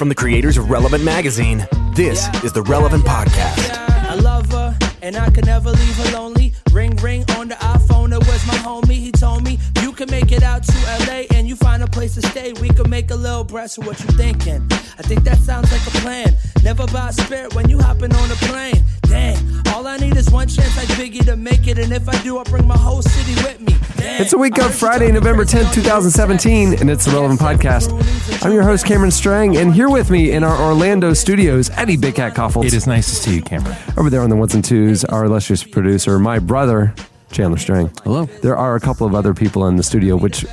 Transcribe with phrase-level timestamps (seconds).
[0.00, 3.70] From the creators of Relevant Magazine, this is the Relevant Podcast.
[4.08, 6.54] I love her, and I never leave her lonely.
[6.72, 8.94] Ring, ring on the iPhone, that was my homie.
[8.94, 10.72] He told me, You can make it out to
[11.04, 12.52] LA and you find place to stay.
[12.60, 14.66] We can make a little bread, so what you thinking?
[14.98, 16.36] I think that sounds like a plan.
[16.62, 18.82] Never buy spirit when you hopping on a plane.
[19.02, 19.36] Dang,
[19.68, 22.38] all I need is one chance like Biggie to make it, and if I do,
[22.38, 23.74] I'll bring my whole city with me.
[23.96, 27.90] Dang, It's a week of Friday, November 10th, 2017, and it's the Relevant Podcast.
[28.44, 32.14] I'm your host, Cameron Strang, and here with me in our Orlando studios, Eddie Big
[32.14, 32.66] Cat Kaufholz.
[32.66, 33.76] It is nice to see you, Cameron.
[33.96, 36.94] Over there on the ones and twos, our illustrious producer, my brother,
[37.30, 37.90] Chandler Strang.
[38.04, 38.24] Hello.
[38.42, 40.44] There are a couple of other people in the studio, which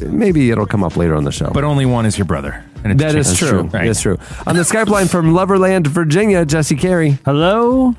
[0.00, 1.50] maybe it'll come up later on the show.
[1.52, 2.64] But only one is your brother.
[2.84, 3.62] And it's that is That's true.
[3.62, 3.86] Right.
[3.86, 4.18] That's true.
[4.46, 7.18] On the Skype line from Loverland, Virginia, Jesse Carey.
[7.24, 7.94] Hello?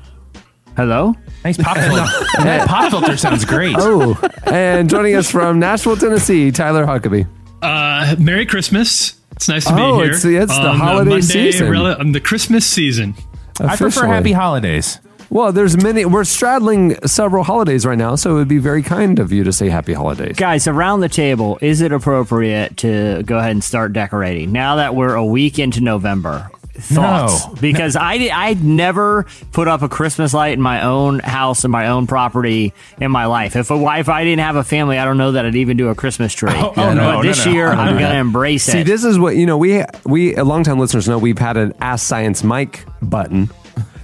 [0.76, 1.14] Hello?
[1.44, 2.04] Nice pop filter.
[2.44, 3.74] that pop filter sounds great.
[3.78, 7.26] Oh, and joining us from Nashville, Tennessee, Tyler Huckabee.
[7.60, 9.18] Uh, Merry Christmas.
[9.32, 10.12] It's nice to Oh, be here.
[10.12, 11.70] it's- it's the on, uh, holiday Monday, season.
[11.70, 13.14] rel- um, the Christmas season.
[13.58, 15.00] I prefer happy holidays.
[15.30, 16.04] Well, there's many.
[16.04, 19.52] We're straddling several holidays right now, so it would be very kind of you to
[19.52, 20.36] say happy holidays.
[20.36, 24.96] Guys, around the table, is it appropriate to go ahead and start decorating now that
[24.96, 26.50] we're a week into November?
[26.72, 27.46] Thoughts?
[27.46, 27.54] No.
[27.60, 31.88] Because I I'd never put up a Christmas light in my own house and my
[31.88, 33.54] own property in my life.
[33.54, 35.88] If a, if I didn't have a family, I don't know that I'd even do
[35.88, 36.50] a Christmas tree.
[36.54, 37.52] Oh, oh, no, but no, this no.
[37.52, 38.16] year, I'm going to that.
[38.16, 38.84] embrace See, it.
[38.84, 39.58] this is what you know.
[39.58, 43.50] We we longtime listeners know we've had an Ask Science Mike button.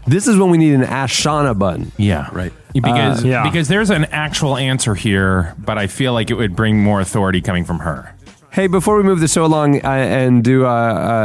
[0.06, 1.90] This is when we need an Ask Shauna button.
[1.96, 2.28] Yeah.
[2.32, 2.52] Right.
[2.72, 3.42] Because, Uh, yeah.
[3.44, 7.40] because there's an actual answer here, but I feel like it would bring more authority
[7.40, 8.12] coming from her.
[8.50, 10.68] Hey, before we move the show along uh, and do, uh,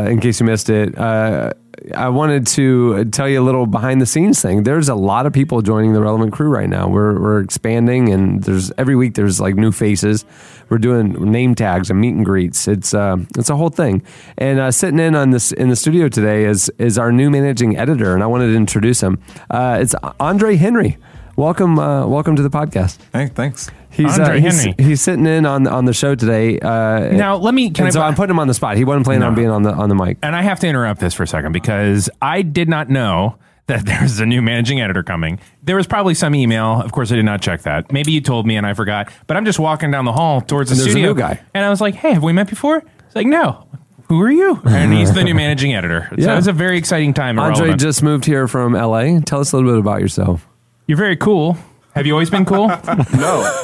[0.06, 1.54] uh, in case you missed it, uh,
[1.96, 4.64] I wanted to tell you a little behind the scenes thing.
[4.64, 6.88] There's a lot of people joining the relevant crew right now.
[6.88, 10.24] We're, we're expanding, and there's every week there's like new faces.
[10.70, 12.68] We're doing name tags and meet and greets.
[12.68, 14.04] It's uh, it's a whole thing.
[14.38, 17.78] And uh, sitting in on this in the studio today is is our new managing
[17.78, 19.20] editor, and I wanted to introduce him.
[19.50, 20.98] Uh, it's Andre Henry.
[21.36, 23.00] Welcome, uh, welcome to the podcast.
[23.14, 23.72] Hey, thanks.
[23.92, 24.76] He's, uh, Andre he's, Henry.
[24.84, 26.58] he's sitting in on on the show today.
[26.60, 27.70] Uh, Now, let me.
[27.70, 28.78] Can and I, so I'm putting him on the spot.
[28.78, 30.18] He wasn't planning on being on the on the mic.
[30.24, 33.36] and I have to interrupt this for a second because I did not know
[33.68, 35.40] that there's a new managing editor coming.
[35.64, 36.82] There was probably some email.
[36.82, 37.92] Of course, I did not check that.
[37.92, 39.12] Maybe you told me and I forgot.
[39.28, 41.14] But I'm just walking down the hall towards the And there's a studio.
[41.14, 41.40] new guy.
[41.54, 42.78] And I was like, hey, have we met before?
[43.06, 43.68] It's like, no.
[44.08, 44.60] Who are you?
[44.66, 46.08] And he's the new managing editor.
[46.12, 46.38] So Yeah.
[46.38, 47.40] it's a very exciting time.
[47.40, 47.82] at Andre Relevant.
[47.82, 49.20] just moved here from LA.
[49.22, 50.46] Tell us a little bit about yourself.
[50.88, 51.58] You're very cool.
[51.96, 52.68] Have you always been cool?
[53.18, 53.62] No,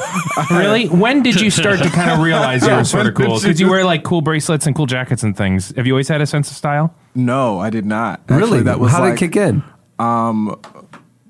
[0.50, 0.86] really?
[0.88, 3.36] When did you start to kind of realize you were sort of cool?
[3.38, 5.72] did Because you you- wear like cool bracelets and cool jackets and things.
[5.76, 6.94] Have you always had a sense of style?
[7.14, 8.20] no, I did not.
[8.28, 8.62] Actually, really?
[8.64, 9.62] that was How like did it kick in?
[9.98, 10.60] um,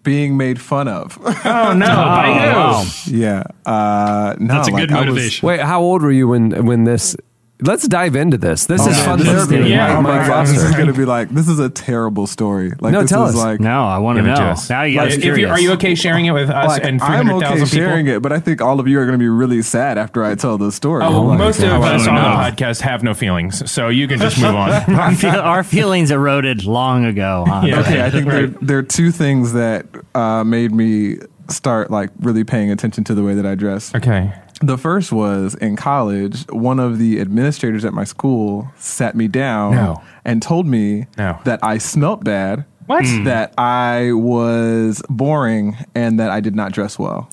[0.02, 1.18] being made fun of.
[1.44, 1.86] Oh no!
[1.86, 2.56] by who?
[2.56, 2.84] wow.
[3.06, 5.46] yeah, uh, no, That's a like, good I was- motivation.
[5.46, 7.16] Wait, how old were you when when this?
[7.60, 8.66] Let's dive into this.
[8.66, 9.56] This is Oh, fun this is therapy.
[9.56, 9.68] good.
[9.68, 9.88] Yeah.
[9.88, 12.72] Mike- Oh my Mike God, this is gonna be like this is a terrible story.
[12.80, 13.40] Like No, this tell is us.
[13.42, 14.46] like no, I want to Give to know.
[14.50, 14.70] us.
[14.70, 17.08] Now you guys If you, are you okay sharing it with us like and I'm
[17.26, 17.66] 300,000 okay people?
[17.66, 20.36] sharing it, but I think all of you are gonna be really sad after I
[20.36, 21.02] tell the story.
[21.04, 22.20] Oh, Like, most of us on know.
[22.22, 24.70] the podcast have no feelings, so you can just move on.
[24.94, 27.44] our, feel, our feelings eroded long ago.
[27.48, 27.62] huh?
[27.66, 27.80] Yeah.
[27.80, 31.16] Okay, I think there, there are two things that uh, made me
[31.48, 33.92] start like really paying attention to the way that I dress.
[33.94, 34.32] Okay.
[34.60, 39.72] The first was in college, one of the administrators at my school sat me down
[39.74, 40.02] No.
[40.24, 41.38] and told me No.
[41.44, 43.04] that I smelt bad, What?
[43.24, 47.30] that I was boring, and that I did not dress well.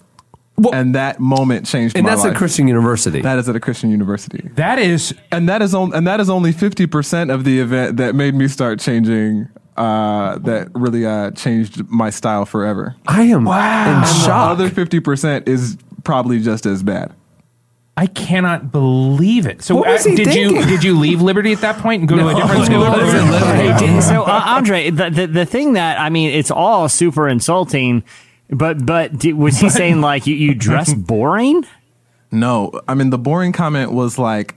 [0.72, 2.32] and that moment changed And my that's life.
[2.32, 3.22] at Christian University.
[3.22, 4.50] That is at a Christian university.
[4.56, 8.16] That is And that is on, and that is only 50% of the event that
[8.16, 12.96] made me start changing uh, that really uh, changed my style forever.
[13.08, 17.14] I am in And the other 50% is probably just as bad.
[17.98, 19.62] I cannot believe it.
[19.62, 22.10] So What was uh, he did you did you leave Liberty at that point and
[22.10, 22.80] go to a different school?
[22.80, 24.02] What is it, Liberty?
[24.02, 28.04] So uh, Andre, the, the the thing that I mean, it's all super insulting.
[28.50, 31.66] But but did, was he saying like you, you dress boring?
[32.32, 34.56] No, I mean the boring comment was like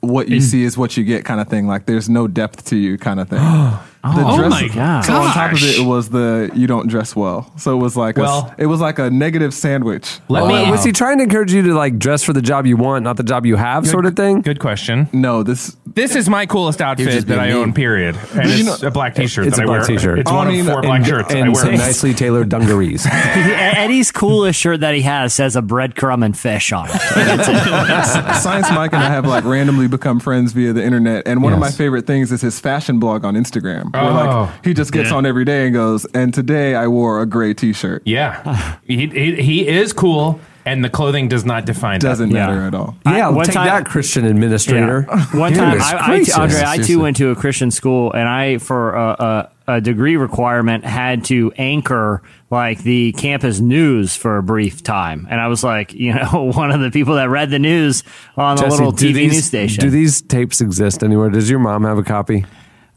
[0.00, 1.66] what you see is what you get kind of thing.
[1.66, 3.40] Like there's no depth to you kind of thing.
[4.04, 5.04] Oh my God.
[5.04, 7.50] So on top of it, it was the you don't dress well.
[7.56, 10.18] So it was like Well- a, it was like a negative sandwich.
[10.28, 10.70] Let Wait, me.
[10.70, 13.16] was he trying to encourage you to like dress for the job you want, not
[13.16, 14.42] the job you have, sort of thing?
[14.42, 15.08] Good question.
[15.12, 17.56] No, this This is my coolest outfit just that I mean.
[17.56, 17.72] own.
[17.72, 18.16] Period.
[18.34, 19.46] And You it's know- a black T-shirt.
[19.46, 19.96] It's that a I black wear.
[19.98, 20.18] t-shirt.
[20.18, 21.64] It's I one mean, of four and- black shirts that I and wear.
[21.64, 23.06] some nicely tailored dungarees.
[23.10, 26.96] Eddie's coolest shirt that he has says a breadcrumb and fish on it.
[27.16, 31.26] And it's a- Science Mike and I have like randomly become friends via the internet,
[31.26, 34.40] and one of my favorite things is his fashion blog on Instagram, where Oh.
[34.52, 35.16] like he just gets Yeah.
[35.16, 39.34] on every day and goes, "And today I wore a gray T-shirt." Yeah, he, he
[39.42, 40.40] he is cool.
[40.66, 42.08] and the clothing does not define that.
[42.08, 42.46] Doesn't Yeah.
[42.46, 42.96] matter at all.
[43.04, 45.02] Yeah, I- one take time- that, Christian administrator.
[45.32, 46.38] One time, Goodness I, I, gracious.
[46.38, 50.16] Andre, I too went to a Christian school, and I, for a, a, a degree
[50.16, 55.26] requirement, had to anchor like the campus news for a brief time.
[55.30, 58.02] And I was like, you know, one of the people that read the news
[58.38, 59.84] on the little TV these- news station.
[59.84, 61.28] Do these tapes exist anywhere?
[61.28, 62.46] Does your mom have a copy?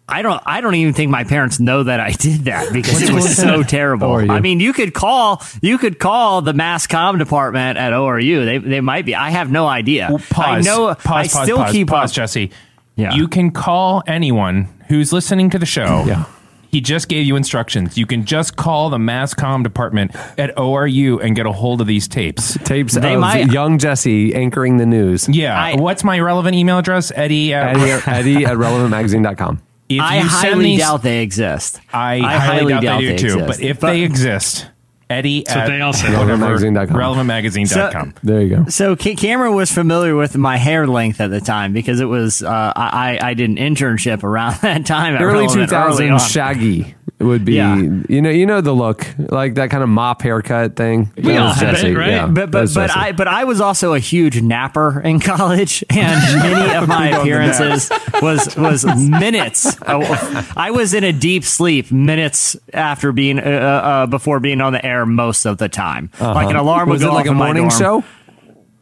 [0.09, 0.41] I don't.
[0.45, 3.61] I don't even think my parents know that I did that because it was so
[3.77, 4.13] terrible.
[4.13, 5.41] I mean, you could call.
[5.61, 8.45] You could call the mass comm department at ORU.
[8.45, 9.15] They they might be.
[9.15, 10.07] I have no idea.
[10.09, 10.45] Well, pause.
[10.45, 10.95] I know.
[10.95, 11.07] Pause.
[11.07, 12.15] I pause, still pause, keep pause, up.
[12.15, 12.51] Jesse.
[12.95, 13.13] Yeah.
[13.15, 16.05] You can call anyone who's listening to the show.
[16.07, 16.23] Yeah.
[16.69, 17.97] He just gave you instructions.
[17.97, 21.87] You can just call the mass comm department at ORU and get a hold of
[21.87, 22.57] these tapes.
[22.65, 25.29] Tapes They of might- young Jesse anchoring the news.
[25.29, 25.57] Yeah.
[25.59, 27.11] I- What's my relevant email address?
[27.15, 27.53] Eddie.
[27.53, 29.61] At, Eddie, Eddie at relevantmagazine.com.
[29.89, 31.79] if I you send highly these, doubt they exist.
[31.93, 33.39] I, highly, doubt, they do too.
[33.45, 34.67] But if they exist,
[35.09, 36.09] Eddie So at they all say.
[36.15, 36.95] whatever, Relevantmagazine.com.
[36.97, 38.13] relevantmagazine.com.
[38.23, 38.65] There you go.
[38.69, 42.43] So Ca- Cameron was familiar with my hair length at the time because it was
[42.43, 45.15] uh, I I did an internship around that time.
[45.15, 46.29] Early Relevant, early 2000s.
[46.29, 47.75] Shaggy would be, Yeah.
[47.77, 51.11] you know, you know the look, like that kind of mop haircut thing.
[51.15, 52.09] We That all was have it, right?
[52.11, 56.39] Yeah, But but but I but I was also a huge napper in college, and
[56.43, 57.89] many of my appearances
[58.21, 59.77] was was minutes.
[59.81, 64.85] I was in a deep sleep minutes after being uh, uh, before being on the
[64.85, 66.09] air most of the time.
[66.19, 67.03] Like an alarm would Uh-huh.
[67.03, 68.03] was go it like off a in morning show?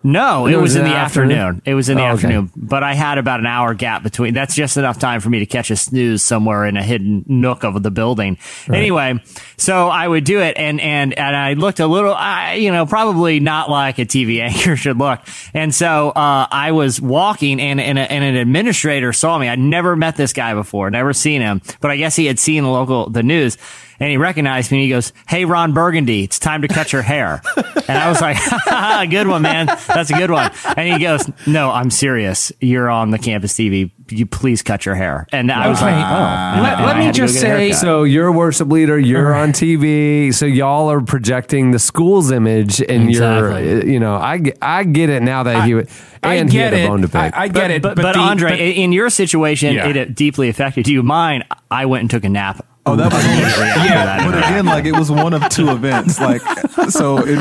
[0.07, 1.31] No, it It was, was in the afternoon.
[1.39, 1.61] afternoon?
[1.65, 2.13] It was in the Oh, okay.
[2.13, 4.35] afternoon, but I had about an hour gap between.
[4.35, 7.63] That's just enough time for me to catch a snooze somewhere in a hidden nook
[7.63, 8.37] of the building.
[8.71, 9.19] Anyway,
[9.57, 12.85] so I would do it, and and and I looked a little, I, you know,
[12.85, 15.21] probably not like a TV anchor should look.
[15.55, 19.49] And so uh, I was walking, and and, a, and an administrator saw me.
[19.49, 22.61] I'd never met this guy before, never seen him, but I guess he had seen
[22.63, 23.57] the local the news.
[23.99, 27.01] And he recognized me and he goes, Hey, Ron Burgundy, it's time to cut your
[27.01, 27.41] hair.
[27.87, 28.37] and I was like,
[29.09, 29.67] Good one, man.
[29.67, 30.51] That's a good one.
[30.75, 32.51] And he goes, No, I'm serious.
[32.59, 33.91] You're on the campus TV.
[34.09, 35.25] You please cut your hair.
[35.31, 35.97] And I was like, Oh.
[35.97, 38.99] And Let- and let me had to go just say- So you're a worship leader.
[38.99, 40.33] You're on TV.
[40.33, 43.67] So y'all are projecting the school's image, and Exactly.
[43.69, 45.87] you're, you know, I get, I get it now that he would,
[46.21, 47.15] I and he get had a bone to pick.
[47.15, 47.81] I, I get but, it.
[47.81, 49.87] but, but, the- Andre, but- in your situation, Yeah.
[49.87, 51.01] it deeply affected you.
[51.01, 52.65] Mine, I went and took a nap.
[52.87, 54.31] Oh, that was immediately after that.
[54.31, 56.19] But again, like it was one of two events.
[56.19, 56.41] Like
[56.89, 57.39] so, it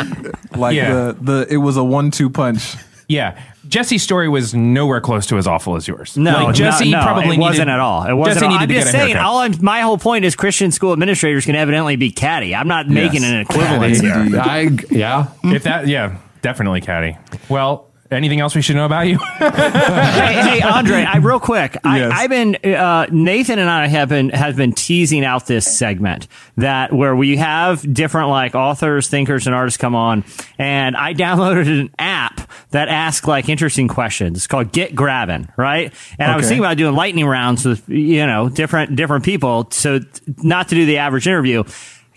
[0.56, 0.92] like Yeah.
[0.92, 2.76] the the it was a one-two punch.
[3.06, 3.38] Yeah,
[3.68, 6.16] Jesse's story was nowhere close to as awful as yours.
[6.16, 8.04] No, like, Jesse no, no, probably it wasn't at all.
[8.06, 8.36] It wasn't.
[8.36, 8.58] Jesse at all.
[8.58, 9.16] I'm to just get saying.
[9.16, 12.54] All I'm, my whole point is Christian school administrators can evidently be catty.
[12.54, 14.14] I'm not making an equivalence here.
[14.40, 15.26] I, yeah.
[15.44, 17.18] if that, yeah, definitely, catty.
[17.50, 19.18] Well, anything else we should know about you?
[19.38, 21.76] hey, hey, Andre, I, real quick.
[21.82, 22.12] I, Yes.
[22.14, 26.26] I've been uh, Nathan and I have been have been teasing out this segment
[26.56, 30.24] that where we have different like authors, thinkers, and artists come on,
[30.58, 34.38] and I downloaded an app that asks like interesting questions.
[34.38, 35.92] It's called Get Grabbing, right?
[36.18, 40.00] And I was thinking about doing lightning rounds with you know different different people, so
[40.42, 41.64] not to do the average interview.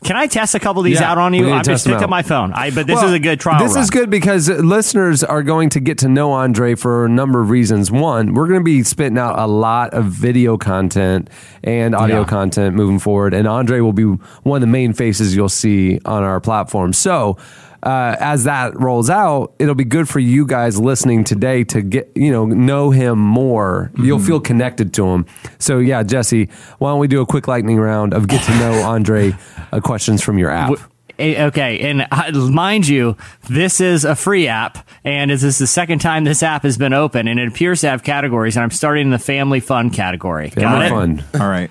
[0.03, 1.49] Can I test a couple of these Yeah, out on you?
[1.49, 2.53] I'm just test them pick up my phone.
[2.53, 3.59] I but this Well, is a good trial.
[3.63, 3.83] This run.
[3.83, 7.49] is good because listeners are going to get to know Andre for a number of
[7.49, 7.89] reasons.
[7.91, 11.29] One, we're going to be spitting out a lot of video content
[11.63, 12.25] and audio Yeah.
[12.27, 16.23] content moving forward, and Andre will be one of the main faces you'll see on
[16.23, 16.93] our platform.
[16.93, 17.37] So.
[17.83, 22.11] Uh, as that rolls out, it'll be good for you guys listening today to get
[22.15, 23.91] you know know him more.
[23.97, 25.25] You'll feel connected to him.
[25.59, 28.81] So yeah, Jesse, why don't we do a quick lightning round of get to know
[28.83, 29.33] Andre
[29.71, 30.69] uh, questions from your app?
[30.69, 30.87] W-
[31.19, 33.15] eh, Okay, and uh, mind you,
[33.47, 36.93] this is a free app, and this is the second time this app has been
[36.93, 38.55] open, and it appears to have categories.
[38.57, 40.49] And I'm starting in the family fun category.
[40.49, 40.89] Got Family it?
[40.89, 41.23] fun.
[41.41, 41.69] All right.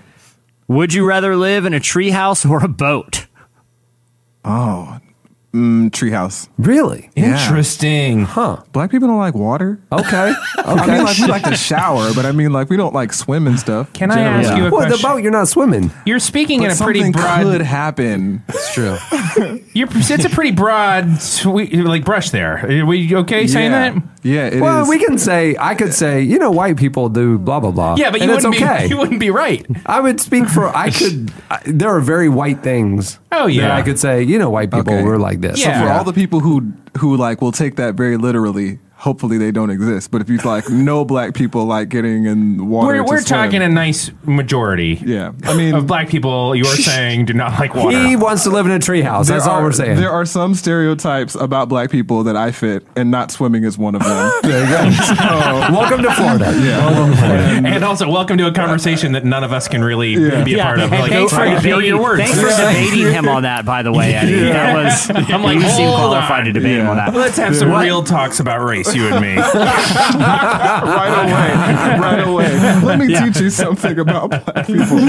[0.69, 3.27] Would you rather live in a treehouse or a boat?
[4.45, 4.99] Oh,
[5.57, 6.49] mm, treehouse.
[6.59, 7.11] Really?
[7.17, 8.25] Interesting.
[8.25, 8.63] Huh.
[8.73, 9.81] Black people don't like water.
[9.91, 10.35] Okay.
[10.59, 13.47] I mean, like we like to shower, but I mean, like we don't like swim
[13.47, 13.93] and stuff.
[13.93, 14.63] Can I ask generally.
[14.63, 15.11] you a Well, the question?
[15.11, 15.91] boat, you're not swimming.
[16.05, 17.43] You're speaking But in a pretty something broad.
[17.45, 18.43] could happen.
[18.49, 18.97] It's true.
[19.73, 22.81] You're, it's a pretty broad, sweet, like brush there.
[22.83, 23.91] Are we okay saying yeah.
[23.93, 24.03] that?
[24.27, 24.89] Yeah, it well, is.
[24.89, 27.95] we can say, I could say, you know, white people do blah, blah, blah.
[27.97, 28.83] Yeah, but you wouldn't okay.
[28.85, 28.89] be.
[28.89, 29.65] You wouldn't be right.
[29.87, 33.19] I would speak for, I could, I, there are very white things.
[33.33, 33.69] Oh, yeah.
[33.69, 35.03] That I could say, you know, white people Okay.
[35.03, 35.61] were like this.
[35.61, 35.83] Yeah.
[35.83, 39.71] For all the people who who like will take that very literally, hopefully they don't
[39.71, 40.11] exist.
[40.11, 43.25] But if you like no black people like getting in water, We're, to we're swim,
[43.41, 45.01] talking a nice majority.
[45.05, 47.97] Yeah, I mean, of black people you're saying do not like water.
[48.07, 49.27] He wants to live in a treehouse.
[49.29, 49.97] there That's all we're saying.
[49.97, 53.95] There are some stereotypes about black people that I fit, and not swimming is one
[53.95, 54.33] of them.
[54.43, 54.87] there you go.
[55.77, 56.47] Welcome to Florida.
[56.63, 60.43] yeah, and also, welcome to a conversation that none of us can really Yeah.
[60.45, 60.93] be a part of.
[60.93, 62.23] and Like, thanks for feel debating, your words.
[62.23, 64.41] thanks for debating him on that, by the way, Eddie.
[64.47, 66.45] That was I'm like, you seem qualified on.
[66.47, 67.15] to debate him on that.
[67.15, 69.37] Let's have some real talks about race, you and me.
[69.37, 72.81] right away, right away.
[72.85, 74.87] Let me teach you something about black people.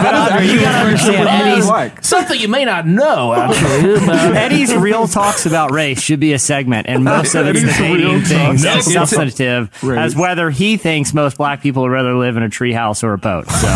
[0.00, 2.04] But Andre, you gotta understand Eddie's like.
[2.04, 3.94] Something you may not know, actually.
[4.04, 7.76] about- Eddie's real talks about race should be a segment, and most of it's Eddie's
[7.76, 8.86] debating real things talks.
[8.86, 9.98] as substantive Race.
[9.98, 13.18] as whether he thinks most black people would rather live in a treehouse or a
[13.18, 13.48] boat.
[13.50, 13.68] So,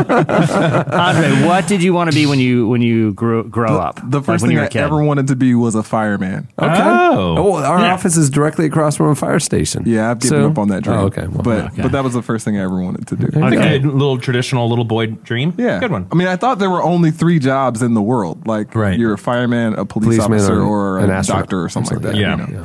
[0.00, 3.96] Andre, what did you want to be when you when you grew grow up?
[4.02, 4.82] The Like first when thing you were I a kid?
[4.82, 6.48] ever wanted to be was a fireman.
[6.58, 6.72] Okay.
[6.82, 7.34] Oh.
[7.38, 7.94] Oh, our Yeah.
[7.94, 9.84] office is directly across from a fire station.
[9.86, 10.98] Yeah, I've given So- up on that dream.
[10.98, 11.26] Oh, okay.
[11.26, 11.82] Well, but okay.
[11.82, 13.26] but that was the first thing I ever wanted to do.
[13.26, 13.78] It's a Okay.
[13.78, 15.54] good little traditional little boy dream.
[15.56, 16.06] Yeah, Good one.
[16.10, 18.46] I mean, I thought there were only three jobs in the world.
[18.46, 18.98] Like, Right.
[18.98, 21.96] you're a fireman, a police Policeman, officer, or or an a astronaut, doctor, or something
[21.98, 22.16] like that.
[22.16, 22.32] Yeah.
[22.32, 22.48] you know?
[22.52, 22.62] yeah.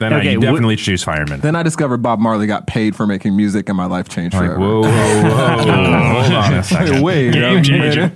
[0.00, 1.40] Then Okay, I wh- definitely choose fireman.
[1.40, 4.46] Then I discovered Bob Marley got paid for making music, and my life changed like,
[4.46, 4.60] forever.
[4.60, 5.28] whoa, whoa, whoa.
[6.22, 7.02] Hold on a second.
[7.02, 8.12] Wait, Game changer.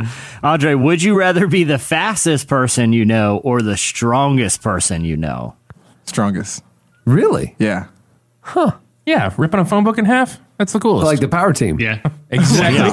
[0.00, 0.14] Minute.
[0.42, 5.16] Andre, would you rather be the fastest person you know or the strongest person you
[5.16, 5.54] know?
[6.04, 6.62] Strongest.
[7.04, 7.54] Really?
[7.58, 7.86] Yeah.
[8.40, 8.72] Huh.
[9.06, 10.38] Yeah, ripping a phone book in half?
[10.58, 11.06] That's the coolest.
[11.06, 11.80] Like the power team.
[11.80, 12.00] Yeah.
[12.30, 12.90] Exactly.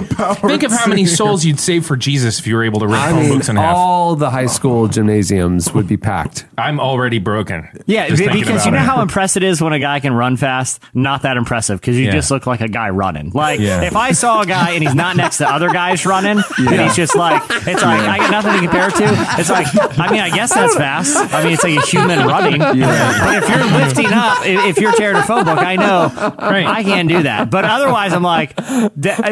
[0.50, 2.96] Think of how many souls you'd save for Jesus if you were able to rip
[2.98, 3.76] I phone mean, books in half.
[3.76, 6.46] all the high school gymnasiums would be packed.
[6.58, 7.68] I'm already broken.
[7.86, 8.96] Yeah, just be- thinking because you about know it.
[8.96, 10.82] how impressive it is when a guy can run fast.
[10.94, 12.12] Not that impressive because you Yeah.
[12.12, 13.32] just look like a guy running.
[13.34, 13.82] Like Yeah.
[13.84, 16.96] if I saw a guy and he's not next to other guys running, and he's
[16.96, 19.26] just like, it's like I got nothing to compare it to.
[19.40, 19.68] It's like
[20.00, 21.16] I mean, I guess that's fast.
[21.34, 22.60] I mean, it's like a human running.
[22.60, 26.66] But if you're lifting up, i- if you're carrying a phone book, I know Right.
[26.66, 27.50] I can't do that.
[27.50, 28.54] But otherwise, I'm like,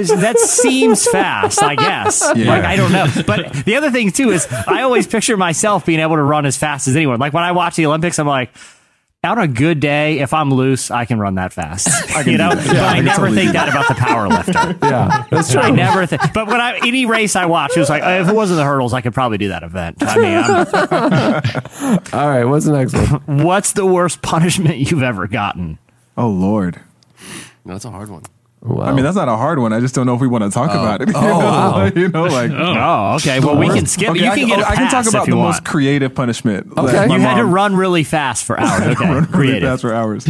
[0.03, 1.61] that, that seems fast.
[1.63, 2.21] I guess.
[2.35, 2.47] Yeah.
[2.49, 3.07] Like I don't know.
[3.25, 6.57] But the other thing too is I always picture myself being able to run as
[6.57, 7.19] fast as anyone.
[7.19, 8.49] Like when I watch the Olympics, I'm like.
[9.23, 11.87] On a good day, if I'm loose, I can run that fast.
[12.09, 12.67] can you know, do that.
[12.67, 14.77] but I I never totally think that about the power lifter.
[14.87, 15.61] Yeah, that's true.
[15.61, 16.31] I never think.
[16.31, 18.63] But when I any race I watch, it was like uh, if it wasn't the
[18.63, 19.97] hurdles, I could probably do that event.
[20.01, 23.43] I mean, I'm- All right, what's the next one?
[23.43, 25.79] what's the worst punishment you've ever gotten?
[26.15, 26.79] Oh Lord.
[27.65, 28.21] That's a hard one.
[28.65, 28.85] Wow.
[28.85, 29.73] I mean, that's not a hard one.
[29.73, 31.09] I just don't know if we want to talk about it.
[31.09, 31.71] You Oh, know, wow.
[31.77, 32.51] like, you know, like.
[32.51, 33.39] Oh, okay.
[33.39, 34.09] Well, we can skip.
[34.09, 34.59] Okay, you I can get.
[34.59, 35.49] A I can talk about the want.
[35.49, 36.71] most creative punishment.
[36.77, 36.91] Okay.
[36.91, 38.81] that my You had to run really fast for hours.
[38.95, 39.69] Okay, run really creative.
[39.69, 40.27] fast for hours.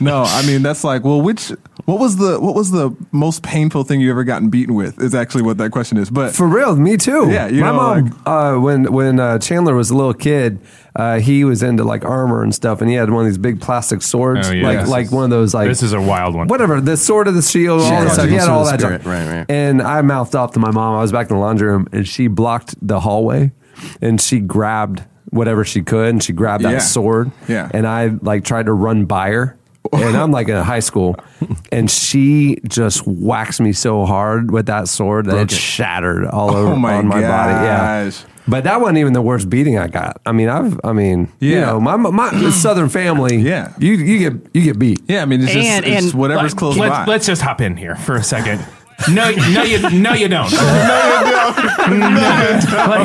[0.00, 1.52] no, I mean that's like, well, which
[1.84, 5.00] what was the what was the most painful thing you ever gotten beaten with?
[5.00, 6.10] Is actually what that question is.
[6.10, 7.30] But For real, me too.
[7.30, 8.22] Yeah, you my know, mom.
[8.26, 10.58] uh, when when uh, Chandler was a little kid,
[10.96, 13.60] uh, he was into like armor and stuff, and he had one of these big
[13.60, 14.64] plastic swords, Oh, yeah.
[14.66, 14.88] like Yes.
[14.88, 16.48] like one of those like This is a wild one.
[16.48, 18.28] whatever the sword of the shield, all Yeah, that stuff.
[18.28, 19.46] He had sword all of the that spirit, right, right.
[19.50, 20.96] And I mouthed off to my mom.
[20.96, 23.52] I was back in the laundry room, and she blocked the hallway,
[24.00, 26.78] and she grabbed whatever she could, and she grabbed that Yeah.
[26.78, 27.30] sword.
[27.46, 27.68] Yeah.
[27.72, 29.56] And I like tried to run by her.
[29.92, 31.14] and I'm like in high school,
[31.72, 35.56] and she just whacks me so hard with that sword that Broke it it.
[35.56, 37.52] shattered all over Oh my on my body.
[37.52, 38.24] Yeah, gosh.
[38.48, 40.20] But that wasn't even the worst beating I got.
[40.26, 43.36] I mean, I've, I mean, you know, my my Southern family.
[43.36, 43.72] Yeah.
[43.78, 45.00] you you get you get beat.
[45.08, 47.04] yeah, I mean it's just And- it's and, whatever's Let- close let's, by.
[47.06, 48.64] let's just hop in here for a second.
[49.12, 50.02] No, no, you, don't.
[50.02, 50.50] no, you don't.
[50.50, 50.56] Like,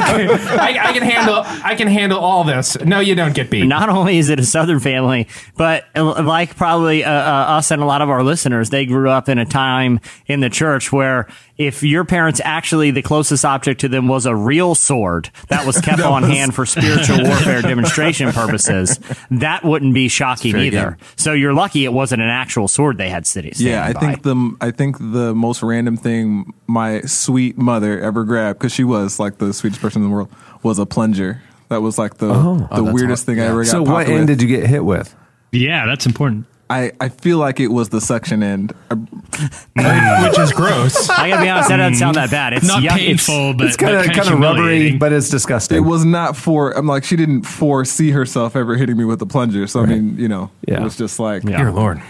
[0.02, 2.80] I, I can handle, I can handle all this.
[2.80, 3.66] No, you don't get beat.
[3.66, 7.82] Not only is it a Southern family, but uh, like probably uh, uh, us and
[7.82, 11.28] a lot of our listeners, they grew up in a time in the church where
[11.68, 15.80] if your parents actually the closest object to them was a real sword that was
[15.80, 19.00] kept on hand for spiritual warfare demonstration purposes,
[19.32, 20.92] that wouldn't be shocking either.
[20.92, 21.08] game.
[21.18, 23.54] So you're lucky it wasn't an actual sword they had sitting.
[23.58, 28.24] yeah, I standing think the I think the most random thing my sweet mother ever
[28.24, 30.30] grabbed because she was like the sweetest person in the world
[30.64, 31.42] was a plunger.
[31.70, 32.58] That was like the oh.
[32.58, 33.38] the Oh, weirdest hard.
[33.38, 33.72] thing I ever got.
[33.72, 34.28] So what end with.
[34.28, 35.16] did you get hit with?
[35.52, 36.46] Yeah, that's important.
[36.72, 38.74] I I feel like it was the suction end.
[38.90, 41.10] I- which is gross.
[41.10, 42.54] I gotta be honest, that doesn't sound that bad.
[42.54, 45.78] It's Not yuck- painful, but It's kind of kind of rubbery, but it's disgusting.
[45.78, 46.72] It was not for.
[46.72, 49.68] I'm like she didn't foresee herself ever hitting me with the plunger.
[49.68, 50.82] So I mean, you know, Yeah.
[50.82, 52.02] it was just like Dear Lord.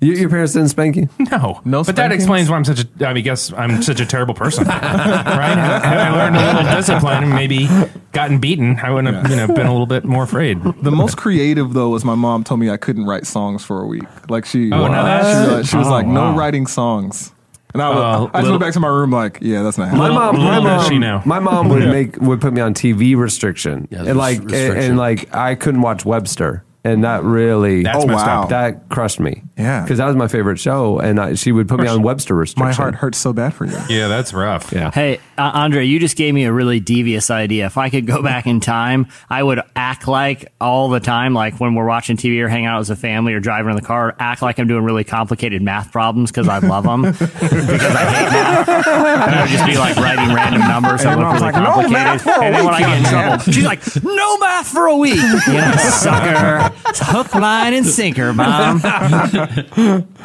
[0.00, 1.08] You, your parents didn't spank you?
[1.18, 2.22] No, No But that spankings?
[2.22, 3.08] explains why I'm such a.
[3.08, 4.78] I mean, guess I'm such a terrible person, right?
[4.78, 7.68] Had I learned a little discipline and maybe
[8.12, 10.62] gotten beaten, I wouldn't have, you know, been a little bit more afraid.
[10.82, 13.86] The most creative though was my mom told me I couldn't write songs for a
[13.86, 14.04] week.
[14.30, 16.36] Like she, Oh, no, that's- she, was- she was Oh, like, no wow.
[16.36, 17.32] writing songs.
[17.74, 19.76] And I, was, Uh, I just little- went back to my room like, yeah, that's
[19.78, 20.14] not My happening.
[20.14, 21.22] mom, my little does mom, she know.
[21.24, 24.52] my mom would make would put me on TV restriction, Yeah, and res- like and,
[24.78, 26.64] and like I couldn't watch Webster.
[26.84, 28.42] And that really That's Oh, messed wow.
[28.44, 28.48] up.
[28.50, 29.42] that crushed me.
[29.58, 29.82] Yeah.
[29.82, 32.64] because that was my favorite show, and I, she would put me on Webster restriction.
[32.68, 33.76] My heart hurts so bad for you.
[33.88, 34.72] Yeah, that's rough.
[34.72, 34.90] Yeah.
[34.92, 37.66] Hey, uh, Andre, you just gave me a really devious idea.
[37.66, 41.58] If I could go back in time, I would act like all the time, like
[41.58, 44.14] when we're watching TV or hanging out as a family or driving in the car,
[44.20, 47.02] act like I'm doing really complicated math problems because I love them.
[47.02, 48.68] because I hate math.
[48.68, 51.54] And I would just be like writing random numbers that And look mom's really like,
[51.62, 51.92] "No complicated.
[51.92, 54.38] math for a and then when I week, get in young trouble, she's like, no
[54.38, 55.16] math for a week.
[55.48, 56.67] You know, sucker.
[56.86, 58.80] It's hook, line, and sinker, mom.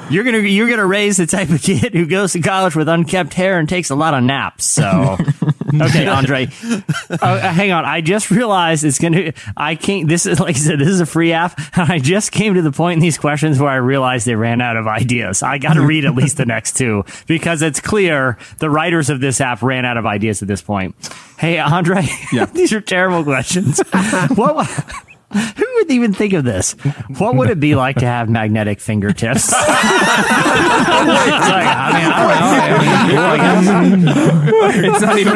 [0.10, 3.34] You're gonna you're gonna raise the type of kid who goes to college with unkempt
[3.34, 4.66] hair and takes a lot of naps.
[4.66, 5.18] So,
[5.82, 6.48] okay, Andre,
[7.10, 7.86] uh, hang on.
[7.86, 9.34] I just realized it's gonna.
[9.56, 10.08] I can't.
[10.08, 10.80] This is like I said.
[10.80, 13.60] This is a free app, and I just came to the point in these questions
[13.60, 15.42] where I realized they ran out of ideas.
[15.44, 19.20] I got to read at least the next two because it's clear the writers of
[19.22, 20.96] this app ran out of ideas at this point.
[21.38, 22.46] Hey, Andre, Yeah.
[22.54, 23.80] these are terrible questions.
[24.36, 24.86] what?
[25.58, 26.74] Who would even think of this?
[27.18, 29.50] What would it be like to have magnetic fingertips?
[29.50, 29.68] It's like,
[31.68, 32.64] I mean, I don't know.
[32.64, 33.66] I mean, cool, I guess.
[34.86, 35.34] It's not even.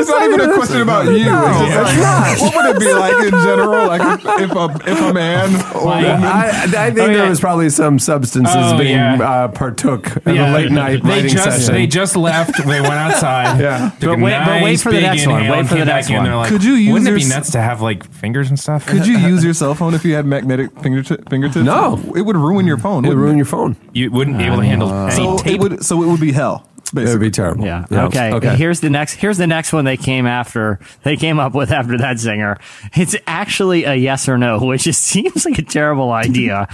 [0.00, 1.26] It's not even a question about you.
[1.28, 3.86] It's just like, what would it be like in general?
[3.86, 7.28] Like if, if a if a man or Like, woman I, I think Oh, there
[7.28, 9.20] was probably some substances Oh, being yeah.
[9.20, 11.74] uh, partook in Yeah, a late night they writing just session.
[11.74, 12.56] they just left.
[12.58, 13.60] They went outside.
[13.60, 13.90] Yeah.
[14.00, 15.48] But a wait- but wait for the next one.
[15.48, 16.30] Wait for the next one.
[16.32, 18.86] Like, Could you use Wouldn't it be your- nuts to have like fingers and stuff?
[18.92, 21.64] Could you use your cell phone if you had magnetic fingertip, fingertips?
[21.64, 22.00] No.
[22.16, 23.04] it would ruin your phone.
[23.04, 23.76] it would wouldn't ruin your phone.
[23.92, 24.66] You wouldn't be able to ah.
[24.66, 25.54] handle any So tape.
[25.54, 26.68] it would so it would be hell.
[26.94, 27.10] Basically.
[27.10, 27.64] It would be terrible.
[27.64, 27.86] Yeah.
[27.90, 28.04] Yeah.
[28.06, 28.32] Okay.
[28.34, 28.56] Okay.
[28.56, 29.14] Here's the next.
[29.14, 30.78] Here's the next one they came after.
[31.04, 32.58] They came up with after that singer.
[32.94, 36.68] It's actually a yes or no, which just seems like a terrible idea,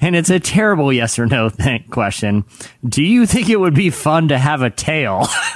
[0.00, 2.44] and it's a terrible yes or no thing, question.
[2.86, 5.26] Do you think it would be fun to have a tail?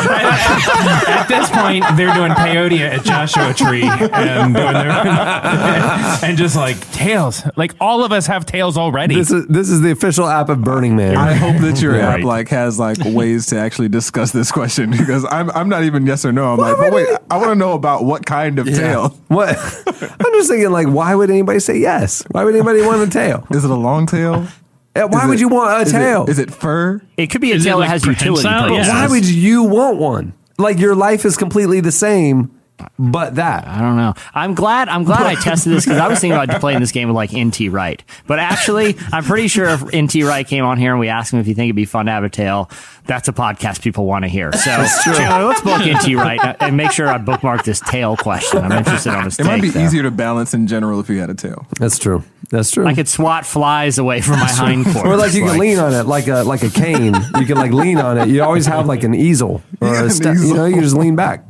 [0.00, 4.90] At this point, they're doing peyote at Joshua Tree and doing their
[6.24, 7.42] and just like tails.
[7.56, 9.14] Like all of us have tails already.
[9.14, 11.16] This is this is the official app of Burning Man.
[11.16, 12.20] I hope that your Right.
[12.20, 12.98] app like has like
[13.30, 16.52] ways to actually discuss this question because I'm I'm not even yes or no.
[16.52, 19.16] I'm like, but wait, I want to know about what kind of tail.
[19.28, 19.56] What?
[19.86, 22.24] I'm just thinking, like, why would anybody say yes?
[22.32, 23.46] Why would anybody want a tail?
[23.50, 24.48] Is it a long tail?
[24.94, 26.26] Why Is would it- you want a is tail?
[26.28, 27.00] Is it fur?
[27.16, 28.68] It could be a Is it tail like that has utility prehensile?
[28.70, 28.86] purposes.
[28.88, 29.00] Yeah.
[29.06, 30.32] Why would you want one?
[30.58, 32.50] Like your life is completely the same,
[32.98, 33.66] but that.
[33.66, 34.14] I don't know.
[34.34, 34.88] I'm glad.
[34.88, 37.32] I'm glad I tested this because I was thinking about playing this game with like
[37.32, 38.02] NT Wright.
[38.26, 41.40] But actually, I'm pretty sure if NT Wright came on here and we asked him
[41.40, 42.70] if you think it'd be fun to have a tail,
[43.06, 44.52] that's a podcast people want to hear.
[44.52, 48.60] So Chandler, let's book NT Wright and make sure I bookmark this tail question.
[48.62, 49.84] I'm interested on his It might be there.
[49.86, 51.66] easier to balance in general if you had a tail.
[51.78, 52.22] That's true.
[52.50, 52.86] That's true.
[52.86, 55.04] I could swat flies away from my hindquarters.
[55.04, 57.14] or like you can lean on it, like a like a cane.
[57.38, 58.28] you can like lean on it.
[58.28, 60.36] You always have like an easel or Yeah, a an step.
[60.36, 61.44] You know, you just lean back.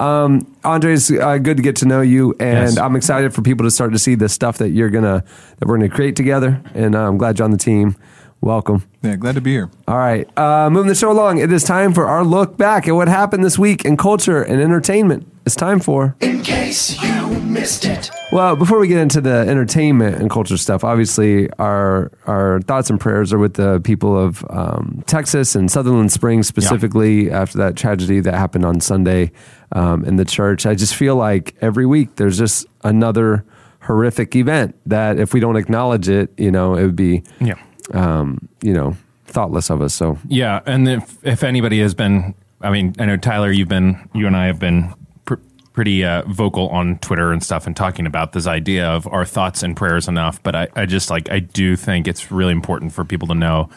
[0.00, 2.78] Um, Andre, it's uh, good to get to know you, and Yes.
[2.78, 5.22] I'm excited for people to start to see the stuff that you're gonna
[5.58, 6.60] that we're gonna create together.
[6.74, 7.96] And uh, I'm glad you're on the team.
[8.42, 8.84] Welcome.
[9.02, 9.70] Yeah, glad to be here.
[9.86, 11.38] All right, uh, moving the show along.
[11.38, 14.62] It is time for our look back at what happened this week in culture and
[14.62, 15.26] entertainment.
[15.44, 16.16] It's time for.
[16.20, 18.10] In case you missed it.
[18.32, 22.98] Well, before we get into the entertainment and culture stuff, obviously our our thoughts and
[22.98, 28.20] prayers are with the people of um, Texas and Sutherland Springs specifically after that tragedy
[28.20, 29.32] that happened on Sunday
[29.72, 30.66] um, in the church.
[30.66, 33.44] I just feel like every week there's just another
[33.80, 37.54] horrific event that if we don't acknowledge it, you know, it would be, yeah.
[37.92, 39.94] um, you know, thoughtless of us.
[39.94, 44.08] So Yeah, and if if anybody has been, I mean, I know Tyler, you've been,
[44.14, 44.92] you and I have been
[45.24, 45.36] pr-
[45.72, 49.62] pretty uh, vocal on Twitter and stuff, and talking about this idea of our thoughts
[49.62, 50.42] and prayers enough.
[50.42, 53.70] But I, I just like, I do think it's really important for people to know.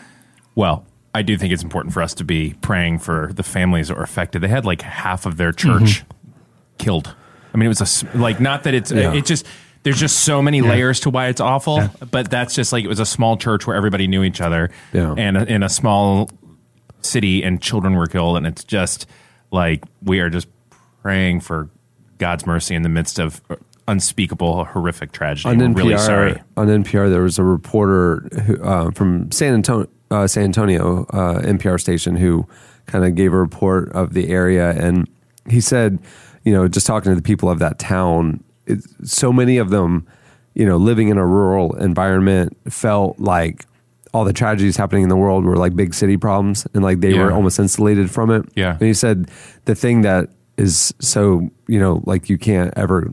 [0.55, 3.97] Well, I do think it's important for us to be praying for the families that
[3.97, 4.41] were affected.
[4.41, 6.03] They had like half of their church
[6.77, 7.13] killed.
[7.53, 9.13] I mean, it was a like not that it's Yeah.
[9.13, 9.45] it just.
[9.83, 13.01] There's just so many layers to why it's awful, but that's just like it was
[13.01, 15.13] a small church where everybody knew each other, Yeah.
[15.17, 16.29] and in a small
[17.01, 19.05] city and children were killed and it's just
[19.51, 20.47] like we are just
[21.01, 21.69] praying for
[22.17, 23.41] God's mercy in the midst of
[23.89, 25.49] unspeakable horrific tragedy.
[25.49, 26.41] on We're NPR, really sorry.
[26.55, 31.39] on NPR, there was a reporter who, uh, from San Antonio, uh, San Antonio uh,
[31.41, 32.45] NPR station who
[32.85, 35.07] kind of gave a report of the area, and
[35.49, 35.99] he said,
[36.43, 40.05] you know, just talking to the people of that town, it, so many of them,
[40.53, 43.65] you know, living in a rural environment, felt like
[44.13, 47.13] all the tragedies happening in the world were like big city problems, and like they
[47.13, 47.23] Yeah.
[47.23, 48.45] were almost insulated from it.
[48.55, 48.71] Yeah.
[48.73, 49.29] and he said
[49.65, 53.11] the thing that is so, you know, like you can't ever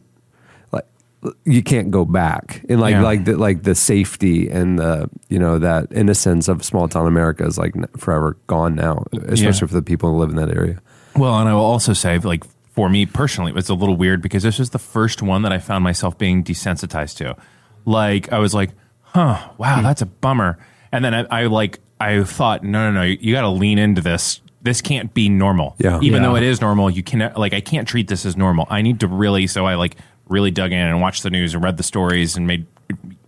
[1.45, 3.03] you can't go back and like Yeah.
[3.03, 7.45] like the like the safety and the you know that innocence of small town America
[7.45, 9.53] is like forever gone now, especially Yeah.
[9.53, 10.81] for the people who live in that area.
[11.17, 14.23] Well, and I will also say, like for me personally, it was a little weird
[14.23, 17.37] because this was the first one that I found myself being desensitized to.
[17.85, 18.71] Like I was like,
[19.03, 19.83] huh, wow, hmm.
[19.83, 20.59] that's a bummer.
[20.93, 24.01] And then I, I like I thought, no, no, no, you got to lean into
[24.01, 24.41] this.
[24.63, 25.75] This can't be normal.
[25.79, 25.99] Yeah.
[26.01, 26.29] Even Yeah.
[26.31, 28.67] though it is normal, you can like I can't treat this as normal.
[28.71, 29.47] I need to really.
[29.47, 29.97] So I like
[30.31, 32.66] really dug in and watched the news and read the stories and made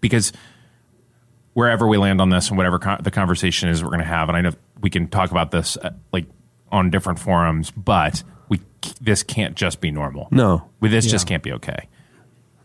[0.00, 0.32] because
[1.52, 4.28] wherever we land on this and whatever con- the conversation is we're going to have,
[4.28, 6.26] and I know we can talk about this uh, like
[6.70, 8.60] on different forums, but we
[9.00, 10.28] this can't just be normal.
[10.30, 10.68] No.
[10.80, 11.88] with this just can't be okay.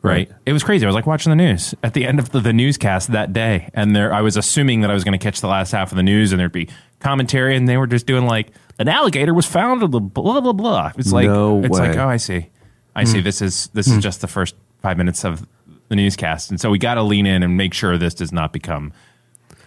[0.04, 0.32] Right.
[0.45, 0.86] It was crazy.
[0.86, 3.69] I was like watching the news at the end of the, the newscast that day,
[3.73, 5.97] and there I was assuming that I was going to catch the last half of
[5.97, 6.69] the news, and there'd be
[7.00, 10.91] commentary, and they were just doing like an alligator was found, blah blah blah blah.
[10.97, 12.50] It's like No it's like oh, I see,
[12.97, 13.19] I see.
[13.19, 13.23] Hmm.
[13.23, 13.99] This is this is hmm.
[13.99, 15.47] just the first five minutes of
[15.89, 18.51] the newscast, and so we got to lean in and make sure this does not
[18.51, 18.91] become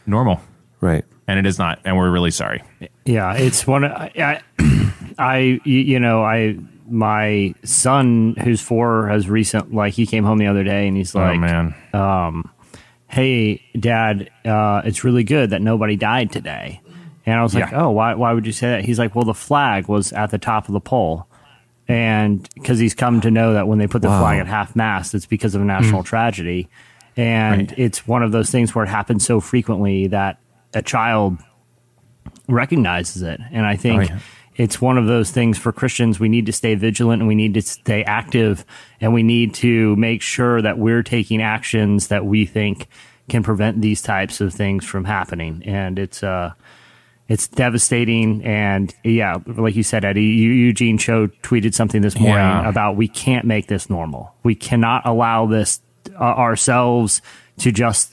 [0.07, 0.41] normal,
[0.81, 1.05] Right.
[1.27, 2.63] and it is not, and we're really sorry.
[3.05, 3.85] Yeah, it's one.
[3.85, 10.07] of- I, I, I, you know, I, my son who's four has recent, like, he
[10.07, 12.51] came home the other day and he's oh, like, oh man, um,
[13.07, 16.81] "Hey, Dad, uh, it's really good that nobody died today."
[17.27, 18.15] And I was like, "Oh, why?
[18.15, 20.73] Why would you say that?" He's like, "Well, the flag was at the top of
[20.73, 21.27] the pole."
[21.91, 24.21] And because he's come to know that when they put the Wow.
[24.21, 26.69] flag at half mast, it's because of a national tragedy.
[27.17, 27.79] And Right.
[27.79, 30.39] it's one of those things where it happens so frequently that
[30.73, 31.39] a child
[32.49, 33.41] recognizes it.
[33.53, 34.19] And I think Oh, yeah.
[34.57, 36.19] it's one of those things for Christians.
[36.21, 38.65] We need to stay vigilant and we need to stay active
[39.01, 42.87] and we need to make sure that we're taking actions that we think
[43.29, 45.63] can prevent these types of things from happening.
[45.65, 46.53] And it's, uh,
[47.31, 48.45] it's devastating.
[48.45, 52.69] And yeah, like you said, Eddie, Eugene Cho tweeted something this morning Yeah.
[52.69, 54.35] about we can't make this normal.
[54.43, 55.81] We cannot allow this
[56.19, 57.23] uh, ourselves
[57.59, 58.13] to just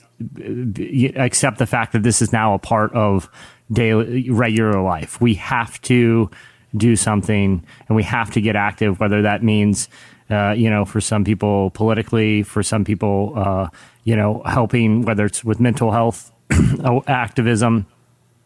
[1.16, 3.28] accept the fact that this is now a part of
[3.72, 5.20] daily regular life.
[5.20, 6.30] We have to
[6.76, 9.88] do something and we have to get active, whether that means,
[10.30, 13.68] uh, you know, for some people politically, for some people, uh,
[14.04, 16.30] you know, helping, whether it's with mental health
[17.08, 17.86] activism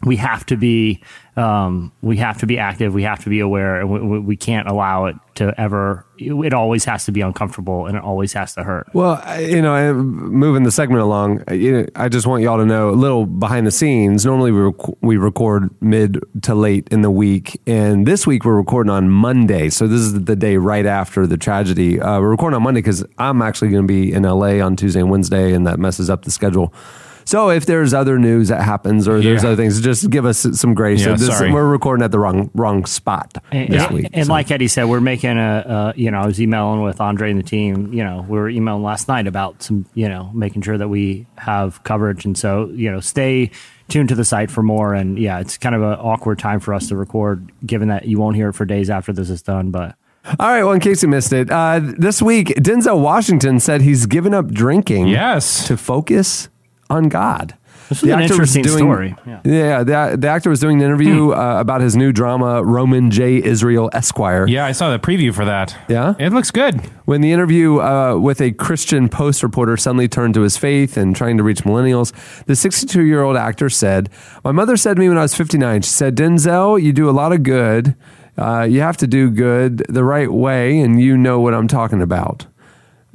[0.04, 1.00] we have to be
[1.36, 2.92] um, we have to be active.
[2.92, 6.04] We have to be aware, and we, we- can't allow it to ever.
[6.18, 8.88] It always has to be uncomfortable, and it always has to hurt.
[8.92, 13.24] Well, you know, moving the segment along, I just want y'all to know a little
[13.26, 14.26] behind the scenes.
[14.26, 18.56] Normally, we rec- we record mid to late in the week, and this week we're
[18.56, 19.70] recording on Monday.
[19.70, 22.00] So this is the day right after the tragedy.
[22.00, 25.00] Uh, we're recording on Monday because I'm actually going to be in LA on Tuesday
[25.00, 26.74] and Wednesday, and that messes up the schedule.
[27.24, 29.50] So if there's other news that happens or there's Yeah.
[29.50, 31.00] other things, just give us some grace.
[31.04, 34.08] Yeah, So this, we're recording at the wrong wrong spot And, this and- week.
[34.12, 34.32] and so.
[34.32, 35.98] like Eddie said, we're making a, a.
[35.98, 37.92] You know, I was emailing with Andre and the team.
[37.92, 39.86] You know, we were emailing last night about some.
[39.94, 43.50] You know, making sure that we have coverage, and so you know, stay
[43.88, 44.94] tuned to the site for more.
[44.94, 48.18] And yeah, it's kind of an awkward time for us to record, given that you
[48.18, 49.70] won't hear it for days after this is done.
[49.70, 49.94] But
[50.38, 50.62] All right.
[50.62, 54.48] Well, in case you missed it, uh, this week Denzel Washington said he's given up
[54.48, 55.08] drinking.
[55.08, 55.66] Yes.
[55.66, 56.48] to focus
[56.92, 57.54] on God.
[57.88, 59.16] This was an interesting doing- story.
[59.26, 59.82] Yeah.
[59.82, 61.38] the, the actor was doing an interview Hmm.
[61.38, 63.42] uh, about his new drama, Roman J.
[63.42, 64.46] Israel Esquire.
[64.46, 65.76] yeah, I saw the preview for that.
[65.88, 66.14] Yeah?
[66.18, 66.80] it looks good.
[67.04, 71.14] When the interview uh, with a Christian Post reporter suddenly turned to his faith and
[71.14, 72.12] trying to reach millennials,
[72.46, 74.08] the 62 year old actor said,
[74.42, 77.12] My mother said to me when I was 59, she said, Denzel, you do a
[77.12, 77.94] lot of good.
[78.38, 82.00] Uh, you have to do good the right way, and you know what I'm talking
[82.00, 82.46] about.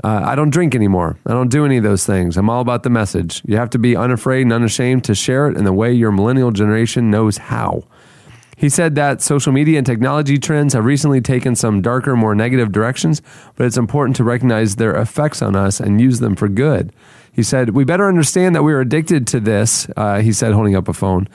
[0.04, 1.18] Uh, I don't drink anymore.
[1.26, 2.38] I don't do any of those things.
[2.38, 3.42] I'm all about the message.
[3.46, 6.52] You have to be unafraid and unashamed to share it in the way your millennial
[6.52, 7.84] generation knows how.
[8.56, 12.72] He said that social media and technology trends have recently taken some darker, more negative
[12.72, 13.22] directions,
[13.56, 16.92] but it's important to recognize their effects on us and use them for good.
[17.32, 20.88] He said, We better understand that we're addicted to this, uh, he said, holding up
[20.88, 21.28] a phone.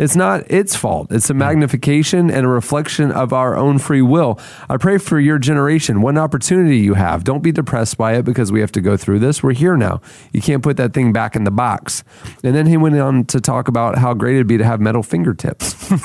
[0.00, 1.12] It's not its fault.
[1.12, 1.40] It's a hmm.
[1.40, 4.40] magnification and a reflection of our own free will.
[4.68, 6.00] I pray for your generation.
[6.00, 7.22] What an opportunity you have.
[7.22, 9.42] Don't be depressed by it because we have to go through this.
[9.42, 10.00] We're here now.
[10.32, 12.02] You can't put that thing back in the box.
[12.42, 15.02] And then he went on to talk about how great it'd be to have metal
[15.02, 15.76] fingertips.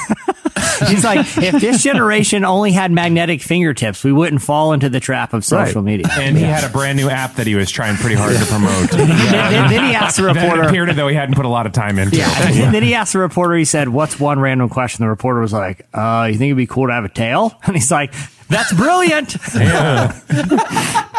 [0.87, 5.33] He's like, if this generation only had magnetic fingertips, we wouldn't fall into the trap
[5.33, 5.85] of social Right.
[5.85, 6.07] media.
[6.11, 8.91] And he had a brand new app that he was trying pretty hard to promote.
[8.91, 10.63] then, then- then he asked the that reporter.
[10.63, 12.17] appeared though he hadn't put a lot of time into.
[12.17, 12.51] Yeah.
[12.51, 15.03] And then he asked the reporter, he said, What's one random question?
[15.03, 17.59] The reporter was like, uh, You think it'd be cool to have a tail?
[17.63, 18.13] And he's like,
[18.49, 19.35] That's brilliant.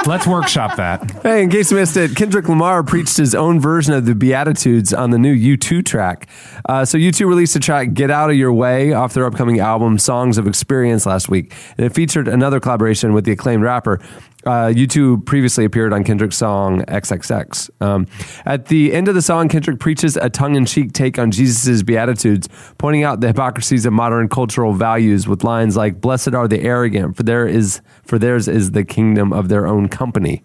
[0.06, 1.10] Let's workshop that.
[1.22, 4.94] Hey, in case you missed it, Kendrick Lamar preached his own version of the Beatitudes
[4.94, 6.28] on the new U2 track.
[6.68, 9.98] Uh, so U2 released a track, Get Out of Your Way, off their upcoming album,
[9.98, 11.52] Songs of Experience, last week.
[11.76, 14.00] And it featured another collaboration with the acclaimed rapper.
[14.46, 17.68] Uh, U2 previously appeared on Kendrick's song XXX.
[17.82, 18.06] Um,
[18.44, 21.82] at the end of the song, Kendrick preaches a tongue in cheek take on Jesus'
[21.82, 26.60] Beatitudes, pointing out the hypocrisies of modern cultural values with lines like, Blessed are the
[26.60, 30.44] arrogant, for, there is, for theirs is the kingdom of their own company.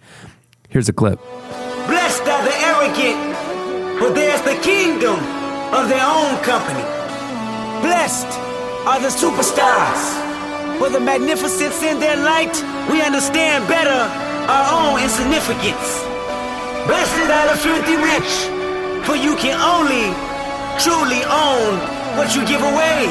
[0.70, 1.20] Here's a clip.
[1.86, 5.20] Blessed are the arrogant, but there's the kingdom
[5.72, 6.82] of their own company.
[7.82, 8.26] Blessed
[8.88, 10.31] are the superstars.
[10.82, 12.56] For the magnificence in their light,
[12.89, 14.02] we understand better
[14.50, 15.88] our own insignificance.
[16.89, 20.10] Blessed are the filthy rich, for you can only
[20.82, 21.78] truly own
[22.17, 23.06] what you give away.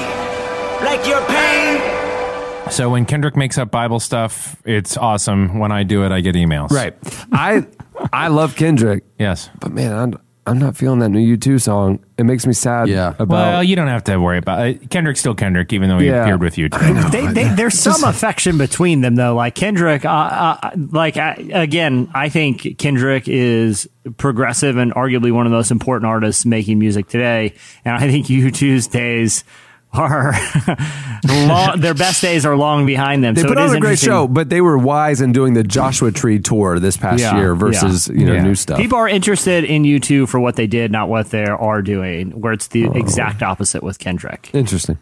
[0.84, 5.60] Like your pain, So when Kendrick makes up Bible stuff, it's awesome.
[5.60, 6.70] When I do it, I get emails.
[6.70, 6.96] Right.
[7.30, 7.64] I
[8.12, 9.48] I love Kendrick, Yes.
[9.60, 10.14] but man, I'm
[10.46, 12.00] I'm not feeling that new U2 song.
[12.16, 13.10] It makes me sad Yeah.
[13.18, 14.90] about Well, you don't have to worry about it.
[14.90, 16.22] Kendrick's still Kendrick, even though he Yeah.
[16.22, 16.68] appeared with you.
[16.70, 19.34] They, they, there's some affection between them, though.
[19.34, 25.46] Like Kendrick, uh, uh, like I, again, I think Kendrick is progressive and arguably one
[25.46, 27.54] of the most important artists making music today.
[27.84, 29.44] And I think U2's days
[29.92, 30.34] are
[31.28, 33.34] long, their best days are long behind them.
[33.34, 35.54] They so put it on is a great show, but they were wise in doing
[35.54, 38.42] the Joshua Tree tour this past Yeah, year versus you know Yeah.
[38.42, 38.78] new stuff.
[38.78, 42.30] People are interested in U2 for what they did, not what they are doing.
[42.40, 42.92] Where it's the oh.
[42.92, 44.50] exact opposite with Kendrick.
[44.52, 44.98] Interesting.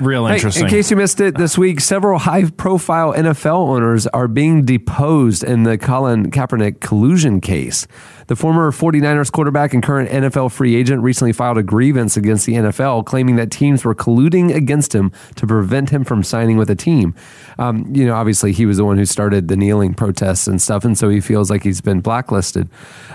[0.00, 0.64] Real Hey, interesting.
[0.64, 5.64] in case you missed it this week, several high-profile NFL owners are being deposed in
[5.64, 7.88] the Colin Kaepernick collusion case.
[8.28, 12.54] The former 49ers quarterback and current NFL free agent recently filed a grievance against the
[12.54, 16.76] NFL, claiming that teams were colluding against him to prevent him from signing with a
[16.76, 17.14] team.
[17.58, 20.84] Um, you know, obviously, he was the one who started the kneeling protests and stuff,
[20.84, 22.68] and so he feels like he's been blacklisted.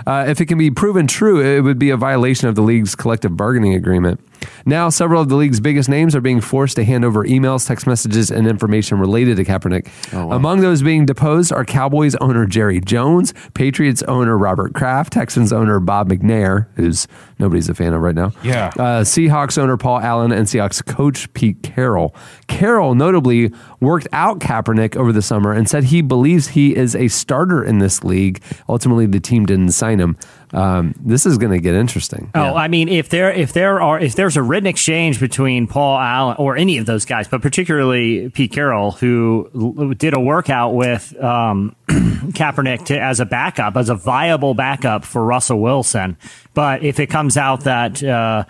[0.04, 2.96] Uh, if it can be proven true, it would be a violation of the league's
[2.96, 4.20] collective bargaining agreement.
[4.66, 7.86] Now, several of the league's biggest names are being forced to hand over emails, text
[7.86, 9.88] messages, and information related to Kaepernick.
[10.34, 15.80] Among those being deposed are Cowboys owner Jerry Jones, Patriots owner Robert Kraft, Texans owner
[15.80, 17.06] Bob McNair, who's
[17.38, 18.32] nobody's a fan of right now.
[18.42, 18.68] Yeah.
[18.78, 22.14] Uh, Seahawks owner Paul Allen and Seahawks coach Pete Carroll.
[22.46, 27.08] Carroll notably worked out Kaepernick over the summer and said he believes he is a
[27.08, 28.42] starter in this league.
[28.68, 30.16] Ultimately, the team didn't sign him.
[30.54, 32.30] Um, this is going to get interesting.
[32.34, 35.98] Oh, I mean, if there if there are if there's a written exchange between Paul
[35.98, 40.74] Allen or any of those guys, but particularly Pete Carroll, who l- did a workout
[40.74, 46.16] with um, Kaepernick to, as a backup, as a viable backup for Russell Wilson,
[46.54, 48.44] but if it comes out that uh,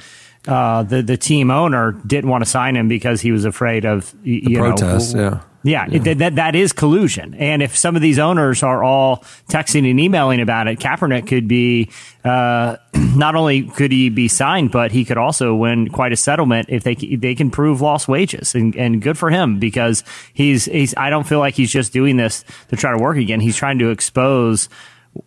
[0.46, 4.12] uh, the the team owner didn't want to sign him because he was afraid of
[4.16, 5.40] y- you know, protests, yeah.
[5.64, 7.34] Yeah, it- that that is collusion.
[7.34, 11.48] And if some of these owners are all texting and emailing about it, Kaepernick could
[11.48, 11.90] be
[12.24, 12.76] uh,
[13.16, 16.84] not only could he be signed, but he could also win quite a settlement if
[16.84, 18.54] they they can prove lost wages.
[18.54, 20.94] And, and good for him because he's he's.
[20.96, 23.40] I don't feel like he's just doing this to try to work again.
[23.40, 24.68] He's trying to expose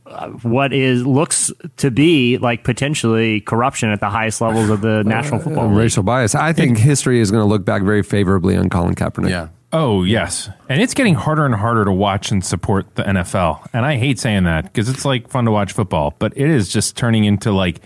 [0.06, 5.02] uh, what is looks to be like potentially corruption at the highest levels of the
[5.06, 5.84] National Football And League.
[5.84, 6.36] racial bias.
[6.36, 9.30] I think history is going to look back very favorably on Colin Kaepernick.
[9.30, 9.48] Yeah.
[9.74, 10.50] Oh, yes.
[10.70, 13.68] And it's getting harder and harder to watch and support the NFL.
[13.74, 16.70] And I hate saying that because it's like fun to watch football, but it is
[16.70, 17.82] just turning into like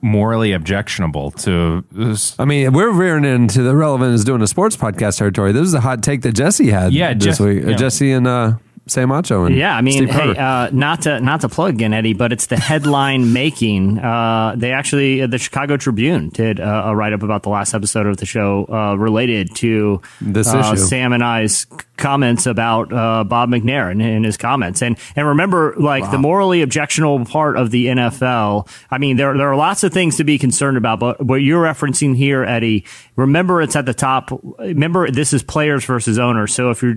[0.00, 2.38] morally objectionable to this.
[2.40, 5.52] I mean, we're veering into the relevant is doing a sports podcast territory.
[5.52, 6.92] This is a hot take that Jesse had.
[6.92, 7.64] Yeah, this Jess- week.
[7.64, 7.76] Uh, yeah.
[7.76, 8.54] Jesse and uh,
[8.86, 12.14] Sam Macho and Yeah, I mean, hey, uh, not to not to plug again, Eddie,
[12.14, 13.98] but it's the headline making.
[14.00, 18.06] Uh, they actually, the Chicago Tribune did uh, a write up about the last episode
[18.06, 20.76] of the show uh, related to This uh, issue.
[20.82, 21.66] Sam and I's
[21.96, 24.82] comments about uh, Bob McNair and, and his comments.
[24.82, 28.68] And and remember, like the morally objectionable part of the NFL.
[28.90, 31.62] I mean, there there are lots of things to be concerned about, but what you're
[31.62, 32.84] referencing here, Eddie.
[33.14, 34.30] Remember, it's at the top.
[34.58, 36.52] Remember, this is players versus owners.
[36.52, 36.96] So if you're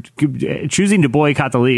[0.68, 1.75] choosing to boycott the league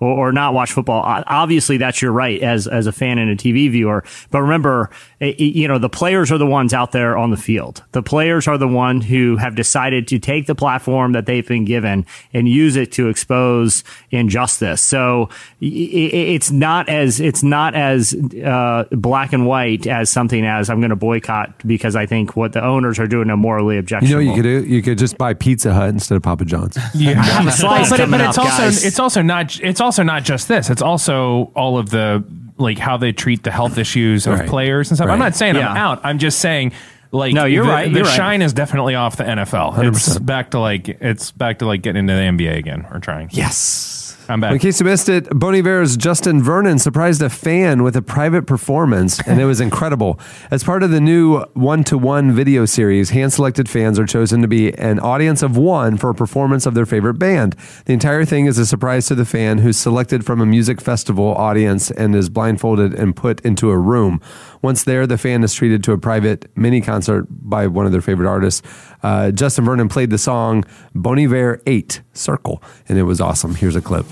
[0.00, 3.36] or, or not watch football, obviously that's your right as as a fan and a
[3.36, 4.04] TV viewer.
[4.30, 7.82] But remember, eh, you know the players are the ones out there on the field.
[7.92, 11.64] The players are the one who have decided to take the platform that they've been
[11.64, 14.80] given and use it to expose injustice.
[14.80, 15.28] So
[15.62, 20.68] i- i- it's not as it's not as uh, black and white as something as
[20.70, 24.22] I'm going to boycott because I think what the owners are doing are morally objectionable.
[24.22, 24.52] you objectionable.
[24.52, 26.76] know, you could do you could just buy Pizza Hut instead of Papa John's.
[26.94, 28.84] Yeah, have a slice but, but it's up, also guys.
[28.84, 30.70] it's also not it's also not just this.
[30.70, 32.24] It's also all of the
[32.58, 34.48] like how they treat the health issues of Right.
[34.48, 35.06] players and stuff.
[35.06, 35.26] I'm Right.
[35.26, 36.00] not saying I'm out.
[36.04, 36.72] I'm just saying
[37.12, 38.14] like No, you're the, right, The you're right.
[38.16, 39.70] shine is definitely off the NFL.
[39.82, 40.26] It's 100%.
[40.26, 43.28] back to like it's back to like getting into the NBA again or trying.
[43.32, 43.99] Yes.
[44.30, 44.52] I'm back.
[44.52, 48.46] In case you missed it, Bon Iver's Justin Vernon surprised a fan with a private
[48.46, 50.20] performance, and it was incredible.
[50.52, 54.40] As part of the new one to one video series, hand selected fans are chosen
[54.42, 57.56] to be an audience of one for a performance of their favorite band.
[57.86, 61.34] The entire thing is a surprise to the fan who's selected from a music festival
[61.34, 64.20] audience and is blindfolded and put into a room.
[64.62, 68.00] Once there, the fan is treated to a private mini concert by one of their
[68.00, 68.62] favorite artists.
[69.02, 73.54] Uh, Justin Vernon played the song Bon Iver 8 Circle, and it was awesome.
[73.54, 74.06] Here's a clip.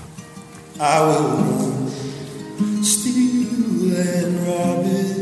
[0.79, 1.89] I will
[2.83, 5.17] steal and rob it.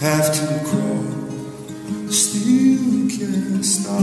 [0.00, 4.00] have to crawl, still can't stop.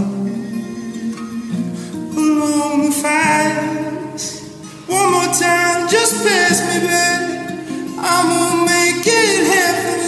[2.18, 4.44] Along the fast,
[4.88, 7.98] one more time, just pass me baby.
[8.00, 9.99] I'm gonna make it happen.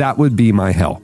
[0.00, 1.02] That would be my hell.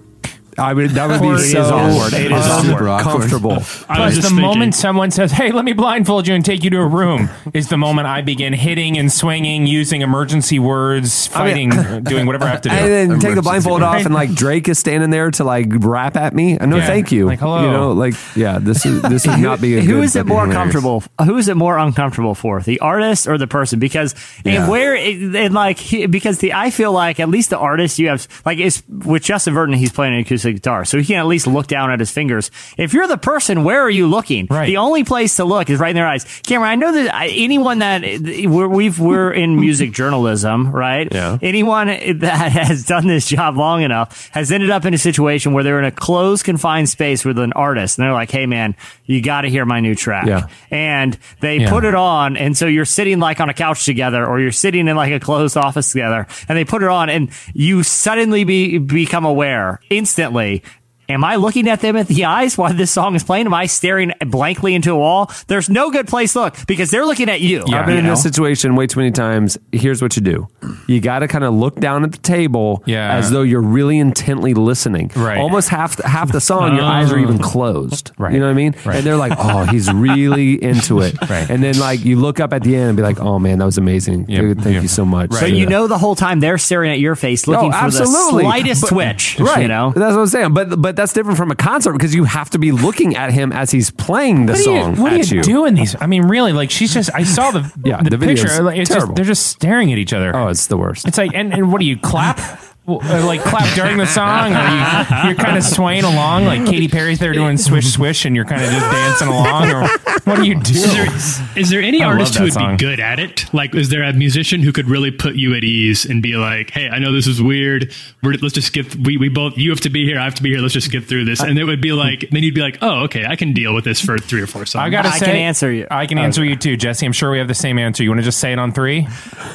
[0.59, 0.91] I would.
[0.91, 2.13] That would be It is so awkward.
[2.15, 3.13] It is super awkward.
[3.21, 3.53] comfortable.
[3.53, 6.65] I was Plus, the thinking- moment someone says, "Hey, let me blindfold you and take
[6.65, 11.29] you to a room," is the moment I begin hitting and swinging, using emergency words,
[11.35, 12.75] I mean- fighting, doing whatever I have to do.
[12.75, 16.17] And then take the blindfold off, and like Drake is standing there to like rap
[16.17, 16.57] at me.
[16.61, 16.87] No, Yeah.
[16.87, 17.27] thank you.
[17.27, 17.63] Like, hello.
[17.65, 19.77] You know, like yeah, this is this would not be.
[19.77, 20.57] A who good is it more hilarious.
[20.57, 21.03] comfortable?
[21.25, 23.79] Who is it more uncomfortable for, the artist or the person?
[23.79, 24.15] Because
[24.45, 24.63] Yeah.
[24.63, 25.79] and where and like
[26.11, 29.55] because the I feel like at least the artist you have like it's with Justin
[29.55, 32.11] Vernon he's playing an acoustic guitar, so he can at least look down at his
[32.11, 32.51] fingers.
[32.77, 34.47] If you're the person, where are you looking?
[34.51, 34.67] Right.
[34.67, 36.25] The only place to look is right in their eyes.
[36.43, 38.03] Cameron, I know that anyone that
[38.47, 41.09] we're, we've we're in music journalism, right?
[41.11, 41.39] Yeah.
[41.43, 45.65] Anyone that has done this job long enough has ended up in a situation where
[45.65, 49.23] they're in a closed, confined space with an artist, and they're like, "Hey, man, you
[49.23, 50.47] got to hear my new track." Yeah.
[50.71, 51.71] And they Yeah.
[51.71, 54.89] put it on, and so you're sitting like on a couch together, or you're sitting
[54.89, 58.79] in like a closed office together, and they put it on, and you suddenly be
[58.79, 60.63] become aware instantly way
[61.09, 63.47] Am I looking at them at the eyes while this song is playing?
[63.47, 65.31] Am I staring blankly into a wall?
[65.47, 67.61] There's no good place to look because they're looking at you.
[67.67, 69.59] I've been you in this situation way too many times.
[69.73, 70.49] Here's what you do:
[70.87, 73.15] you got to kind of look down at the table, Yeah.
[73.17, 75.11] as though you're really intently listening.
[75.15, 75.39] Right.
[75.39, 77.45] Almost half half the song, your eyes are even oh.
[77.45, 78.11] closed.
[78.19, 78.33] Right.
[78.35, 78.75] You know what I mean?
[78.85, 78.97] Right.
[78.97, 81.51] And they're like, "Oh, he's really into it." Right.
[81.51, 83.65] And then like you look up at the end and be like, "Oh man, that
[83.65, 84.27] was amazing.
[84.29, 84.43] Yeah.
[84.43, 84.83] Dude, thank Yeah.
[84.83, 85.41] you so much." Right.
[85.41, 88.43] But you know the whole time they're staring at your face, looking Oh, for absolutely.
[88.45, 89.41] the slightest But- twitch.
[89.41, 89.63] Right.
[89.63, 89.93] You know.
[89.95, 90.55] That's what I'm saying.
[90.55, 93.53] But but that's different from a concert because you have to be looking at him
[93.53, 95.43] as he's playing the What are song you, what are you you.
[95.43, 95.95] doing these?
[96.01, 97.11] I mean, really, like she's just.
[97.15, 98.63] I saw the Yeah, the, the picture.
[98.63, 100.35] Like, it's just, they're just staring at each other.
[100.35, 101.07] Oh, it's the worst.
[101.07, 102.39] It's like, and, and what do you clap?
[102.87, 106.65] Well, uh, Like clap during the song, or you, you're kind of swaying along, like
[106.67, 109.89] Katy Perry's there doing swish swish, and you're kind of just dancing along, or
[110.23, 110.73] what do you do?
[110.73, 112.77] Is there, is there any I artist who would song.
[112.77, 113.53] be good at it?
[113.53, 116.71] Like, is there a musician who could really put you at ease and be like,
[116.71, 117.93] "Hey, I know this is weird.
[118.23, 118.95] We're, let's just skip.
[118.95, 119.59] We, we both.
[119.59, 120.21] You have to be here.
[120.21, 120.61] I have to be here.
[120.61, 123.03] Let's just skip through this." And it would be like, then you'd be like, "Oh,
[123.05, 125.27] okay, I can deal with this for three or four songs." I gotta I say,
[125.27, 125.89] can answer you.
[125.91, 127.05] I can answer you too, Jesse.
[127.05, 128.05] I'm sure we have the same answer.
[128.05, 129.03] You want to just say it on three?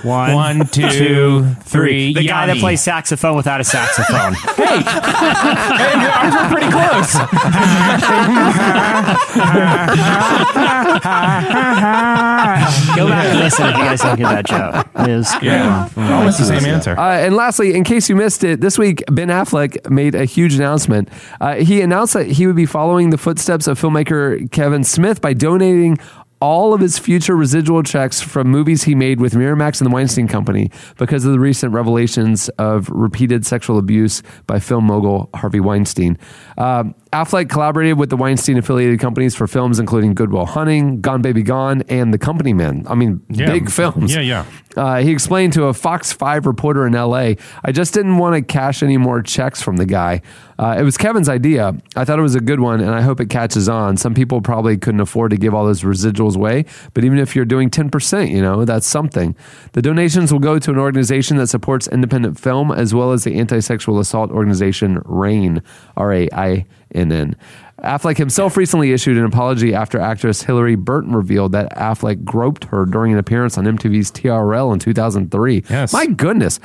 [0.03, 2.13] One, One, two, three.
[2.13, 4.33] The guy that plays saxophone without a saxophone.
[4.61, 7.17] Hey, your arms were pretty close.
[12.95, 15.07] Go back and listen if you guys don't get that joke.
[15.07, 16.97] It was Yeah, almost the same answer.
[16.97, 20.55] Uh, and lastly, in case you missed it, this week Ben Affleck made a huge
[20.55, 21.09] announcement.
[21.39, 25.33] Uh, he announced that he would be following the footsteps of filmmaker Kevin Smith by
[25.33, 25.97] donating
[26.41, 30.27] all of his future residual checks from movies he made with Miramax and the Weinstein
[30.27, 36.17] Company because of the recent revelations of repeated sexual abuse by film mogul Harvey Weinstein.
[36.57, 41.21] Um, Affleck collaborated with the Weinstein affiliated companies for films including Good Will Hunting, Gone
[41.21, 42.85] Baby Gone, and The Company Men.
[42.87, 43.47] I mean, Yeah.
[43.51, 44.15] big films.
[44.15, 44.45] Yeah, yeah.
[44.77, 48.41] Uh, he explained to a Fox 5 reporter in LA, I just didn't want to
[48.41, 50.21] cash any more checks from the guy.
[50.57, 51.75] Uh, it was Kevin's idea.
[51.97, 53.97] I thought it was a good one, and I hope it catches on.
[53.97, 57.43] Some people probably couldn't afford to give all those residuals away, but even if you're
[57.43, 59.35] doing 10%, you know, that's something.
[59.73, 63.35] The donations will go to an organization that supports independent film as well as the
[63.35, 65.61] anti sexual assault organization RAINN,
[65.97, 67.35] R A I N N.
[67.83, 72.85] Affleck himself recently issued an apology after actress Hilarie Burton revealed that Affleck groped her
[72.85, 75.63] during an appearance on MTV's TRL in 2003.
[75.69, 75.91] Yes.
[75.91, 76.59] My goodness.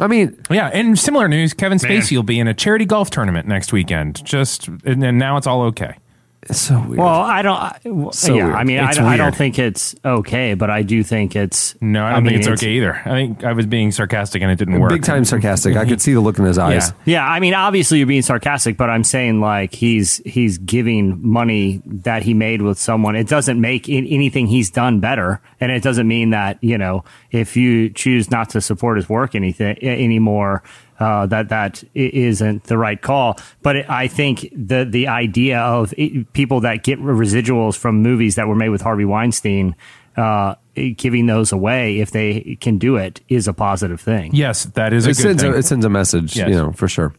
[0.00, 2.00] I mean, Yeah, and similar news: Kevin Man.
[2.00, 4.24] Spacey will be in a charity golf tournament next weekend.
[4.24, 5.96] Just and, and now it's all okay.
[6.42, 6.98] It's so weird.
[6.98, 7.56] Well, I don't.
[7.56, 8.56] I, well, So yeah, weird.
[8.56, 11.76] I mean, I, don't- I don't think it's okay, but I do think it's.
[11.80, 12.94] No, I don't mean, think it's, okay either.
[13.04, 14.90] I think I was being sarcastic and it didn't work.
[14.90, 15.76] Big time sarcastic.
[15.76, 16.92] I could see the look in his eyes.
[17.04, 17.22] Yeah.
[17.22, 21.80] Yeah, I mean, obviously you're being sarcastic, but I'm saying like he's he's giving money
[21.86, 23.14] that he made with someone.
[23.16, 27.04] It doesn't make in, anything he's done better, and it doesn't mean that you know
[27.30, 30.62] if you choose not to support his work anything anymore.
[30.98, 35.58] Uh, that that i- isn't the right call, but it, I think the the idea
[35.58, 39.74] of it, people that get residuals from movies that were made with Harvey Weinstein,
[40.16, 40.54] uh,
[40.96, 44.30] giving those away if they can do it is a positive thing.
[44.34, 45.52] Yes, that is a It good sends thing.
[45.52, 46.48] a, it sends a message, Yes.
[46.50, 47.12] you know, for sure.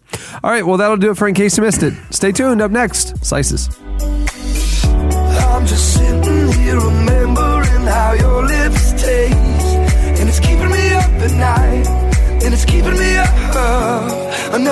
[0.44, 1.94] All right, well, that'll do it for In Case You Missed It.
[2.12, 2.62] Stay tuned.
[2.62, 3.70] Up next, Slices.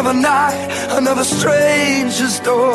[0.02, 2.74] Another night, another stranger's door.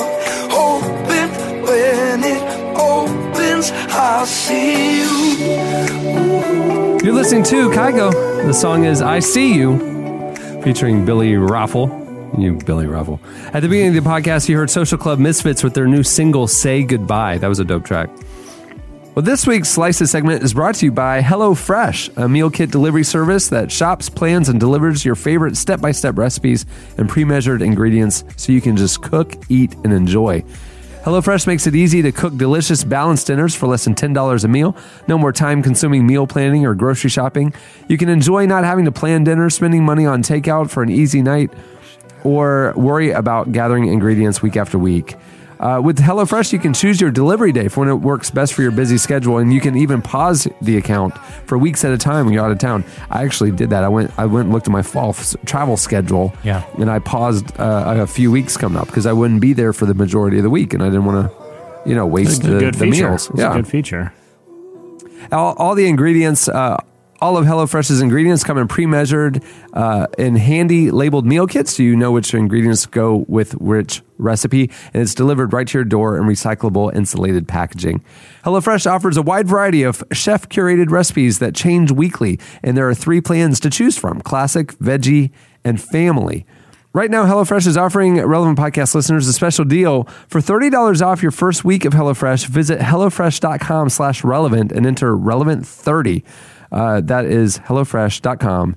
[0.48, 2.40] Hoping when it
[2.78, 5.10] opens, I'll see you.
[7.02, 8.12] You're listening to Kygo.
[8.46, 9.76] The song is I See You,
[10.62, 11.88] featuring Billy Raffoul.
[12.38, 13.18] You, Billy Raffoul.
[13.52, 16.46] At the beginning of the podcast, you heard Social Club Misfits with their new single,
[16.46, 17.38] Say Goodbye.
[17.38, 18.08] That was a dope track.
[19.16, 23.02] Well, this week's Slices segment is brought to you by HelloFresh, a meal kit delivery
[23.02, 26.66] service that shops, plans, and delivers your favorite step by step recipes
[26.98, 30.42] and pre measured ingredients so you can just cook, eat, and enjoy.
[31.02, 34.76] HelloFresh makes it easy to cook delicious, balanced dinners for less than $10 a meal.
[35.08, 37.54] No more time consuming meal planning or grocery shopping.
[37.88, 41.22] You can enjoy not having to plan dinner, spending money on takeout for an easy
[41.22, 41.50] night,
[42.22, 45.16] or worry about gathering ingredients week after week.
[45.58, 48.62] Uh, with HelloFresh, you can choose your delivery day for when it works best for
[48.62, 52.26] your busy schedule, and you can even pause the account for weeks at a time
[52.26, 52.84] when you're out of town.
[53.10, 53.82] I actually did that.
[53.82, 56.64] I went, I went and looked at my fall f- travel schedule, Yeah.
[56.78, 59.86] and I paused uh, a few weeks coming up because I wouldn't be there for
[59.86, 62.72] the majority of the week, and I didn't want to, you know, waste the, the
[62.72, 63.08] feature.
[63.10, 63.30] meals.
[63.30, 64.12] It's a good feature.
[65.32, 66.76] all, all the ingredients, uh,
[67.20, 69.42] all of HelloFresh's ingredients come in pre-measured
[69.72, 74.70] uh, in handy labeled meal kits, so you know which ingredients go with which recipe,
[74.92, 78.02] and it's delivered right to your door in recyclable insulated packaging.
[78.44, 83.20] HelloFresh offers a wide variety of chef-curated recipes that change weekly, and there are three
[83.20, 85.30] plans to choose from: classic, veggie,
[85.64, 86.46] and family.
[86.96, 90.04] Right now, HelloFresh is offering relevant podcast listeners a special deal.
[90.28, 96.24] For $30 off your first week of HelloFresh, visit HelloFresh.com slash relevant and enter relevant30.
[96.72, 98.76] Uh, that is HelloFresh.com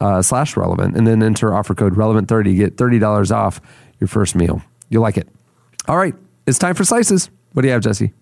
[0.00, 2.56] uh, slash relevant and then enter offer code relevant30.
[2.56, 3.60] Get $30 off
[4.00, 4.62] your first meal.
[4.88, 5.28] You'll like it.
[5.86, 6.14] All right,
[6.46, 7.30] it's time for slices.
[7.52, 8.12] What do you have, Jesse?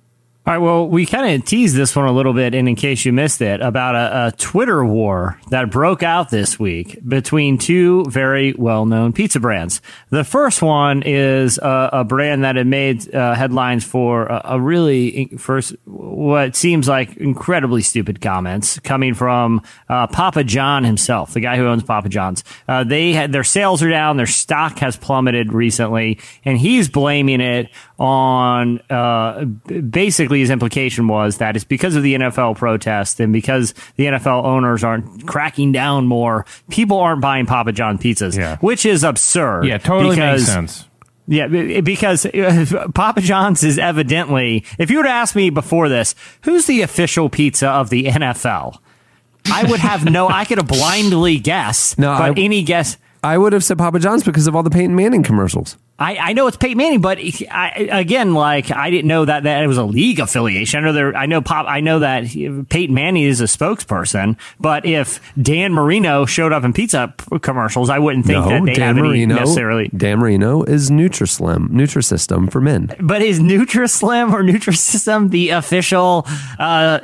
[0.46, 3.04] All right, well, we kind of teased this one a little bit, and in case
[3.04, 8.04] you missed it, about a, a Twitter war that broke out this week between two
[8.04, 9.80] very well known pizza brands.
[10.10, 14.60] The first one is a, a brand that had made uh, headlines for a, a
[14.60, 21.40] really, first, what seems like incredibly stupid comments coming from uh, Papa John himself, the
[21.40, 22.44] guy who owns Papa John's.
[22.68, 27.40] Uh, they had their sales are down, their stock has plummeted recently, and he's blaming
[27.40, 27.68] it
[27.98, 33.72] on uh, basically his implication was that it's because of the NFL protest and because
[33.96, 38.56] the NFL owners aren't cracking down more, people aren't buying Papa John pizzas, Yeah.
[38.58, 39.64] which is absurd.
[39.64, 40.84] Yeah, totally because- makes sense.
[41.26, 46.14] yeah, because uh, Papa John's is evidently, if you were to ask me before this,
[46.42, 48.78] who's the official pizza of the NFL?
[49.50, 52.98] I would have no, I could have blindly guessed, No, but I- any guess.
[53.24, 55.76] I would have said Papa John's because of all the Peyton Manning commercials.
[55.98, 57.18] I, I know it's Peyton Manning, but
[57.50, 60.80] I, again, like I didn't know that, that it was a league affiliation.
[60.80, 62.26] I know there, I know Pop, I know that
[62.68, 67.98] Peyton Manning is a spokesperson, but if Dan Marino showed up in pizza commercials, I
[67.98, 69.88] wouldn't think that they Dan have any Marino necessarily.
[69.88, 72.94] Dan Marino is Nutrislim, Nutrisystem for men.
[73.00, 76.26] But is Nutrislim or Nutrisystem the official
[76.58, 76.98] uh,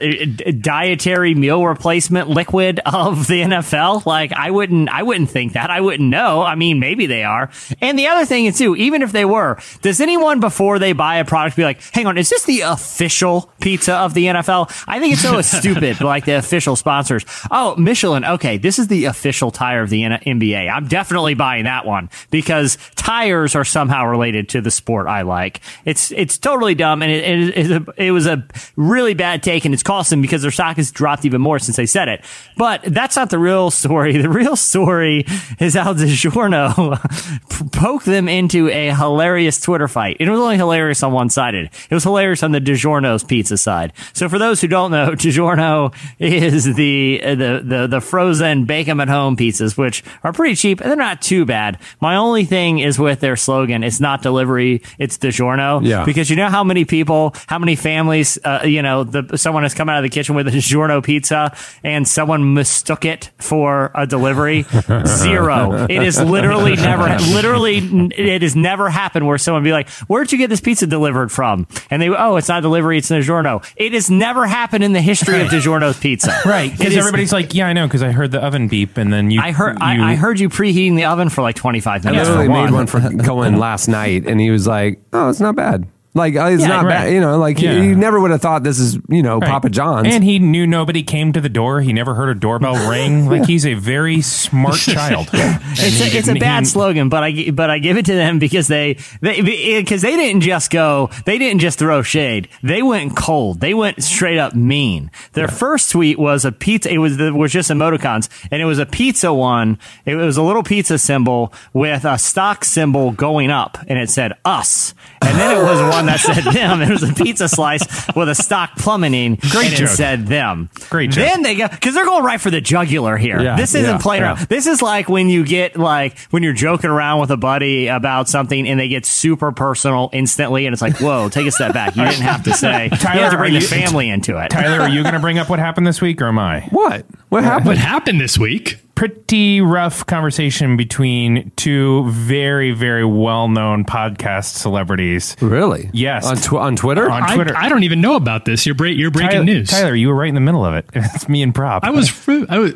[0.61, 4.05] dietary meal replacement liquid of the NFL?
[4.05, 5.71] Like, I wouldn't, I wouldn't think that.
[5.71, 6.43] I wouldn't know.
[6.43, 7.51] I mean, maybe they are.
[7.81, 11.17] And the other thing is too, even if they were, does anyone before they buy
[11.17, 15.01] a product be like, "Hang on, is this the official pizza of the NFL?" I
[15.01, 17.25] think it's so stupid, like the official sponsors.
[17.51, 18.25] Oh, Michelin.
[18.25, 20.71] Okay, this is the official tire of the N- NBA.
[20.71, 25.61] I'm definitely buying that one because tires are somehow related to the sport I like.
[25.85, 29.65] It's it's totally dumb, and it it, is a, it was a really bad take,
[29.65, 32.25] and it's cost them because their stock has dropped even more since they said it.
[32.57, 34.13] But that's not the real story.
[34.23, 35.25] The real story
[35.59, 40.17] is how DiGiorno poked them into a hilarious Twitter fight.
[40.21, 41.71] It was only hilarious on one sided.
[41.91, 43.93] It was hilarious on the DiGiorno's pizza side.
[44.13, 49.01] So for those who don't know, DiGiorno is the the the, the frozen bake 'em
[49.01, 51.79] at home pizzas, which are pretty cheap and they're not too bad.
[52.01, 55.87] My only thing is with their slogan, it's not delivery, it's DiGiorno.
[55.87, 56.05] Yeah.
[56.05, 59.75] Because you know how many people, how many families, uh, you know, the, someone has
[59.75, 61.55] come out of the kitchen with a DiGiorno pizza
[61.85, 64.65] and someone mistook it for a delivery?
[65.07, 65.87] Zero.
[65.89, 67.79] It is literally never, literally,
[68.17, 71.67] it has never happened where someone be like, where'd you get this pizza delivered from?
[71.91, 73.63] And they, oh, it's not delivery, it's DiGiorno.
[73.77, 76.33] It has never happened in the history of DiGiorno's pizza.
[76.47, 78.97] Right, It because is- everybody's like, "Yeah, I know," because I heard the oven beep,
[78.97, 79.41] and then you.
[79.41, 82.07] I heard, you, I, I heard you preheating the oven for like 25 minutes.
[82.07, 82.29] I minutes.
[82.29, 82.73] literally for made one.
[82.73, 82.87] one
[83.19, 85.87] for Cohen last night, and he was like, "Oh, it's not bad.
[86.15, 86.91] Like, uh, it's Yeah, not right.
[87.07, 87.13] bad.
[87.13, 87.73] You know, like Yeah.
[87.73, 89.49] you never would have thought this is, you know, Right.
[89.49, 91.81] Papa John's." and he knew nobody came to the door.
[91.81, 93.29] He never heard a doorbell ring.
[93.31, 95.31] Like he's a very smart child.
[95.33, 98.69] It's a, it's a bad slogan, but I but I give it to them because
[98.69, 99.41] they they
[99.81, 102.49] because they didn't just go they didn't just throw shade.
[102.63, 103.61] They went cold.
[103.61, 105.11] They went straight up mean.
[105.33, 106.93] Their first tweet was a pizza.
[106.93, 109.79] It was it was just emoticons, and it was a pizza one.
[110.05, 114.35] It was a little pizza symbol with a stock symbol going up, and it said
[114.45, 114.93] us.
[115.23, 116.83] And then it was one that said them.
[116.83, 117.83] It was a pizza slice
[118.15, 119.89] with a stock plummeting, Great and joke.
[119.89, 120.71] it said them.
[120.91, 121.25] Great joke.
[121.25, 123.41] Then they go because they're going right for the jugular here.
[123.41, 124.35] Yeah, this isn't yeah, playing yeah.
[124.35, 124.49] around.
[124.49, 128.29] This is like when you get like when you're joking around with a buddy about
[128.29, 131.97] something and they get super personal instantly, and it's like, whoa, take a step back.
[131.97, 132.85] You didn't have to say.
[132.85, 134.51] you Tyler, have to bring are the family into it.
[134.51, 136.61] Tyler, are you going to bring up what happened this week or am I?
[136.71, 137.07] What?
[137.29, 137.67] What happened?
[137.67, 138.79] What happened this week?
[139.03, 145.35] Pretty rough conversation between two very, very well known podcast celebrities.
[145.41, 145.91] Really?
[145.93, 146.25] Yes.
[146.25, 147.11] On, tw- on Twitter?
[147.11, 147.57] On Twitter.
[147.57, 148.65] I don't even know about this.
[148.65, 149.71] You're, break, you're breaking Tyler, news.
[149.71, 150.87] Tyler, you were right in the middle of it.
[150.95, 151.83] It's me and Prop.
[151.83, 152.09] I was.
[152.09, 152.75] fru- I was.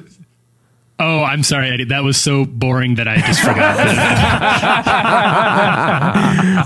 [0.98, 1.84] Oh, I'm sorry, Eddie.
[1.84, 3.78] That was so boring that I just forgot.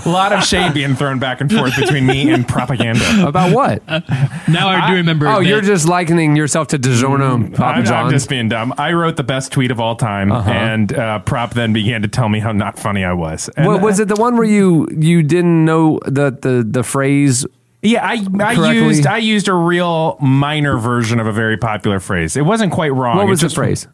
[0.05, 3.27] a lot of shade being thrown back and forth between me and propaganda.
[3.27, 3.85] About what?
[4.47, 5.27] now I do remember.
[5.27, 8.73] oh, that- you're just likening yourself to DiGiorno and Papa I'm, I'm just being dumb.
[8.77, 10.49] I wrote the best tweet of all time, Uh-huh.
[10.49, 13.49] and uh, Prop then began to tell me how not funny I was.
[13.57, 17.45] And, What, was it the one where you you didn't know the the, the phrase?
[17.81, 18.77] Yeah, I, I correctly?
[18.77, 22.37] used I used a real minor version of a very popular phrase.
[22.37, 23.17] It wasn't quite wrong.
[23.17, 23.87] What was It's the just- phrase?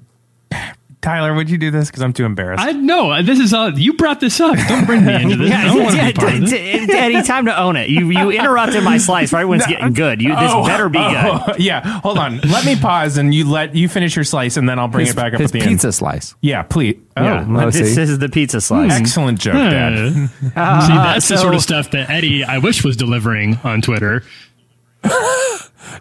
[0.99, 1.89] Tyler, would you do this?
[1.89, 2.61] Because I'm too embarrassed.
[2.63, 4.57] I know this is all you brought this up.
[4.67, 5.51] Don't bring me into this.
[5.53, 6.53] I don't want to be part of this.
[6.53, 7.89] Eddie, time to own it.
[7.89, 10.21] You you interrupted my slice right when it's getting good.
[10.23, 11.59] You this Oh, better be oh, good.
[11.59, 12.39] Yeah, hold on.
[12.39, 15.13] Let me pause and you let you finish your slice, and then I'll bring His,
[15.13, 15.95] it back up his at the pizza end.
[15.95, 16.35] slice.
[16.41, 16.99] Yeah, please.
[17.15, 18.01] Oh, Yeah, this see.
[18.01, 18.91] is the pizza slice.
[18.91, 20.13] excellent joke, Uh, Dad.
[20.13, 24.23] See, that's the sort of stuff that Eddie, I wish, was delivering on Twitter.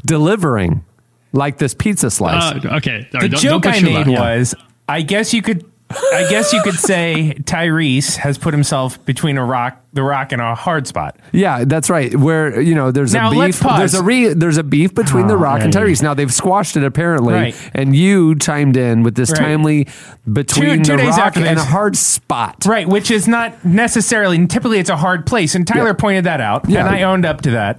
[0.05, 0.85] Delivering
[1.33, 2.65] like this pizza slice.
[2.65, 4.39] Uh, okay, all The don't, joke don't I made loud.
[4.39, 4.55] was,
[4.89, 9.45] I guess you could, I guess you could say Tyrese has put himself between a
[9.45, 11.17] rock, the rock, and a hard spot.
[11.33, 12.15] yeah, that's right.
[12.15, 13.67] Where you know there's Now, a let's beef.
[13.69, 13.79] pause.
[13.79, 15.73] There's a re, there's a beef between The Oh, Rock and.
[15.73, 16.03] Tyrese.
[16.03, 17.71] Now they've squashed it apparently, Right.
[17.75, 19.39] and you chimed in with this Right.
[19.41, 19.89] timely
[20.33, 22.65] between two The days Rock after and a hard spot.
[22.67, 25.55] Right, which is not necessarily, and typically it's a hard place.
[25.55, 25.93] And Tyler Yeah.
[25.95, 26.81] pointed that out, Yeah.
[26.87, 27.79] and I owned up to that.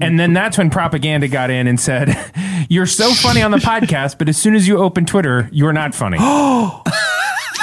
[0.00, 2.16] And then that's when propaganda got in and said,
[2.68, 5.94] You're so funny on the podcast, but as soon as you open Twitter, you're not
[5.94, 6.18] funny.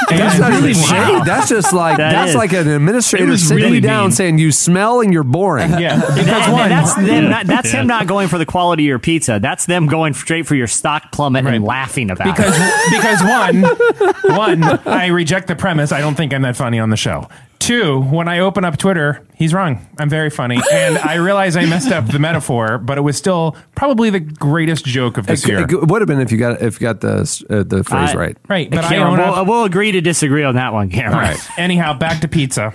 [0.10, 1.24] That's not even Wow.
[1.26, 2.36] That's just like That that's is.
[2.36, 4.12] like an administrator sitting really you down mean.
[4.12, 5.70] saying you smell and you're boring.
[5.78, 7.82] yeah, because And one, that's them not, that's Yeah.
[7.82, 9.40] him not going for the quality of your pizza.
[9.42, 12.92] That's them going straight for your stock plummet and laughing about because it.
[12.92, 15.92] because one one I reject the premise.
[15.92, 17.28] I don't think I'm that funny on the show.
[17.60, 19.86] Two, when I open up Twitter, he's wrong.
[20.00, 23.56] I'm very funny, and I realize I messed up the metaphor, but it was still
[23.76, 25.60] probably the greatest joke of this It, year.
[25.64, 28.16] it would have been if you got if you got the uh, the phrase I-
[28.16, 28.38] right.
[28.48, 29.48] Right, but I Cameron, own we'll, up.
[29.48, 31.18] we'll agree to disagree on that one, Cameron.
[31.20, 31.60] Right.
[31.60, 32.74] Anyhow, back to pizza.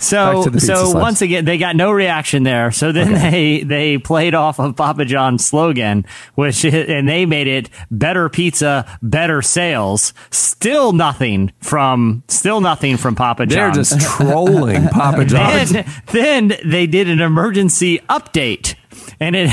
[0.00, 0.94] So, so slice.
[0.94, 2.70] once again, they got no reaction there.
[2.70, 7.68] So then they they played off of Papa John's slogan, which and they made it
[7.90, 10.14] better pizza, better sales.
[10.30, 13.90] Still nothing from still nothing from Papa John's.
[13.90, 15.72] They're just trolling Papa John's.
[15.72, 18.74] then, then they did an emergency update.
[19.20, 19.50] And it,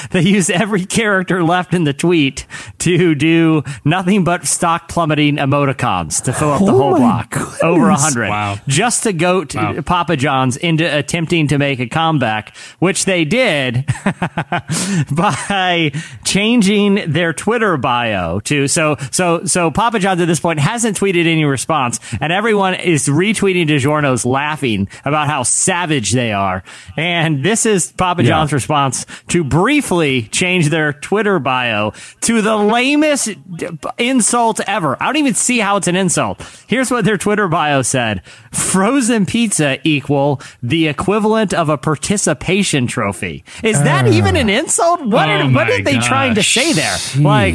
[0.10, 2.46] they used every character left in the tweet
[2.80, 7.30] to do nothing but stock plummeting emoticons to fill up the Oh whole block.
[7.30, 7.62] goodness.
[7.62, 8.28] Over a hundred.
[8.28, 8.58] Wow.
[8.68, 9.80] Just to goat Wow.
[9.82, 13.86] Papa John's into attempting to make a comeback, which they did
[15.14, 15.92] by
[16.24, 21.26] changing their Twitter bio to so so so Papa John's at this point hasn't tweeted
[21.26, 26.62] any response, and everyone is retweeting DiGiorno's laughing about how savage they are.
[26.96, 28.28] And this is Papa Yeah.
[28.30, 31.92] John's response to briefly change their Twitter bio
[32.22, 34.96] to the lamest d- insult ever.
[35.00, 36.42] I don't even see how it's an insult.
[36.66, 38.22] Here's what their Twitter bio said.
[38.52, 43.44] Frozen pizza equal the equivalent of a participation trophy.
[43.62, 44.10] Is that ah.
[44.10, 45.00] even an insult?
[45.04, 46.96] What, Oh are, what are they trying to say there?
[47.18, 47.54] Like,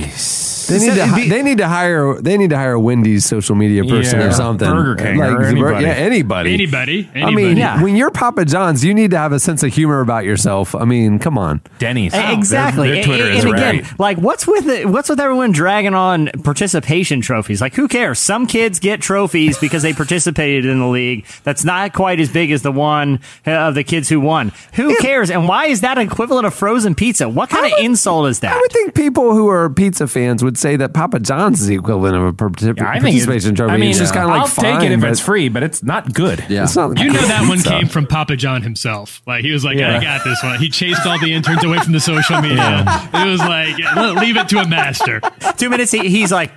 [0.71, 3.55] They need to hi- they need to hire they need to hire a Wendy's social
[3.55, 4.27] media person Yeah.
[4.27, 4.69] or something.
[4.69, 5.85] Burger King or anybody.
[5.85, 6.53] Yeah, anybody.
[6.53, 7.57] Anybody, I mean.
[7.57, 7.81] Yeah.
[7.81, 10.75] when you're Papa John's, you need to have a sense of humor about yourself.
[10.75, 11.61] I mean, come on.
[11.79, 12.13] Denny's.
[12.13, 12.87] Exactly.
[12.87, 13.99] Their, their Twitter and, is and again, right.
[13.99, 17.61] like what's with it, what's with everyone dragging on participation trophies?
[17.61, 18.19] Like who cares?
[18.19, 21.25] Some kids get trophies because they participated in the league.
[21.43, 24.51] That's not quite as big as the one uh, of the kids who won.
[24.73, 25.29] Who cares?
[25.29, 27.27] And why is that equivalent of frozen pizza?
[27.29, 28.53] What kind of insult is that?
[28.55, 31.75] I would think people who are pizza fans would say that Papa John's is the
[31.75, 33.73] equivalent of a partic- Yeah, I think it- participation trophy.
[33.73, 35.49] I mean, it's just kind of like I'll fine, take it if but it's free,
[35.49, 36.43] but it's not good.
[36.49, 36.63] Yeah.
[36.63, 39.21] It's not You know that one came from Papa John himself.
[39.25, 39.97] Like he was like, Yeah.
[39.97, 42.85] "I got this one." He chased all the interns away from the social media.
[43.13, 43.77] It was like,
[44.21, 45.21] leave it to a master.
[45.57, 45.91] Two minutes.
[45.91, 46.51] He, he's like,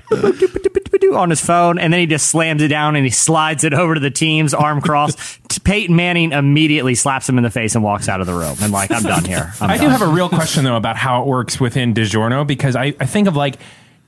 [1.15, 3.95] on his phone, and then he just slams it down and he slides it over
[3.95, 5.19] to the team's arm crossed.
[5.49, 8.57] T- Peyton Manning immediately slaps him in the face and walks out of the room
[8.61, 9.53] and like, I'm done here.
[9.61, 12.77] I'm I do have a real question though about how it works within DiGiorno because
[12.77, 13.59] I, I think of like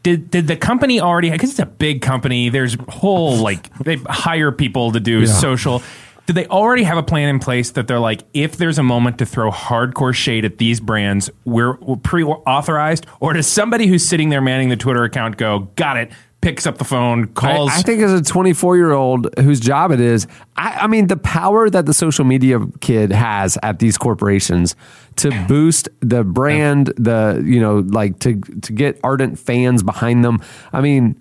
[0.02, 4.52] did did the company already because it's a big company there's whole like they hire
[4.52, 5.82] people to do social
[6.26, 9.18] did they already have a plan in place that they're like if there's a moment
[9.18, 13.06] to throw hardcore shade at these brands we're, we're pre-authorized?
[13.20, 16.10] Or does somebody who's sitting there manning the Twitter account go got it
[16.42, 19.90] picks up the phone calls I, I think as a 24 year old whose job
[19.90, 23.96] it is, I, I mean, the power that the social media kid has at these
[23.96, 24.76] corporations
[25.16, 30.40] to boost the brand, the, you know, like to, to get ardent fans behind them.
[30.72, 31.18] I mean,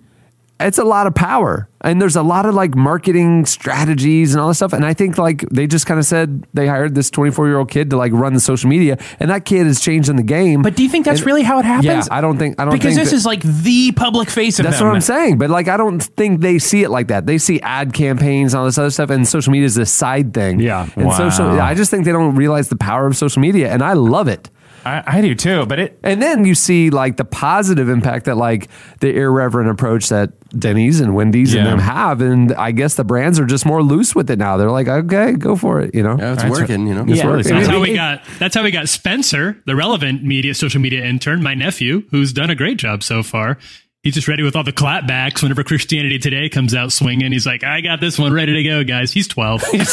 [0.60, 4.48] it's a lot of power and there's a lot of like marketing strategies and all
[4.48, 7.48] this stuff and i think like they just kind of said they hired this 24
[7.48, 10.24] year old kid to like run the social media and that kid is changing the
[10.24, 12.60] game but do you think that's And- really how it happens yeah i don't think
[12.60, 14.96] i don't because think this that- is like the public face of that's them what
[14.96, 15.38] I'm saying.
[15.38, 17.26] But like, I don't think they see it like that.
[17.26, 20.34] They see ad campaigns and all this other stuff, and social media is this side
[20.34, 20.60] thing.
[20.60, 20.88] Yeah.
[20.96, 21.18] And Wow.
[21.30, 24.28] social, I just think they don't realize the power of social media, and I love
[24.28, 24.50] it.
[24.86, 28.36] I, I do too but it And then you see like the positive impact that
[28.38, 28.68] like
[29.00, 33.40] the irreverent approach that Denny's and Wendy's and them have, and I guess the brands
[33.40, 34.58] are just more loose with it now.
[34.58, 35.94] They're like, okay, go for it.
[35.94, 37.06] You know, Yeah, it's That's working, you know.
[37.08, 37.28] It's Yeah.
[37.28, 37.54] working.
[37.54, 38.22] That's how we got.
[38.40, 42.50] That's how we got Spencer, the relevant media, social media intern, my nephew, who's done
[42.50, 43.58] a great job so far.
[44.06, 47.32] He's just ready with all the clapbacks whenever Christianity Today comes out swinging.
[47.32, 49.12] He's like, I got this one ready to go, guys.
[49.12, 49.62] He's 12.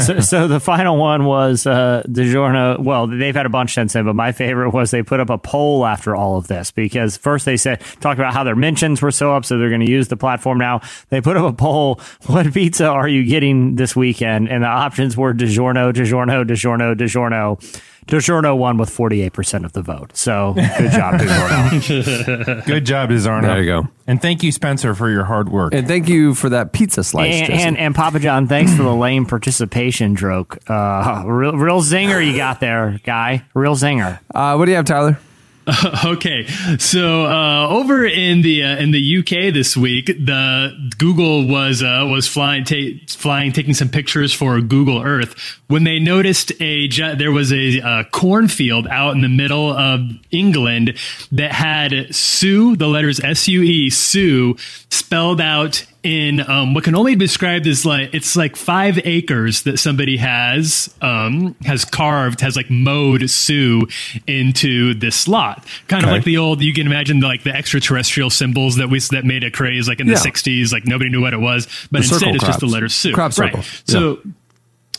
[0.00, 2.78] so, so the final one was uh, DiGiorno.
[2.78, 5.36] Well, they've had a bunch since then, but my favorite was they put up a
[5.36, 9.10] poll after all of this because first they said talked about how their mentions were
[9.10, 10.80] so up, so they're going to use the platform now.
[11.08, 14.48] They put up a poll: What pizza are you getting this weekend?
[14.48, 17.82] And the options were DiGiorno, DiGiorno, DiGiorno, DiGiorno.
[18.06, 20.16] DiGiorno won with 48% of the vote.
[20.16, 22.64] So good job, DiGiorno.
[22.64, 23.42] Good job, Dizarno.
[23.42, 23.88] There you go.
[24.06, 25.74] And thank you, Spencer, for your hard work.
[25.74, 27.34] And thank you for that pizza slice.
[27.34, 27.62] and, Jesse.
[27.62, 30.58] and and Papa John, thanks for the lame participation joke.
[30.70, 33.44] Uh, real, real zinger you got there, guy.
[33.54, 34.20] Real zinger.
[34.34, 35.18] uh, what do you have, Tyler?
[36.04, 36.46] okay,
[36.78, 42.06] so uh, over in the uh, in the UK this week, the Google was uh,
[42.08, 45.34] was flying ta- flying taking some pictures for Google Earth
[45.66, 50.02] when they noticed a gi- there was a, uh cornfield out in the middle of
[50.30, 50.96] England
[51.32, 54.56] that had Sue, the letters S U E, Sue,
[54.90, 59.64] spelled out in um, what can only be described as like it's like five acres
[59.64, 63.88] that somebody has um, has carved has like mowed Sue
[64.28, 68.76] into this slot, kind of like the old you can imagine like the extraterrestrial symbols
[68.76, 71.40] that we that made a craze like in the '60s, like nobody knew what it
[71.40, 73.58] was, but The instead it's just the letter Sue, Crop circle.
[73.58, 73.82] right?
[73.86, 74.20] So.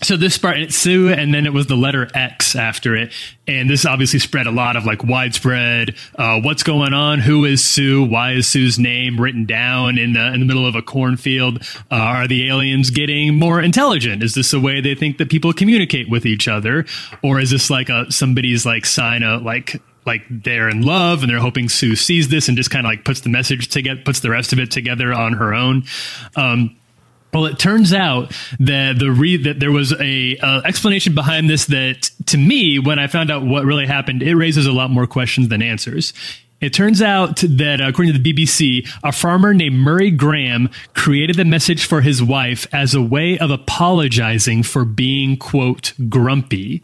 [0.03, 3.11] So this part, it's Sue, and then it was the letter X after it,
[3.47, 5.95] and this obviously spread a lot of like widespread.
[6.15, 7.19] Uh, what's going on?
[7.19, 8.05] Who is Sue?
[8.05, 11.63] Why is Sue's name written down in the in the middle of a cornfield?
[11.91, 14.21] Uh, are the aliens getting more intelligent?
[14.21, 16.85] Is this a way they think that people communicate with each other,
[17.23, 21.31] or is this like a somebody's like sign of like like they're in love and
[21.31, 24.19] they're hoping Sue sees this and just kind of like puts the message together, puts
[24.19, 25.83] the rest of it together on her own.
[26.35, 26.77] Um,
[27.33, 32.09] well, it turns out that the re- that there was a explanation behind this that,
[32.27, 35.49] to me, when I found out what really happened, it raises a lot more questions
[35.49, 36.13] than answers.
[36.59, 41.45] It turns out that, according to the BBC, a farmer named Murray Graham created the
[41.45, 46.81] message for his wife as a way of apologizing for being, quote, grumpy.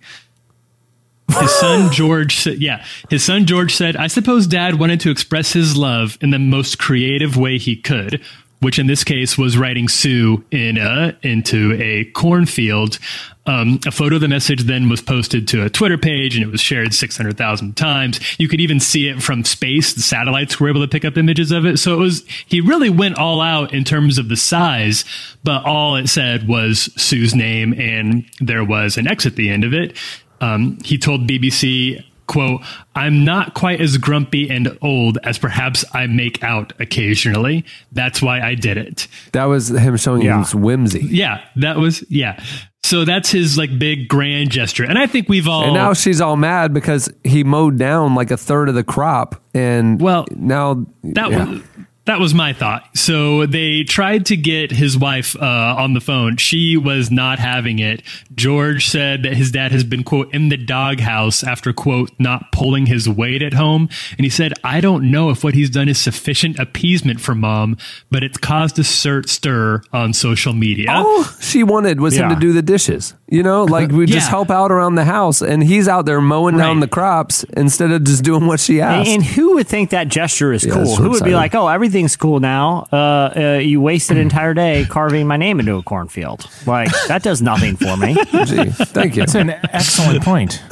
[1.40, 5.54] His son George said, yeah, his son George said, I suppose dad wanted to express
[5.54, 8.22] his love in the most creative way he could,
[8.64, 12.98] which in this case was writing Sue in a, into a cornfield.
[13.46, 16.50] Um, a photo of the message then was posted to a Twitter page and it
[16.50, 18.20] was shared 600,000 times.
[18.40, 19.94] You could even see it from space.
[19.94, 21.78] The satellites were able to pick up images of it.
[21.78, 25.04] So it was, he really went all out in terms of the size,
[25.44, 29.66] but all it said was Sue's name and there was an X at the end
[29.66, 29.98] of it.
[30.40, 32.04] Um, he told BBC,
[32.34, 32.62] quote,
[32.96, 37.64] I'm not quite as grumpy and old as perhaps I make out occasionally.
[37.92, 39.08] That's why I did it.
[39.34, 40.40] That was him showing Yeah.
[40.40, 41.02] his whimsy.
[41.10, 42.42] Yeah, that was, yeah.
[42.84, 44.84] So that's his like big grand gesture.
[44.84, 45.64] And I think we've all.
[45.64, 49.42] And now she's all mad because he mowed down like a third of the crop,
[49.54, 51.46] and Well, now That yeah.
[51.46, 51.62] was
[52.06, 52.84] that was my thought.
[52.98, 56.36] So they tried to get his wife uh, on the phone.
[56.38, 58.02] She was not having it.
[58.36, 62.88] George said that his dad has been quote in the doghouse after quote not pulling
[62.88, 63.88] his weight at home,
[64.18, 67.78] and he said, "I don't know if what he's done is sufficient appeasement for mom,
[68.12, 72.36] but it's caused a stir stir on social media." all she wanted was him to
[72.36, 73.14] do the dishes.
[73.30, 76.58] You know, like we just help out around the house, and he's out there mowing
[76.58, 79.10] down the crops instead of just doing what she asked.
[79.10, 80.96] and who would think that gesture is Yeah, cool?
[80.98, 82.88] Who would be like, "Oh, everything everything's cool now.
[82.92, 82.96] Uh,
[83.36, 86.50] uh, you wasted an entire day carving my name into a cornfield.
[86.66, 88.16] Like that does nothing for me.
[88.46, 89.22] Gee, thank you.
[89.22, 90.62] That's an excellent point.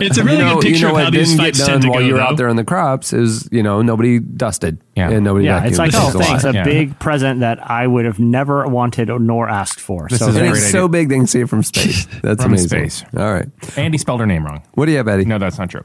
[0.00, 1.58] It's a really you know, good picture you know of how these didn't get fights
[1.58, 2.06] done tend to while go.
[2.06, 5.10] you were out there in the crops is you know nobody dusted Yeah.
[5.10, 5.66] and nobody Yeah, vacuumed.
[5.68, 6.64] it's like, oh, is a thanks, a Yeah.
[6.64, 10.06] big present that I would have never wanted nor asked for.
[10.08, 10.70] This so is And it's idea.
[10.70, 12.06] so big they can see it from space.
[12.22, 12.68] That's From amazing.
[12.90, 13.04] space.
[13.16, 14.62] All right, Andy spelled her name wrong.
[14.74, 15.24] what do you have, Eddie?
[15.24, 15.84] No, that's not true.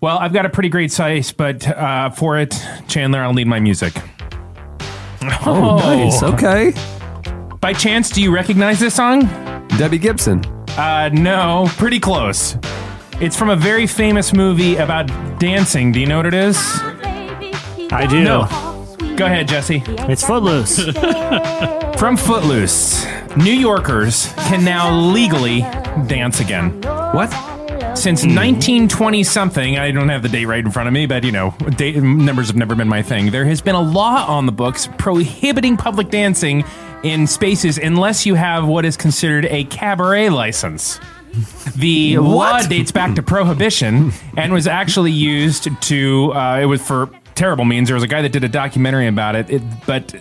[0.00, 2.54] Well, I've got a pretty great size, but uh, for it,
[2.88, 3.94] Chandler, I'll need my music.
[5.46, 6.22] Oh, nice.
[6.22, 6.74] Okay,
[7.60, 9.20] By chance, do you recognize this song?
[9.78, 10.44] Debbie Gibson.
[10.76, 12.58] Uh, no, pretty close.
[13.20, 15.06] It's from a very famous movie about
[15.38, 15.92] dancing.
[15.92, 16.58] Do you know what it is?
[17.90, 18.22] I do.
[18.22, 18.42] No.
[19.16, 19.82] Go ahead, Jesse.
[19.86, 20.76] It's Footloose.
[21.98, 25.60] From Footloose, New Yorkers can now legally
[26.06, 26.80] dance again.
[26.82, 27.30] What?
[27.96, 31.32] Since 1920 something, I don't have the date right in front of me, but you
[31.32, 33.30] know, date, numbers have never been my thing.
[33.30, 36.64] There has been a law on the books prohibiting public dancing
[37.02, 41.00] in spaces unless you have what is considered a cabaret license.
[41.76, 46.32] The law dates back to prohibition and was actually used to.
[46.34, 47.88] Uh, it was for terrible means.
[47.88, 49.48] There was a guy that did a documentary about it.
[49.48, 50.14] it but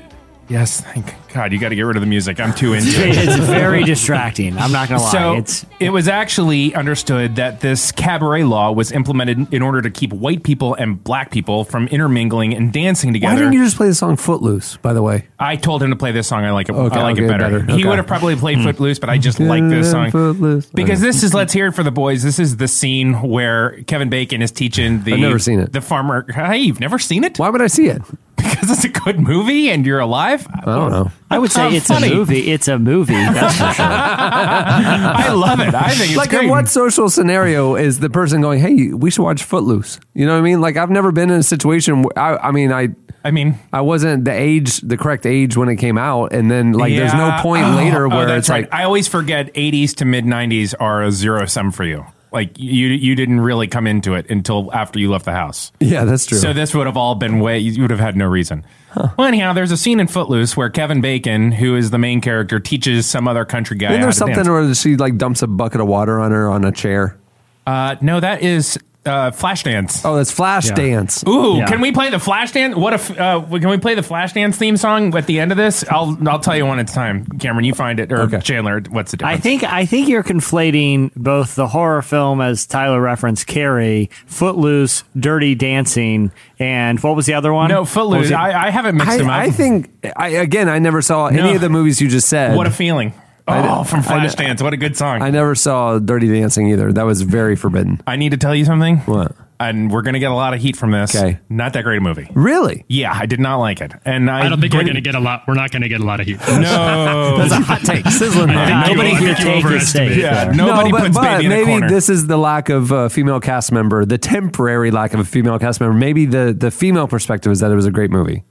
[0.47, 2.39] yes, thank God, you got to get rid of the music.
[2.39, 3.17] I'm too into it.
[3.17, 4.55] it's very distracting.
[4.55, 5.11] I'm not gonna lie.
[5.11, 9.89] So it's it was actually understood that this cabaret law was implemented in order to
[9.89, 13.34] keep white people and black people from intermingling and dancing together.
[13.34, 14.77] Why didn't you just play the song "Footloose"?
[14.77, 16.45] By the way, I told him to play this song.
[16.45, 16.73] I like it.
[16.73, 17.59] Okay, I like okay, it better.
[17.59, 17.65] better.
[17.65, 17.89] He Okay.
[17.89, 18.65] would have probably played hmm.
[18.65, 20.67] Footloose, but I just like this song Footloose.
[20.67, 21.34] because this is.
[21.34, 22.21] Let's hear it for the boys.
[22.21, 25.13] This is the scene where Kevin Bacon is teaching the.
[25.13, 25.73] I've never seen it.
[25.73, 26.31] The farmer.
[26.31, 27.39] Hey, you've never seen it?
[27.39, 28.01] Why would I see it?
[28.36, 30.47] Because it's a good movie and you're alive.
[30.53, 31.11] I don't know.
[31.34, 32.11] I would say it's funny.
[32.11, 32.51] a movie.
[32.51, 33.13] It's a movie.
[33.13, 33.86] That's for sure.
[33.88, 35.73] I love it.
[35.73, 36.43] I think it's like great.
[36.45, 39.99] in what social scenario is the person going, "Hey, we should watch Footloose"?
[40.13, 40.61] You know what I mean?
[40.61, 42.03] Like I've never been in a situation.
[42.03, 42.89] Where, I, I mean, I.
[43.25, 46.73] I mean, I wasn't the age, the correct age when it came out, and then
[46.73, 48.63] like there's no point Oh, later oh, where that's it's right.
[48.69, 52.05] like, I always forget 80s to mid 90s are a zero sum for you.
[52.34, 55.71] Like you, you didn't really come into it until after you left the house.
[55.79, 56.38] yeah, that's true.
[56.38, 57.59] So this would have all been way.
[57.59, 58.65] You would have had no reason.
[58.95, 62.59] Well, anyhow, there's a scene in Footloose where Kevin Bacon, who is the main character,
[62.59, 64.47] teaches some other country guy Isn't there something dance.
[64.49, 67.17] where she like dumps a bucket of water on her on a chair?
[67.65, 70.01] Uh, no, that is uh, Flashdance.
[70.05, 71.27] Oh, that's Flashdance.
[71.27, 71.65] Ooh, Yeah.
[71.65, 72.75] can we play the Flashdance?
[72.75, 75.83] What if uh, can we play the Flashdance theme song at the end of this?
[75.89, 77.25] I'll I'll tell you when it's time.
[77.39, 78.39] Cameron, you find it or Okay.
[78.39, 78.81] Chandler.
[78.89, 79.37] What's the difference?
[79.39, 85.03] I think I think you're conflating both the horror film as Tyler referenced Carrie, Footloose,
[85.19, 87.69] Dirty Dancing, and what was the other one?
[87.69, 88.31] no What was Footloose.
[88.31, 88.33] it?
[88.35, 89.33] I, I haven't mixed them up.
[89.33, 91.43] I, I think I, again, I never saw No.
[91.45, 92.55] any of the movies you just said.
[92.55, 93.13] what a feeling.
[93.47, 94.61] I- Oh, from I- Flashdance.
[94.61, 95.21] What a good song.
[95.21, 96.91] I I, never saw Dirty Dancing either.
[96.93, 98.01] That was very forbidden.
[98.07, 98.97] I need to tell you something.
[98.99, 99.33] What?
[99.59, 101.15] And we're going to get a lot of heat from this.
[101.15, 101.39] Okay.
[101.47, 102.27] Not that great a movie.
[102.33, 102.83] Really?
[102.89, 103.93] Yeah, I did not like it.
[104.03, 105.43] And I, I don't think we're going to get a lot.
[105.47, 106.37] We're not going to get a lot of heat.
[106.49, 107.37] No.
[107.37, 108.05] That's a hot take.
[108.07, 108.87] Sizzling hot.
[108.89, 110.09] you- Nobody I here think you take is overestimate.
[110.13, 110.17] safe.
[110.17, 110.53] Yeah, there.
[110.53, 111.89] Nobody no, but, puts but baby in a maybe corner.
[111.89, 115.59] this is the lack of a female cast member, the temporary lack of a female
[115.59, 115.97] cast member.
[115.97, 118.43] Maybe the the female perspective is that it was a great movie,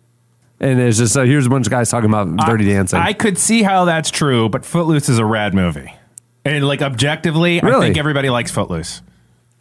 [0.62, 2.98] and it's just uh, here's a bunch of guys talking about Dirty Dancing.
[2.98, 5.92] I could see how that's true, but Footloose is a rad movie.
[6.44, 7.86] And like objectively, I Really?
[7.86, 9.02] think everybody likes Footloose.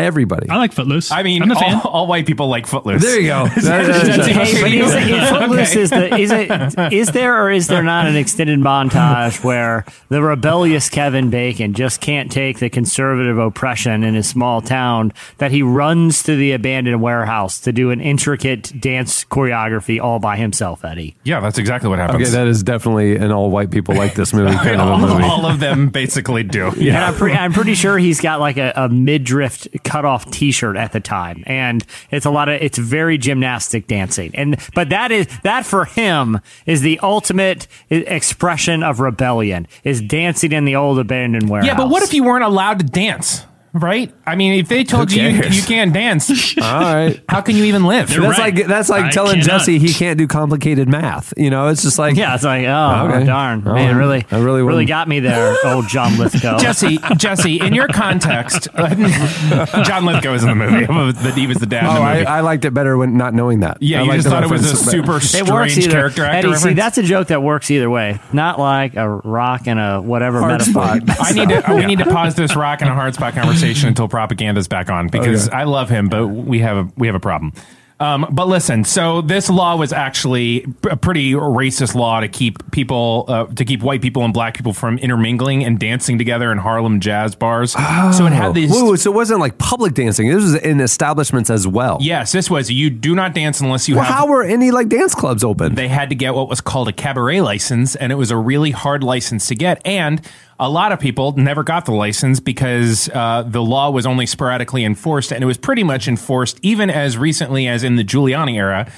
[0.01, 0.49] Everybody.
[0.49, 1.11] I like Footloose.
[1.11, 1.75] I mean, I'm a fan.
[1.75, 3.01] all, all white people like Footloose.
[3.01, 3.45] there you go.
[3.55, 5.81] Is that- That- is that that- okay Hey, but to is, Footloose Okay.
[5.81, 10.21] is the is it is there or is there not an extended montage where the
[10.21, 15.61] rebellious Kevin Bacon just can't take the conservative oppression in his small town that he
[15.63, 21.15] runs to the abandoned warehouse to do an intricate dance choreography all by himself, Eddie?
[21.23, 22.21] Yeah, that's exactly what happens.
[22.23, 24.97] okay, that is definitely an all white people like this movie kind of a all,
[24.99, 25.23] movie.
[25.23, 26.67] all of them basically do.
[26.67, 27.07] And Yeah.
[27.09, 30.93] I'm, pre- I'm pretty sure he's got like a, a midriff cut off T-shirt at
[30.93, 35.27] the time, and it's a lot of it's very gymnastic dancing, and but that is
[35.43, 41.49] that for him is the ultimate expression of rebellion is dancing in the old abandoned
[41.49, 41.67] warehouse.
[41.67, 43.45] Yeah, but what if you weren't allowed to dance?
[43.73, 44.13] Right?
[44.25, 45.55] I mean, if they told you you, cares?
[45.55, 46.29] you can't dance,
[46.61, 47.21] all right.
[47.29, 48.09] how can you even live?
[48.09, 48.53] They're That's right.
[48.55, 49.45] like that's like I telling cannot.
[49.45, 51.33] Jesse he can't do complicated math.
[51.37, 53.23] You know, it's just like Yeah, it's like oh Okay.
[53.23, 54.87] Oh, darn Oh, man, really, I really really wouldn't.
[54.89, 56.57] got me there, old John Lithgow.
[56.59, 60.85] Jesse, Jesse, in your context, John Lithgow is in the movie.
[61.21, 62.25] That he was the dad in Oh, the I, movie.
[62.25, 63.77] I liked it better when not knowing that.
[63.81, 64.91] yeah, I you liked just the thought it was a reference, but-
[65.21, 65.91] super It works strange either.
[65.95, 66.77] character actor Eddie, see, reference.
[66.77, 68.19] that's a joke that works either way.
[68.33, 70.83] Not like a rock and a whatever Hard metaphor.
[70.99, 71.01] spot.
[71.21, 71.63] I need to.
[71.75, 75.07] We need to pause this rock and a hard spot conversation until propaganda's back on
[75.07, 75.57] because Okay.
[75.57, 77.53] I love him, but we have a we have a problem.
[77.99, 83.25] Um, but listen, so this law was actually a pretty racist law to keep people,
[83.27, 86.99] uh, to keep white people and black people from intermingling and dancing together in Harlem
[86.99, 87.73] jazz bars.
[87.73, 88.71] So it had these.
[88.71, 90.27] Whoa, whoa, so it wasn't like public dancing.
[90.29, 91.99] This was in establishments as well.
[92.01, 94.15] Yes, this was you do not dance unless you Well, have.
[94.15, 95.75] how were any like dance clubs open?
[95.75, 98.71] they had to get what was called a cabaret license, and it was a really
[98.71, 99.79] hard license to get.
[99.85, 100.21] And
[100.61, 104.85] a lot of people never got the license because uh, the law was only sporadically
[104.85, 108.89] enforced, and it was pretty much enforced even as recently as in the Giuliani era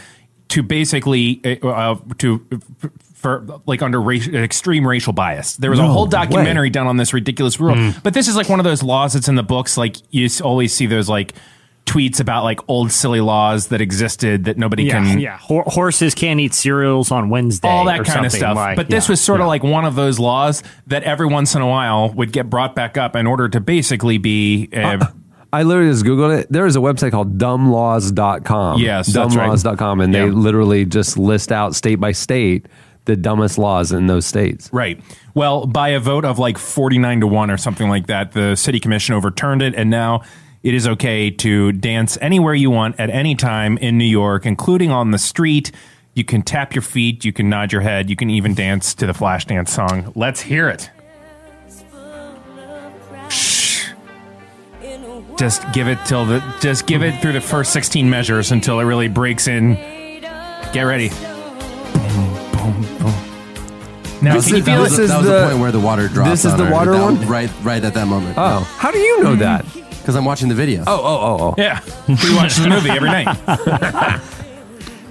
[0.50, 2.46] to basically uh, uh, to
[3.16, 5.56] for like under race, extreme racial bias.
[5.56, 6.10] There was a No whole way.
[6.12, 9.30] documentary done on this ridiculous rule, but this is like one of those laws that's
[9.30, 9.78] in the books.
[9.78, 11.34] Like you always see those like
[11.86, 15.38] tweets about like old silly laws that existed that nobody Yeah, can yeah.
[15.38, 17.68] Hor- horses can't eat cereals on Wednesday.
[17.68, 18.56] all that or kind of stuff.
[18.56, 21.56] like- but this yeah, was sort of like one of those laws that every once
[21.56, 24.70] in a while would get brought back up in order to basically be.
[24.74, 25.06] Uh,
[25.52, 26.48] I literally just Googled it.
[26.50, 28.80] There is a website called dumblaws.com.
[28.80, 29.50] Yes, that's right.
[29.50, 30.00] dumblaws.com.
[30.02, 30.32] And they Yeah.
[30.32, 32.66] literally just list out state by state
[33.06, 34.70] the dumbest laws in those states.
[34.72, 35.00] Right.
[35.34, 38.80] Well, by a vote of like 49 to 1 or something like that, the city
[38.80, 39.76] commission overturned it.
[39.76, 40.22] And now
[40.64, 44.92] it is okay to dance anywhere you want at any time in New York, including
[44.92, 45.72] on the street.
[46.14, 49.06] You can tap your feet, you can nod your head, you can even dance to
[49.06, 50.12] the Flashdance song.
[50.16, 50.90] Let's hear it.
[53.30, 53.90] Shh.
[55.38, 58.84] Just give it till the just give it through the first 16 measures until it
[58.84, 59.74] really breaks in.
[60.72, 61.10] Get ready.
[64.22, 65.04] Now, This can you is- feel this it?
[65.04, 66.92] is that was the- the, point where the water drops this is on the water
[66.94, 67.28] That- one?
[67.28, 68.36] right, right at that moment.
[68.38, 69.66] Oh, how do you know that?
[70.04, 70.84] Because I'm watching the video.
[70.86, 71.56] Oh, oh, oh, oh.
[71.58, 74.20] Yeah, we watch the movie every night.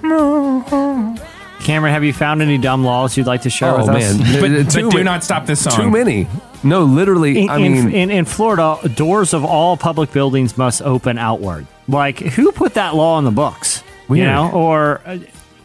[1.63, 4.19] Cameron, have you found any dumb laws you'd like to share Oh, with us?
[4.19, 4.41] man.
[4.41, 5.77] But, but too do ma- not stop this song.
[5.77, 6.27] Too many.
[6.65, 7.43] No, literally.
[7.45, 11.67] In, I in- mean, in, in Florida, doors of all public buildings must open outward.
[11.89, 13.83] Like, who put that law in the books?
[14.11, 15.19] You know, or uh,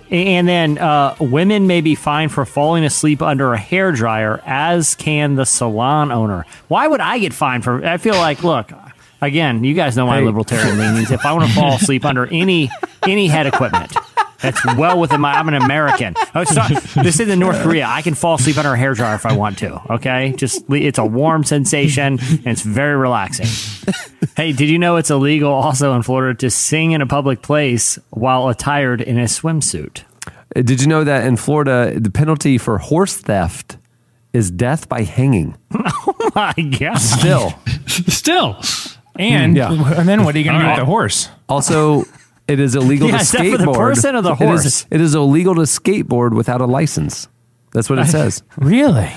[0.10, 4.96] and then uh, women may be fined for falling asleep under a hair dryer, as
[4.96, 6.46] can the salon owner.
[6.70, 7.84] Why would I get fined for?
[7.86, 8.72] I feel like, look,
[9.22, 10.26] again, you guys know my Hey.
[10.26, 11.12] libertarian leanings.
[11.12, 12.70] If I want to fall asleep under any
[13.04, 13.96] any head equipment.
[14.40, 15.34] That's well within my.
[15.34, 16.14] I'm an American.
[16.36, 16.70] Oh, it's not,
[17.04, 17.88] this is in North Korea.
[17.88, 19.82] I can fall asleep under a hairdryer if I want to.
[19.94, 23.48] Okay, just it's a warm sensation and it's very relaxing.
[24.36, 27.98] Hey, did you know it's illegal also in Florida to sing in a public place
[28.12, 30.04] while attired in a swimsuit?
[30.56, 33.78] Uh, did you know that in Florida, the penalty for horse theft
[34.34, 35.58] is death by hanging?
[36.20, 36.98] Oh my God.
[36.98, 37.54] Still.
[37.88, 38.62] Still,
[39.20, 39.72] And Yeah.
[40.00, 41.30] and then what are you going to do with the horse?
[41.50, 42.06] Also,
[42.48, 43.76] it is illegal Yeah, to is that for the skateboard.
[43.76, 44.86] person or the It is- horse?
[44.92, 47.28] it is illegal to skateboard without a license.
[47.72, 48.44] That's what it says.
[48.58, 49.12] Really?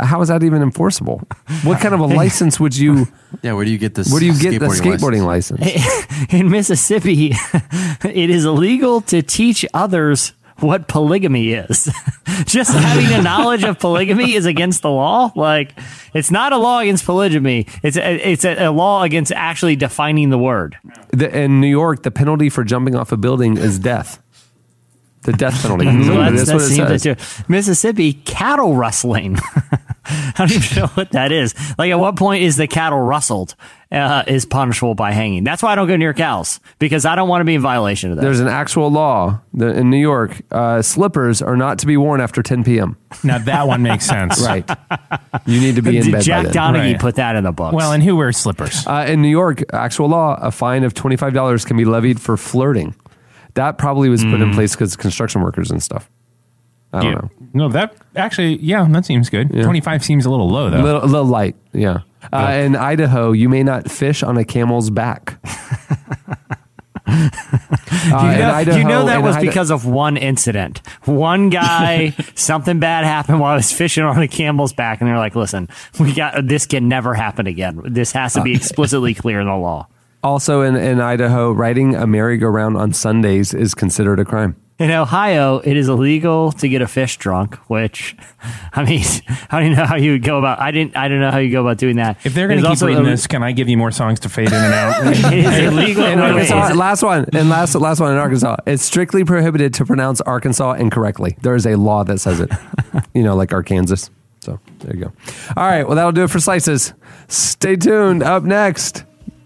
[0.00, 1.22] How is that even enforceable?
[1.62, 3.06] What kind of a license would you?
[3.42, 4.10] Yeah, where do you get this?
[4.10, 6.32] Where do you get the skateboarding skateboarding license?
[6.32, 7.32] In Mississippi,
[8.02, 11.92] it is illegal to teach others what polygamy is.
[12.44, 15.32] Just having a knowledge of polygamy is against the law.
[15.34, 15.74] Like,
[16.14, 17.66] it's not a law against polygamy.
[17.82, 20.76] It's a, it's a, a law against actually defining the word.
[21.12, 24.20] The, in New York, the penalty for jumping off a building is death.
[25.24, 25.86] The death penalty.
[25.86, 27.48] So Literally, that's, that's what it seems says.
[27.48, 29.38] Mississippi cattle rustling.
[30.06, 31.54] I don't even know what that is.
[31.78, 33.54] Like, at what point is the cattle rustled?
[33.92, 35.44] Uh, is punishable by hanging.
[35.44, 38.10] That's why I don't go near cows because I don't want to be in violation
[38.10, 38.22] of that.
[38.22, 40.42] There's an actual law that in New York.
[40.50, 42.96] Uh, slippers are not to be worn after 10 p.m.
[43.22, 44.42] Now that one makes sense.
[44.44, 44.68] Right.
[45.46, 46.74] You need to be in Did bed Jack by then.
[46.74, 47.00] Donaghy Right.
[47.00, 47.72] put that in the book.
[47.72, 48.84] Well, and who wears slippers?
[48.84, 52.96] Uh, in New York, actual law, a fine of $25 can be levied for flirting.
[53.54, 56.10] That probably was put in place because construction workers and stuff.
[56.92, 57.14] I don't Yeah.
[57.18, 57.30] know.
[57.54, 59.50] No, that actually, yeah, that seems good.
[59.52, 59.64] Yeah.
[59.64, 60.80] 25 seems a little low, though.
[60.80, 61.98] A little, a little light, yeah.
[62.32, 65.38] Uh, in Idaho, you may not fish on a camel's back.
[67.06, 70.80] Uh, you, know, Idaho- you know that was Ida- because of one incident.
[71.04, 75.18] One guy, something bad happened while I was fishing on a camel's back, and they're
[75.18, 75.68] like, "Listen,
[76.00, 77.80] we got this can never happen again.
[77.84, 79.86] This has to be explicitly clear in the law."
[80.24, 84.56] Also in, in Idaho, riding a merry-go-round on Sundays is considered a crime.
[84.78, 87.54] In Ohio, it is illegal to get a fish drunk.
[87.68, 88.16] Which,
[88.72, 89.04] I mean,
[89.50, 90.60] I don't know how you would go about.
[90.60, 90.96] I didn't.
[90.96, 92.24] I don't know how you go about doing that.
[92.24, 94.28] if they're going to keep reading ill- this, can I give you more songs to
[94.28, 95.06] fade in and out?
[95.32, 96.04] it is illegal.
[96.06, 99.74] In wait, wait, Arkansas, last one, and last last one in Arkansas, it's strictly prohibited
[99.74, 101.36] to pronounce Arkansas incorrectly.
[101.42, 102.50] There is a law that says it.
[103.14, 104.10] you know, like Arkansas.
[104.40, 105.12] So there you go.
[105.56, 106.94] All right, well that'll do it for slices.
[107.28, 108.24] Stay tuned.
[108.24, 109.04] Up next,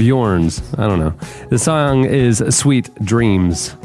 [0.00, 0.62] Bjorn's.
[0.78, 1.10] I don't know.
[1.50, 3.76] The song is Sweet Dreams.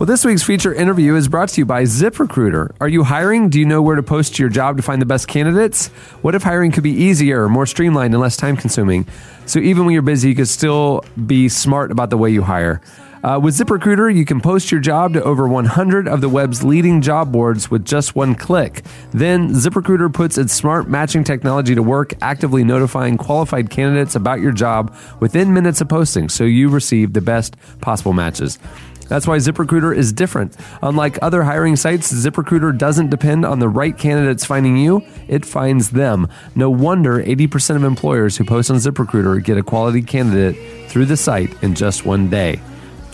[0.00, 2.74] Well, this week's feature interview is brought to you by ZipRecruiter.
[2.80, 3.48] Are you hiring?
[3.48, 5.86] Do you know where to post your job to find the best candidates?
[6.20, 9.06] What if hiring could be easier, more streamlined, and less time consuming?
[9.46, 12.80] So even when you're busy, you could still be smart about the way you hire.
[13.26, 17.00] Uh, with ZipRecruiter, you can post your job to over 100 of the web's leading
[17.00, 18.84] job boards with just one click.
[19.10, 24.52] Then, ZipRecruiter puts its smart matching technology to work, actively notifying qualified candidates about your
[24.52, 28.60] job within minutes of posting so you receive the best possible matches.
[29.08, 30.56] That's why ZipRecruiter is different.
[30.80, 35.90] Unlike other hiring sites, ZipRecruiter doesn't depend on the right candidates finding you, it finds
[35.90, 36.28] them.
[36.54, 41.16] No wonder 80% of employers who post on ZipRecruiter get a quality candidate through the
[41.16, 42.60] site in just one day.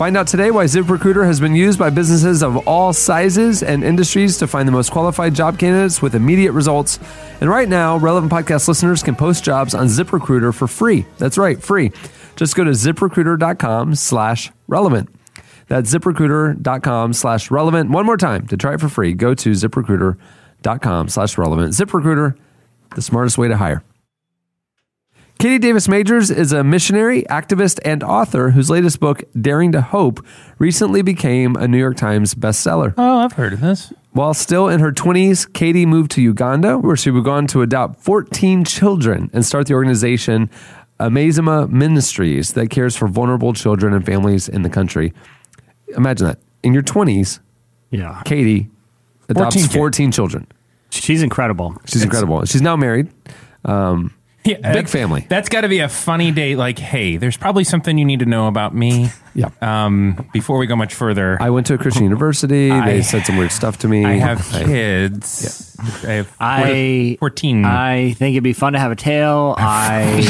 [0.02, 4.36] Find out today why ZipRecruiter has been used by businesses of all sizes and industries
[4.38, 6.98] to find the most qualified job candidates with immediate results.
[7.40, 11.06] And right now, relevant podcast listeners can post jobs on ZipRecruiter for free.
[11.18, 11.92] That's right, free.
[12.34, 15.08] Just go to ziprecruiter.com slash relevant.
[15.68, 17.90] That's ziprecruiter.com slash relevant.
[17.90, 19.14] One more time to try it for free.
[19.14, 21.74] Go to ziprecruiter.com slash relevant.
[21.74, 22.36] ZipRecruiter,
[22.96, 23.84] the smartest way to hire.
[25.42, 30.24] Katie Davis Majors is a missionary, activist, and author whose latest book, Daring to Hope,
[30.60, 32.94] recently became a New York Times bestseller.
[32.96, 33.92] Oh, I've heard of this.
[34.12, 37.62] While still in her 20s, Katie moved to Uganda, where she would go on to
[37.62, 40.48] adopt 14 children and start the organization
[41.00, 45.12] Amazima Ministries that cares for vulnerable children and families in the country.
[45.96, 46.38] Imagine that.
[46.62, 47.40] In your 20s,
[47.90, 48.22] Yeah.
[48.24, 48.70] Katie
[49.28, 50.46] adopts 14 14, children.
[50.90, 51.76] She's incredible.
[51.86, 52.44] She's incredible.
[52.44, 53.08] She's now married.
[53.64, 54.14] Um,
[54.44, 55.24] Yeah, Big family.
[55.28, 56.56] That's got to be a funny day.
[56.56, 59.10] Like, hey, there's probably something you need to know about me.
[59.34, 59.48] Yeah.
[59.60, 62.70] Um, before we go much further, I went to a Christian university.
[62.70, 64.04] I- they said some weird stuff to me.
[64.04, 65.76] I have kids.
[66.04, 67.64] I have I 14.
[67.64, 69.54] I think it'd be fun to have a tail.
[69.58, 70.20] I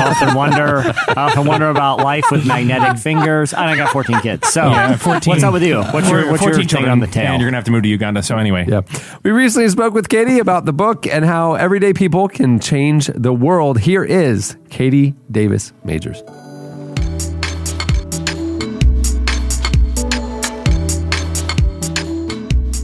[0.00, 0.78] often wonder,
[1.08, 3.52] I often wonder about life with magnetic fingers.
[3.52, 4.48] And I got 14 kids.
[4.48, 5.82] So, Yeah, 14 what's up with you?
[5.82, 7.32] What's your what's your 14 take on the tail?
[7.32, 8.22] And you're going to have to move to Uganda.
[8.22, 8.64] So, anyway.
[8.68, 8.82] Yeah.
[9.22, 13.32] We recently spoke with Katie about the book and how everyday people can change the
[13.32, 13.80] world.
[13.80, 16.22] Here is Katie Davis Majors.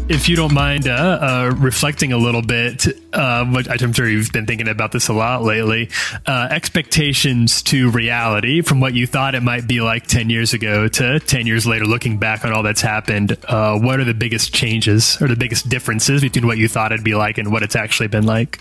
[0.09, 4.31] If you don't mind uh, uh, reflecting a little bit, uh, which I'm sure you've
[4.31, 5.91] been thinking about this a lot lately,
[6.27, 10.87] uh, expectations to reality from what you thought it might be like 10 years ago
[10.87, 14.55] to 10 years later, looking back on all that's happened, uh, what are the biggest
[14.55, 17.77] changes or the biggest differences between what you thought it'd be like and what it's
[17.77, 18.61] actually been like?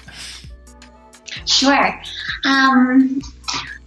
[1.45, 2.01] Sure.
[2.45, 3.21] Um,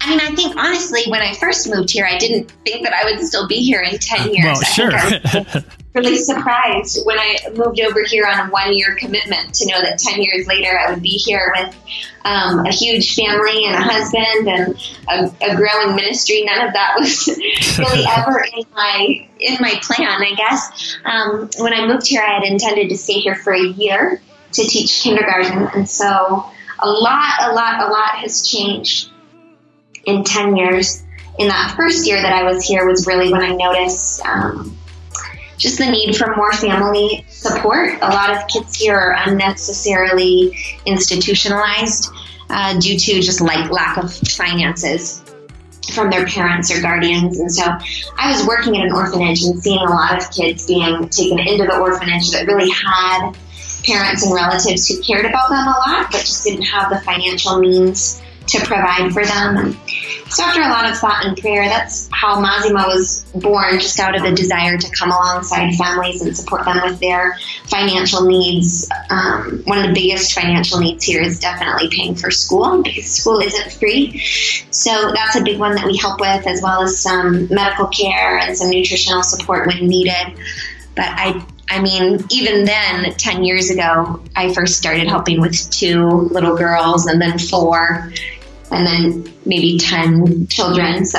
[0.01, 3.05] I mean, I think honestly, when I first moved here, I didn't think that I
[3.05, 4.45] would still be here in 10 years.
[4.45, 4.93] Well, I sure.
[4.93, 5.21] I
[5.55, 9.81] was really surprised when I moved over here on a one year commitment to know
[9.81, 11.75] that 10 years later I would be here with
[12.25, 14.77] um, a huge family and a husband and
[15.09, 16.43] a, a growing ministry.
[16.45, 17.29] None of that was
[17.79, 20.97] really ever in my in my plan, I guess.
[21.05, 24.21] Um, when I moved here, I had intended to stay here for a year
[24.53, 26.07] to teach kindergarten, and so
[26.81, 29.11] a lot, a lot, a lot has changed
[30.09, 31.05] in 10 years.
[31.39, 34.77] In that first year that I was here was really when I noticed um,
[35.57, 37.95] just the need for more family support.
[38.01, 42.11] A lot of kids here are unnecessarily institutionalized
[42.51, 45.23] uh, due to just like lack of finances
[45.93, 47.39] from their parents or guardians.
[47.39, 51.09] And so I was working in an orphanage and seeing a lot of kids being
[51.09, 53.33] taken into the orphanage that really had
[53.85, 57.59] parents and relatives who cared about them a lot, but just didn't have the financial
[57.59, 59.77] means to provide for them.
[60.31, 64.15] So after a lot of thought and prayer, that's how Amazima was born, just out
[64.15, 68.89] of a desire to come alongside families and support them with their financial needs.
[69.09, 73.39] Um, one of the biggest financial needs here is definitely paying for school because school
[73.41, 74.19] isn't free.
[74.71, 78.39] So that's a big one that we help with, as well as some medical care
[78.39, 80.39] and some nutritional support when needed.
[80.95, 86.09] But I I mean, even then, 10 years ago, I first started helping with two
[86.09, 88.11] little girls and then four
[88.71, 91.05] and then maybe 10 children.
[91.05, 91.19] So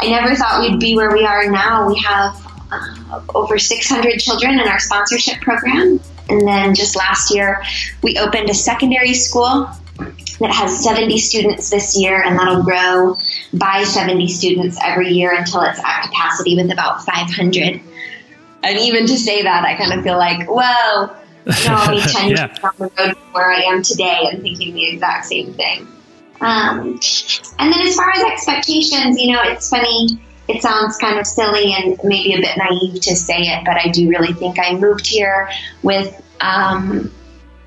[0.00, 1.86] I never thought we'd be where we are now.
[1.88, 2.34] We have
[2.70, 6.00] uh, over 600 children in our sponsorship program.
[6.28, 7.62] And then just last year,
[8.02, 9.68] we opened a secondary school
[10.40, 13.16] that has 70 students this year, and that'll grow
[13.52, 17.80] by 70 students every year until it's at capacity with about 500.
[18.64, 21.14] And even to say that, I kind of feel like, whoa,
[21.46, 22.46] you know, only 10 years Yeah.
[22.46, 25.86] down the road from where I am today and thinking the exact same thing.
[26.44, 27.00] Um,
[27.58, 30.20] and then as far as expectations, you know, it's funny.
[30.46, 33.88] It sounds kind of silly and maybe a bit naive to say it, but I
[33.88, 35.48] do really think I moved here
[35.82, 37.10] with um,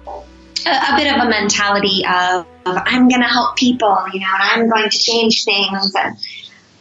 [0.05, 4.27] a, a bit of a mentality of, of I'm going to help people, you know,
[4.31, 5.95] and I'm going to change things.
[5.95, 6.15] And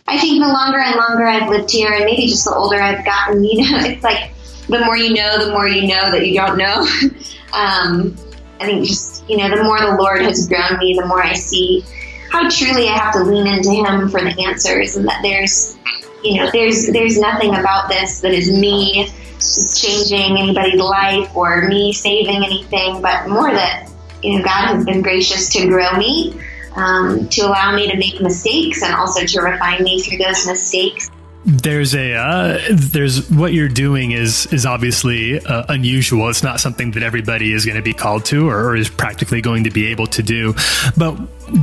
[0.07, 3.07] I think the longer and longer I've lived here, and maybe just the older I've
[3.07, 4.33] gotten, you know, it's like
[4.69, 6.81] the more you know, the more you know that you don't know.
[7.55, 8.15] um,
[8.61, 11.35] I think just, you know, the more the Lord has grown me, the more I
[11.35, 11.85] see
[12.31, 15.77] how truly I have to lean into Him for the answers, and that there's,
[16.23, 19.09] you know, there's there's nothing about this that is me
[19.39, 23.91] changing anybody's life or me saving anything, but more that
[24.23, 26.41] you know God has been gracious to grow me,
[26.75, 31.11] um, to allow me to make mistakes, and also to refine me through those mistakes.
[31.47, 36.29] There's a uh, there's what you're doing is is obviously uh, unusual.
[36.29, 39.41] It's not something that everybody is going to be called to or, or is practically
[39.41, 40.55] going to be able to do.
[40.97, 41.15] But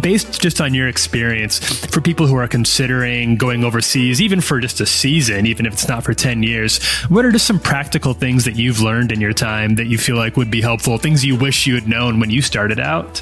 [0.02, 4.80] based just on your experience, for people who are considering going overseas, even for just
[4.80, 8.46] a season, even if it's not for ten years, what are just some practical things
[8.46, 10.98] that you've learned in your time that you feel like would be helpful?
[10.98, 13.22] Things you wish you had known when you started out.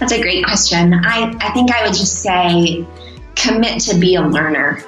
[0.00, 0.94] That's a great question.
[0.94, 2.86] I, I think I would just say
[3.36, 4.82] commit to be a learner.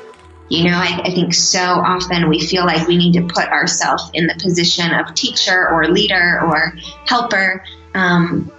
[0.49, 4.11] You know, I, I think so often we feel like we need to put ourselves
[4.13, 6.77] in the position of teacher or leader or
[7.07, 7.65] helper
[7.95, 8.53] um,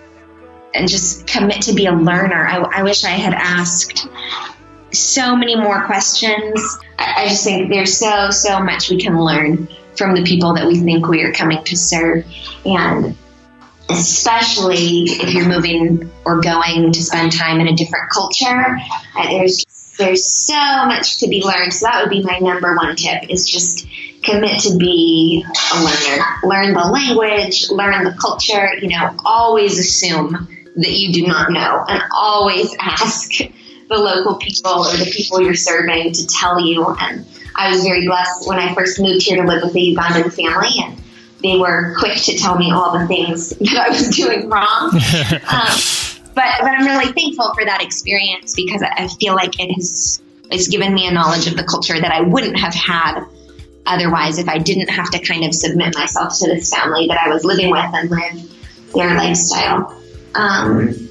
[0.74, 2.48] and just commit to be a learner.
[2.48, 4.08] I, I wish I had asked
[4.92, 6.78] so many more questions.
[6.98, 10.68] I, I just think there's so, so much we can learn from the people that
[10.68, 12.26] we think we are coming to serve.
[12.66, 13.16] And
[13.90, 18.80] especially if you're moving or going to spend time in a different culture,
[19.16, 19.65] there's
[19.98, 21.74] there's so much to be learned.
[21.74, 23.88] So that would be my number one tip: is just
[24.24, 26.26] commit to be a learner.
[26.44, 28.76] Learn the language, learn the culture.
[28.78, 33.32] You know, always assume that you do not know, and always ask
[33.88, 36.86] the local people or the people you're serving to tell you.
[37.00, 37.26] And
[37.56, 40.70] I was very blessed when I first moved here to live with a Ugandan family,
[40.84, 41.02] and
[41.42, 44.92] they were quick to tell me all the things that I was doing wrong.
[45.48, 50.22] um, but but I'm really thankful for that experience because I feel like it has
[50.52, 53.26] it's given me a knowledge of the culture that I wouldn't have had
[53.86, 57.30] otherwise if I didn't have to kind of submit myself to this family that I
[57.30, 60.02] was living with and live their lifestyle.
[60.36, 61.10] Um,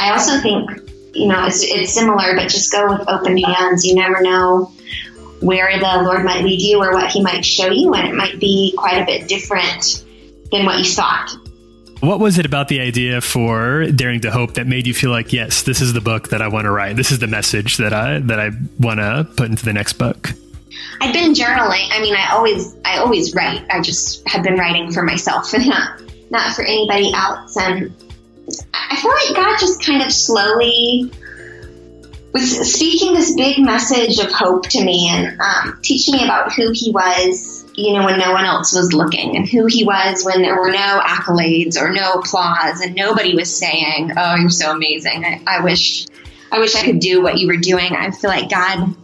[0.00, 0.70] I also think
[1.14, 3.84] you know it's, it's similar, but just go with open hands.
[3.84, 4.72] You never know
[5.40, 8.40] where the Lord might lead you or what He might show you, and it might
[8.40, 10.04] be quite a bit different
[10.50, 11.30] than what you thought.
[12.00, 15.32] What was it about the idea for Daring to Hope that made you feel like,
[15.32, 16.96] yes, this is the book that I want to write.
[16.96, 20.30] This is the message that I that I want to put into the next book.
[21.00, 21.88] I've been journaling.
[21.90, 23.64] I mean, I always I always write.
[23.70, 27.56] I just have been writing for myself and not not for anybody else.
[27.56, 27.94] And
[28.74, 31.10] I feel like God just kind of slowly
[32.32, 36.70] was speaking this big message of hope to me and um, teaching me about who
[36.72, 40.40] He was, you know, when no one else was looking, and who He was when
[40.40, 45.24] there were no accolades or no applause, and nobody was saying, "Oh, you're so amazing."
[45.24, 46.06] I, I wish,
[46.50, 47.94] I wish I could do what you were doing.
[47.94, 48.94] I feel like God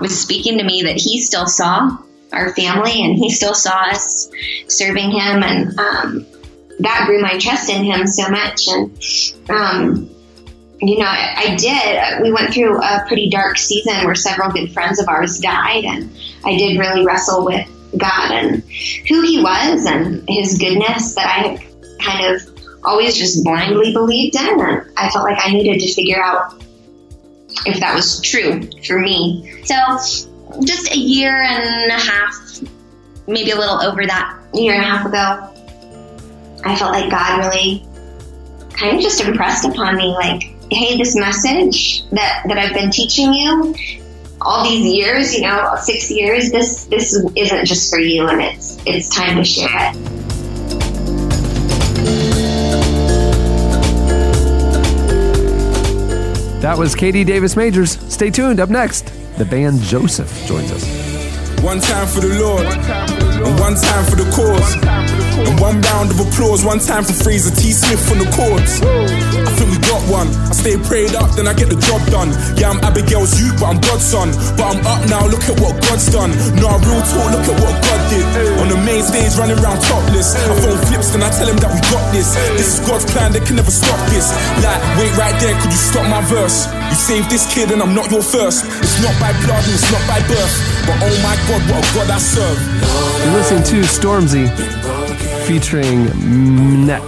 [0.00, 1.96] was speaking to me that He still saw
[2.32, 4.30] our family, and He still saw us
[4.66, 6.26] serving Him, and um,
[6.80, 9.50] that grew my trust in Him so much, and.
[9.50, 10.10] Um,
[10.78, 12.22] you know, I, I, did.
[12.22, 16.14] We went through a pretty dark season where several good friends of ours died, and
[16.44, 17.66] I did really wrestle with
[17.98, 18.62] God and
[19.08, 21.56] who He was and His goodness that I
[22.02, 24.60] kind of always just blindly believed in.
[24.60, 26.62] And I felt like I needed to figure out
[27.66, 29.62] if that was true for me.
[29.64, 29.74] So,
[30.64, 32.60] just a year and a half,
[33.26, 35.52] maybe a little over that year and a half ago,
[36.64, 37.84] I felt like God really
[38.72, 43.32] kind of just impressed upon me, like, hey, this message that, that I've been teaching
[43.32, 43.74] you
[44.46, 48.78] all these years, you know, six years, this this isn't just for you and it's
[48.86, 49.96] it's time to share it.
[56.62, 57.98] That was Katie Davis Majors.
[58.12, 58.60] Stay tuned.
[58.60, 60.84] Up next, the band Joseph joins us.
[61.62, 65.35] One time for the Lord, and one time for the cause.
[65.36, 67.68] And one round of applause, one time for Fraser T.
[67.68, 68.80] Smith on the chords.
[68.80, 70.32] I think we got one.
[70.48, 72.32] I stay prayed up, then I get the job done.
[72.56, 74.32] Yeah, I'm Abigail's youth, but I'm God's son.
[74.56, 76.32] But I'm up now, look at what God's done.
[76.56, 78.24] Nah, real talk, look at what God did.
[78.64, 80.32] On the main stage, running around topless.
[80.40, 82.32] I phone flips, then I tell him that we got this.
[82.56, 84.32] This is God's plan, they can never stop this.
[84.64, 86.64] Like, wait right there, could you stop my verse?
[86.88, 88.64] You saved this kid, and I'm not your first.
[88.80, 90.54] It's not by blood, and it's not by birth.
[90.88, 92.56] But oh my God, what a God I serve.
[93.20, 94.48] You're listening to Stormzy
[95.46, 97.04] featuring Neck.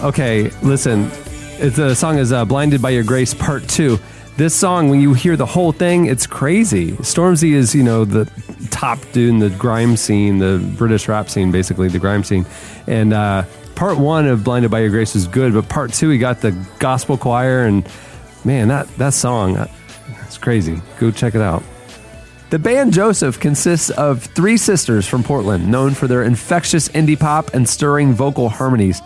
[0.00, 1.10] Okay, listen.
[1.58, 3.98] It's, the song is uh, "Blinded by Your Grace" Part Two.
[4.38, 6.92] This song, when you hear the whole thing, it's crazy.
[6.92, 8.24] Stormzy is, you know, the
[8.70, 12.46] top dude in the grime scene, the British rap scene, basically the grime scene,
[12.86, 16.16] and uh, part one of Blinded by Your Grace is good, but part two, he
[16.16, 17.86] got the gospel choir, and
[18.46, 19.66] man, that, that song, uh,
[20.24, 20.80] it's crazy.
[20.98, 21.62] Go check it out.
[22.52, 27.54] The band Joseph consists of three sisters from Portland, known for their infectious indie pop
[27.54, 29.00] and stirring vocal harmonies.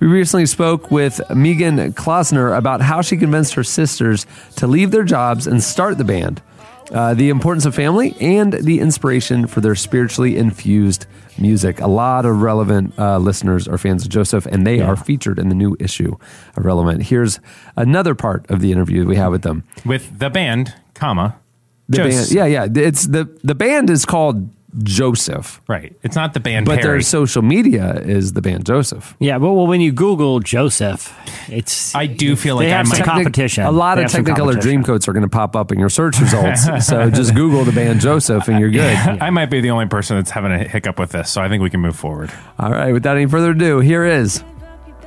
[0.00, 4.24] We recently spoke with Meegan Closner about how she convinced her sisters
[4.56, 6.40] to leave their jobs and start the band,
[6.90, 11.04] uh, the importance of family, and the inspiration for their spiritually infused
[11.36, 11.82] music.
[11.82, 15.50] A lot of relevant uh, listeners are fans of Joseph, and they are featured in
[15.50, 16.16] the new issue
[16.56, 17.02] of Relevant.
[17.02, 17.40] Here's
[17.76, 19.64] another part of the interview we have with them.
[19.84, 21.36] with the band, comma.
[21.88, 22.34] The Joseph.
[22.36, 22.82] band, yeah, yeah.
[22.88, 24.50] It's the the band is called
[24.82, 25.96] Joseph, Right.
[26.02, 26.76] It's not the band Joseph.
[26.76, 26.94] but Perry.
[26.98, 29.16] their social media is the band Joseph.
[29.20, 31.16] Yeah, but well, when you Google Joseph,
[31.48, 33.64] it's I do feel like they I have some competition.
[33.64, 34.82] A lot They of have some Technicolor competition.
[34.82, 36.64] Dreamcoats are going to pop up in your search results.
[36.86, 38.94] so just Google the band Joseph, and you're good.
[38.96, 41.62] I might be the only person that's having a hiccup with this, so I think
[41.62, 42.30] we can move forward.
[42.58, 42.92] All right.
[42.92, 44.44] Without any further ado, here is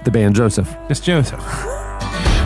[0.03, 0.75] the band Joseph.
[0.87, 1.39] Just Joseph.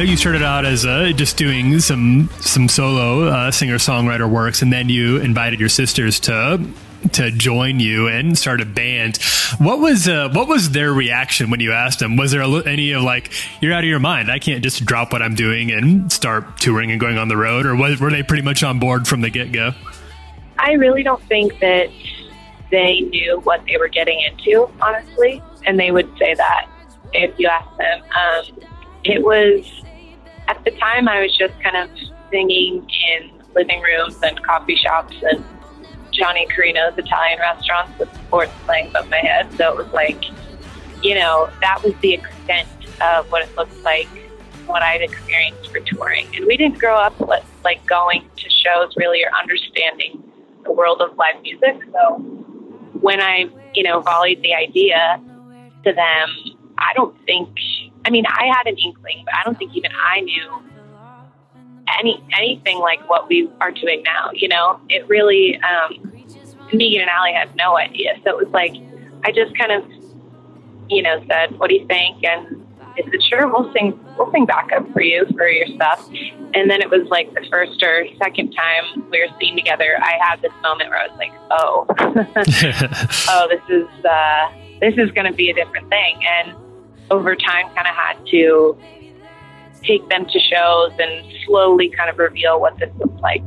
[0.00, 4.62] know you started out as uh, just doing some some solo uh, singer songwriter works,
[4.62, 6.64] and then you invited your sisters to
[7.12, 9.18] to join you and start a band.
[9.58, 12.16] What was uh, what was their reaction when you asked them?
[12.16, 14.30] Was there any of like you're out of your mind?
[14.30, 17.66] I can't just drop what I'm doing and start touring and going on the road,
[17.66, 19.72] or was, were they pretty much on board from the get go?
[20.58, 21.90] I really don't think that
[22.70, 25.42] they knew what they were getting into, honestly.
[25.66, 26.68] And they would say that
[27.12, 28.02] if you asked them.
[28.02, 28.66] Um,
[29.04, 29.84] it was,
[30.50, 31.88] at the time, I was just kind of
[32.30, 35.44] singing in living rooms and coffee shops and
[36.12, 39.54] Johnny Carino's Italian restaurants with sports playing above my head.
[39.58, 40.20] So it was like,
[41.02, 42.68] you know, that was the extent
[43.00, 44.10] of what it looked like
[44.70, 46.30] what I'd experienced for touring.
[46.36, 50.22] And we didn't grow up li- like going to shows really or understanding
[50.64, 51.82] the world of live music.
[51.92, 52.18] So
[53.00, 55.20] when I, you know, volleyed the idea
[55.84, 56.28] to them,
[56.78, 57.48] I don't think,
[58.04, 60.62] I mean, I had an inkling, but I don't think even I knew
[61.98, 64.30] any anything like what we are doing now.
[64.32, 66.12] You know, it really, um,
[66.72, 68.14] Meegan and Allie had no idea.
[68.24, 68.74] So it was like,
[69.24, 69.84] I just kind of,
[70.88, 72.66] you know, said, "What do you think?" And
[72.96, 76.08] they said, "Sure, we'll sing, we'll sing backup for you for your stuff."
[76.54, 80.18] And then it was like the first or second time we were singing together, I
[80.20, 81.86] had this moment where I was like, "Oh,
[83.28, 86.56] oh, this is uh, this is going to be a different thing." And
[87.10, 88.76] over time, kind of had to
[89.82, 93.42] take them to shows and slowly kind of reveal what this looks like.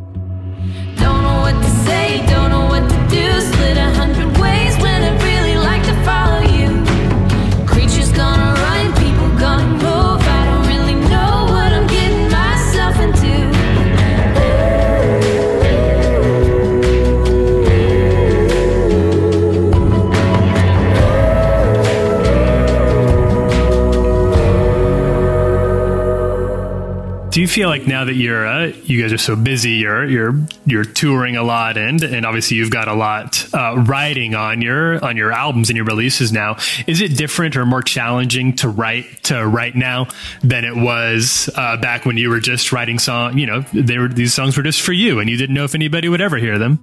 [27.33, 30.39] Do you feel like now that you're uh, you guys are so busy, you're you're
[30.67, 35.03] you're touring a lot, and and obviously you've got a lot uh, riding on your
[35.03, 36.57] on your albums and your releases now.
[36.85, 40.09] Is it different or more challenging to write to write now
[40.43, 43.35] than it was uh, back when you were just writing song?
[43.39, 45.73] You know, they were these songs were just for you, and you didn't know if
[45.73, 46.77] anybody would ever hear them.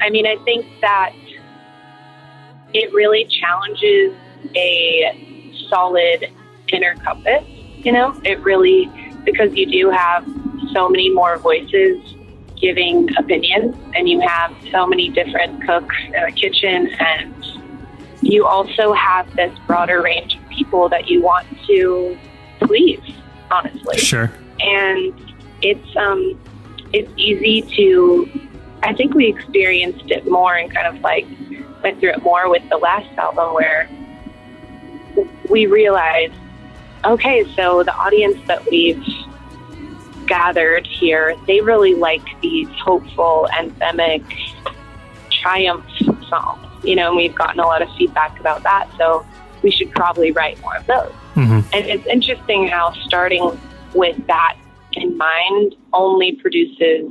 [0.00, 1.12] I mean, I think that
[2.72, 4.14] it really challenges
[4.54, 6.26] a solid
[6.72, 7.44] inner compass.
[7.78, 8.90] You know, it really,
[9.26, 10.24] because you do have
[10.72, 12.00] so many more voices
[12.58, 17.44] giving opinions, and you have so many different cooks in the kitchen, and
[18.22, 22.16] you also have this broader range of people that you want to
[22.60, 23.02] please,
[23.50, 24.32] honestly Sure.
[24.60, 25.12] and
[25.62, 26.38] it's um
[26.92, 28.28] it's easy to
[28.82, 31.26] I think we experienced it more and kind of like
[31.82, 33.88] went through it more with the last album where
[35.48, 36.34] we realized
[37.06, 39.04] okay so the audience that we've
[40.26, 44.24] gathered here they really like these hopeful anthemic
[45.30, 45.84] triumph
[46.28, 49.24] songs you know and we've gotten a lot of feedback about that so
[49.62, 51.60] we should probably write more of those mm-hmm.
[51.72, 53.58] and it's interesting how starting
[53.94, 54.56] with that
[54.96, 57.10] in mind only produces,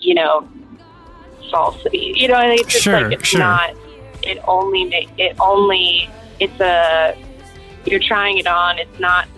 [0.00, 0.48] you know,
[1.50, 2.12] falsity.
[2.16, 3.40] You know, it's just Sure, like it's sure.
[3.40, 3.74] not.
[4.22, 6.08] It only it only
[6.38, 7.16] it's a
[7.86, 8.78] you're trying it on.
[8.78, 9.28] It's not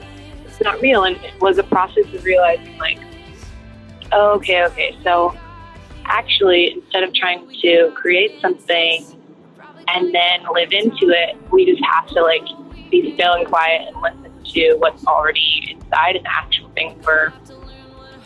[0.46, 2.98] it's not real, and it was a process of realizing like,
[4.12, 5.36] oh, okay, okay, so
[6.04, 9.04] actually instead of trying to create something
[9.88, 12.44] and then live into it, we just have to like
[12.90, 17.32] be still and quiet and listen to what's already inside and the actual things we're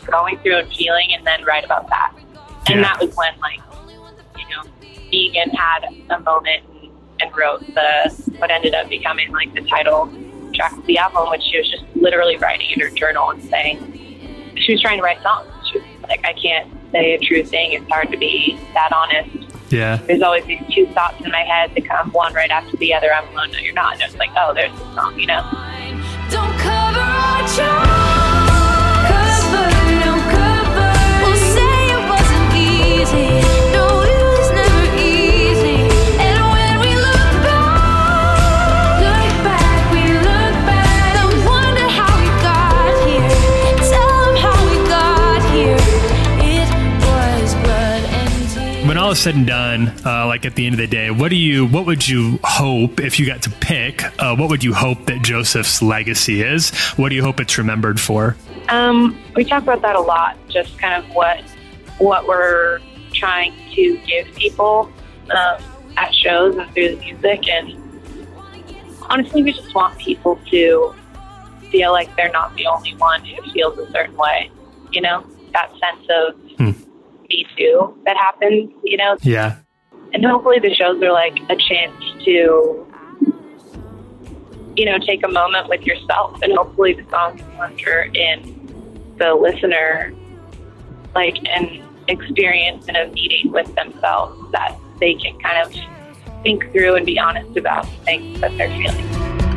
[0.05, 2.13] going through and feeling, and then write about that.
[2.67, 3.59] And that was when like
[4.37, 4.63] you know,
[5.11, 6.63] Meegan had a moment
[7.19, 10.11] and, and wrote the what ended up becoming like the title
[10.53, 13.77] track of the album, which she was just literally writing in her journal and saying
[14.55, 15.47] she was trying to write songs.
[15.71, 17.73] She was like, I can't say a true thing.
[17.73, 19.49] It's hard to be that honest.
[19.71, 19.97] Yeah.
[19.97, 23.13] There's always these two thoughts in my head that come one right after the other.
[23.13, 23.51] I'm alone.
[23.51, 23.93] No, you're not.
[23.93, 25.43] And it's like, oh, there's the song, you know.
[49.09, 51.35] All is said and done, uh, like at the end of the day, what do
[51.35, 54.03] you, what would you hope if you got to pick?
[54.21, 56.69] Uh, what would you hope that Joseph's legacy is?
[56.89, 58.37] What do you hope it's remembered for?
[58.67, 60.37] Um, we talk about that a lot.
[60.47, 61.41] Just kind of what
[61.97, 62.81] what we're
[63.11, 64.91] trying to give people
[65.31, 65.63] um,
[65.97, 68.13] at shows and through the music, and
[69.09, 70.93] honestly, we just want people to
[71.71, 74.51] feel like they're not the only one who feels a certain way.
[74.91, 76.35] You know, that sense of
[77.29, 78.71] me too that happens.
[78.83, 79.57] You know, Yeah.
[80.13, 81.95] and hopefully the shows are like a chance
[82.25, 82.85] to
[84.75, 90.13] you know take a moment with yourself and hopefully the songs usher in the listener
[91.15, 95.73] like an experience and a meeting with themselves that they can kind of
[96.43, 99.48] think through and be honest about things that they're feeling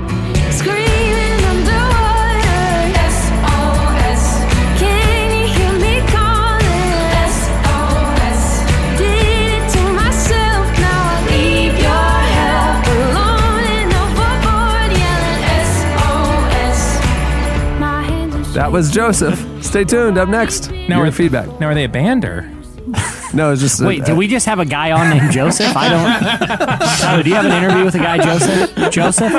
[18.55, 19.39] That was Joseph.
[19.65, 20.19] Stay tuned.
[20.19, 21.49] Up next, Now your are- feedback.
[21.61, 22.43] Now are they a band or?
[23.33, 25.75] No, it's just Wait, did we just have a guy on named Joseph?
[25.75, 26.49] I don't.
[26.99, 28.93] Tyler, oh, do you have an interview with a guy, Joseph?
[28.93, 29.33] Joseph?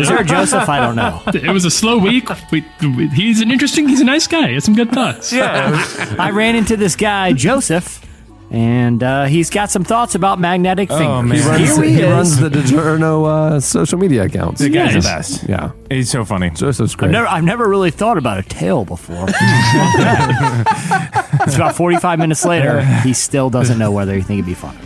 [0.00, 0.66] Is there a Joseph?
[0.68, 1.20] I don't know.
[1.26, 2.28] It was a slow week.
[2.50, 2.64] We,
[2.96, 4.48] we- he's an interesting, he's a nice guy.
[4.48, 5.30] He has some good thoughts.
[5.32, 5.72] Yeah.
[6.18, 8.00] I ran into this guy, Joseph,
[8.54, 11.42] and uh, he's got some thoughts about magnetic Oh, fingers.
[11.42, 12.10] He runs, Here he, he is.
[12.10, 14.60] runs the DiGiorno uh, social media accounts.
[14.60, 15.04] The guy's Nice.
[15.04, 15.48] the best.
[15.48, 16.50] Yeah, He's so funny.
[16.50, 17.08] Joseph's great.
[17.08, 19.26] I've never, I've never really thought about a tail before.
[19.28, 19.40] it's
[21.56, 22.84] about 45 minutes later.
[23.02, 24.76] He still doesn't know whether he think it'd be fun.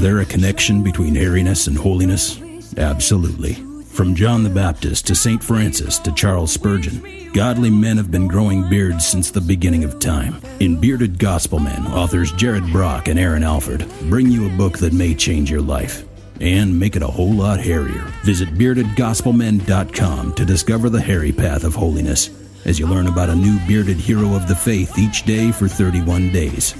[0.00, 2.40] Is there a connection between hairiness and holiness?
[2.78, 3.52] Absolutely.
[3.84, 5.44] From John the Baptist to St.
[5.44, 10.40] Francis to Charles Spurgeon, godly men have been growing beards since the beginning of time.
[10.58, 14.94] In Bearded Gospel Men, authors Jared Brock and Aaron Alford bring you a book that
[14.94, 16.02] may change your life
[16.40, 18.10] and make it a whole lot hairier.
[18.24, 22.30] Visit beardedgospelmen.com to discover the hairy path of holiness
[22.64, 26.32] as you learn about a new bearded hero of the faith each day for 31
[26.32, 26.74] days.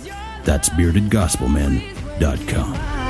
[0.45, 3.10] That's beardedgospelmen.com.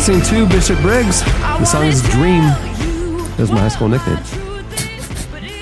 [0.00, 1.22] listening to Bishop Briggs.
[1.22, 2.40] The song is Dream.
[2.40, 4.16] That was my high school nickname.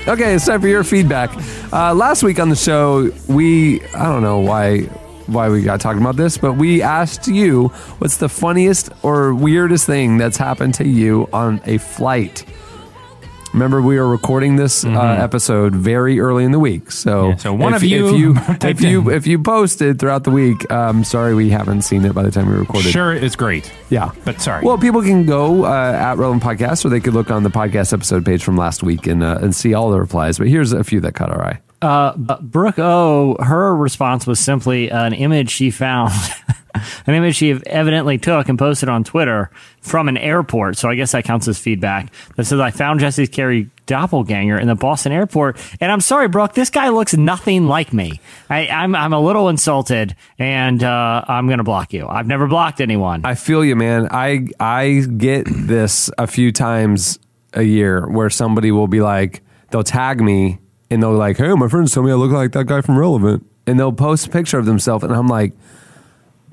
[0.06, 1.36] Okay, it's time for your feedback.
[1.72, 4.82] Uh, last week on the show, we I don't know why
[5.26, 7.66] why we got talking about this, but we asked you
[7.98, 12.44] what's the funniest or weirdest thing that's happened to you on a flight.
[13.58, 17.74] Remember, we were recording this uh, episode very early in the week, so so one
[17.74, 18.34] if, of you if you
[18.68, 22.22] if you if you posted throughout the week, um, sorry we haven't seen it by
[22.22, 22.92] the time we recorded.
[22.92, 23.72] Sure, it's great.
[23.90, 24.12] Yeah.
[24.24, 24.64] But sorry.
[24.64, 27.92] Well, people can go uh, at Relevant Podcast, or they could look on the podcast
[27.92, 30.38] episode page from last week and uh, and see all the replies.
[30.38, 31.60] But here's a few that caught our eye.
[31.82, 36.12] Uh, but Brooke O, her response was simply an image she found,
[37.06, 39.50] an image she evidently took and posted on Twitter
[39.80, 40.76] from an airport.
[40.76, 42.12] So I guess that counts as feedback.
[42.36, 45.56] That says, I found Jesse's Carey doppelganger in the Boston airport.
[45.80, 48.20] And I'm sorry, Brooke, this guy looks nothing like me.
[48.50, 52.06] I, I'm I'm a little insulted, and uh, I'm going to block you.
[52.06, 53.22] I've never blocked anyone.
[53.24, 54.08] I feel you, man.
[54.10, 57.18] I I get this a few times
[57.54, 60.58] a year where somebody will be like, they'll tag me
[60.90, 62.98] and they'll be like, hey, my friends told me I look like that guy from
[62.98, 65.52] Relevant, and they'll post a picture of themselves, and I'm like,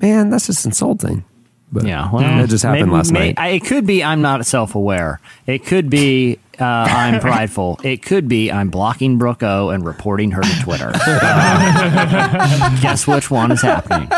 [0.00, 1.24] man, that's just insulting.
[1.72, 3.38] But Yeah, well, that just happened maybe- last may- night.
[3.38, 5.20] I- It could be I'm not self-aware.
[5.46, 7.80] It could be uh, I'm prideful.
[7.82, 10.92] It could be I'm blocking Brooke O and reporting her to Twitter.
[11.06, 14.08] Uh, guess which one is happening?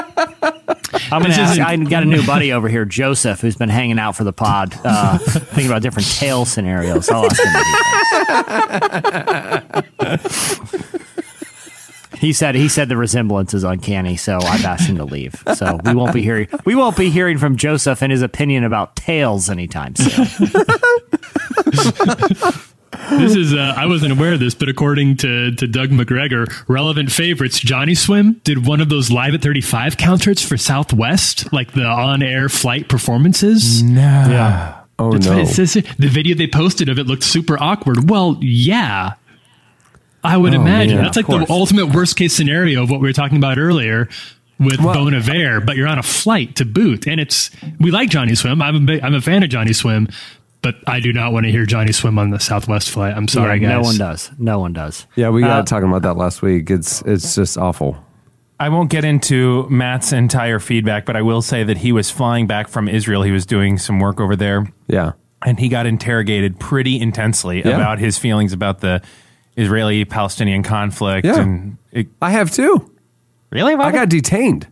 [1.11, 1.61] I'm gonna ask.
[1.61, 4.75] I got a new buddy over here, Joseph, who's been hanging out for the pod,
[4.85, 7.09] uh, thinking about different tail scenarios.
[7.11, 7.55] I'll ask him.
[12.19, 15.43] what he said he said the resemblance is uncanny, so I've asked him to leave.
[15.55, 18.97] So we won't be hearing we won't be hearing from Joseph and his opinion about
[18.97, 20.27] tails anytime soon.
[23.11, 27.11] This is uh, I wasn't aware of this, but according to to Doug McGregor, relevant
[27.13, 31.85] favorites Johnny Swim did one of those live at 35 concerts for Southwest, like the
[31.85, 33.83] on air flight performances.
[33.83, 34.01] No.
[34.01, 34.83] Yeah.
[34.99, 35.35] Oh That's no.
[35.39, 35.75] what it says.
[35.75, 38.11] The video they posted of it looked super awkward.
[38.11, 39.15] Well, yeah.
[40.29, 40.97] I would Oh, imagine.
[40.97, 44.09] man, That's like the ultimate worst case scenario of what we were talking about earlier
[44.59, 47.07] with Bon Iver, but you're on a flight to boot.
[47.07, 47.51] And it's,
[47.81, 48.61] we like Johnny Swim.
[48.61, 50.09] I'm a, big, I'm a fan of Johnny Swim,
[50.63, 53.15] but I do not want to hear Johnny Swim on the Southwest flight.
[53.17, 53.77] I'm sorry, Yeah, guys.
[53.77, 54.31] No one does.
[54.39, 55.07] No one does.
[55.17, 56.71] Yeah, we got Uh, talking about that last week.
[56.71, 57.97] It's it's just awful.
[58.61, 62.49] I won't get into Matt's entire feedback, but I will say that he was flying
[62.49, 63.23] back from Israel.
[63.23, 64.67] He was doing some work over there.
[64.89, 65.13] Yeah.
[65.47, 67.77] And he got interrogated pretty intensely Yeah.
[67.77, 69.01] about his feelings about the
[69.59, 71.27] Israeli Palestinian conflict.
[71.27, 71.41] Yeah.
[71.41, 72.91] And it, I have too.
[73.51, 73.75] Really?
[73.75, 74.67] I got detained.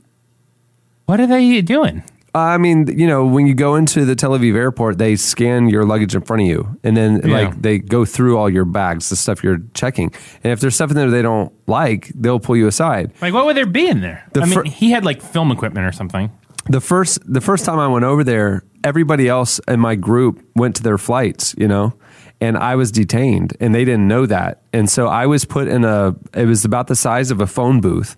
[1.06, 2.02] What are they doing?
[2.34, 5.68] Uh, I mean, you know, when you go into the Tel Aviv airport, they scan
[5.70, 7.32] your luggage in front of you, and then Yeah.
[7.38, 10.12] like they go through all your bags, the stuff you're checking.
[10.44, 13.12] And if there's stuff in there they don't like, they'll pull you aside.
[13.22, 14.28] Like, what would there be in there?
[14.34, 16.30] The I mean, fir- he had like film equipment or something.
[16.68, 20.76] the first the first time I went over there, everybody else in my group went
[20.76, 21.94] to their flights, you know,
[22.40, 25.84] and I was detained, and they didn't know that, and so I was put in
[25.84, 26.14] a.
[26.34, 28.16] It was about the size of a phone booth.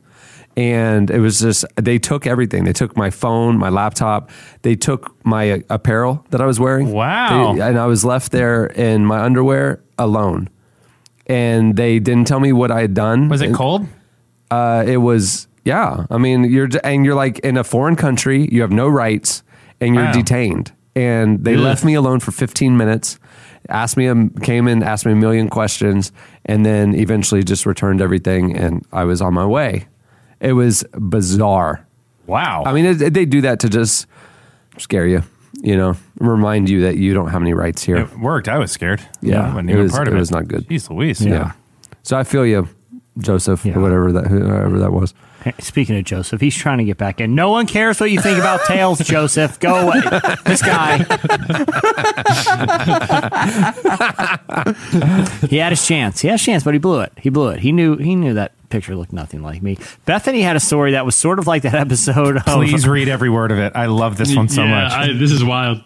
[0.57, 2.65] And it was just, they took everything.
[2.65, 4.29] They took my phone, my laptop.
[4.63, 6.91] They took my uh, apparel that I was wearing.
[6.91, 7.53] Wow.
[7.55, 10.49] They- and I was left there in my underwear alone.
[11.29, 13.29] And they didn't tell me what I had done.
[13.29, 13.87] Was it And- cold?
[14.51, 16.07] uh, it was yeah.
[16.11, 18.49] I mean, you're and you're like in a foreign country.
[18.51, 19.45] You have no rights,
[19.81, 20.13] and you're Wow.
[20.13, 20.73] detained.
[20.97, 21.61] And they Ugh.
[21.61, 23.21] left me alone for 15 minutes.
[23.69, 26.11] Asked me, a, came in, asked me a million questions,
[26.47, 29.87] and then eventually just returned everything, and I was on my way.
[30.41, 31.87] It was bizarre.
[32.27, 32.63] Wow.
[32.65, 34.07] I mean, it, they do that to just
[34.79, 35.23] scare you,
[35.61, 37.97] you know, remind you that you don't have any rights here.
[37.99, 38.49] It worked.
[38.49, 39.03] I was scared.
[39.21, 40.21] Yeah, I it was- part of it it.
[40.21, 40.67] was not good.
[40.69, 41.25] Jeez Louise.
[41.25, 41.53] yeah.
[42.03, 42.69] So I feel you,
[43.19, 45.13] Joseph, or whatever that whoever that was.
[45.61, 47.35] Speaking of Joseph, he's trying to get back in.
[47.35, 49.59] No one cares what you think about tails, Joseph.
[49.61, 50.01] Go away.
[50.45, 50.99] This guy.
[55.49, 56.21] he had his chance.
[56.21, 57.13] He had his chance, but he blew it.
[57.17, 57.61] He blew it.
[57.61, 59.79] He knew he knew that picture looked nothing like me.
[60.05, 63.31] Bethany had a story that was sort of like that episode of Please read every
[63.31, 63.73] word of it.
[63.75, 64.93] I love this one so Yeah, much.
[64.93, 65.83] I- this is wild.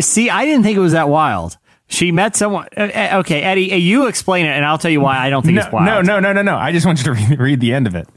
[0.00, 1.58] See, I didn't think it was that wild.
[1.88, 2.66] She met someone.
[2.76, 5.44] uh, uh, Okay, Eddie, uh, you explain it, and I'll tell you why I don't
[5.44, 5.86] think no, it's wild.
[5.86, 6.56] no, no, no, no, no.
[6.56, 8.08] I just want you to read, read the end of it.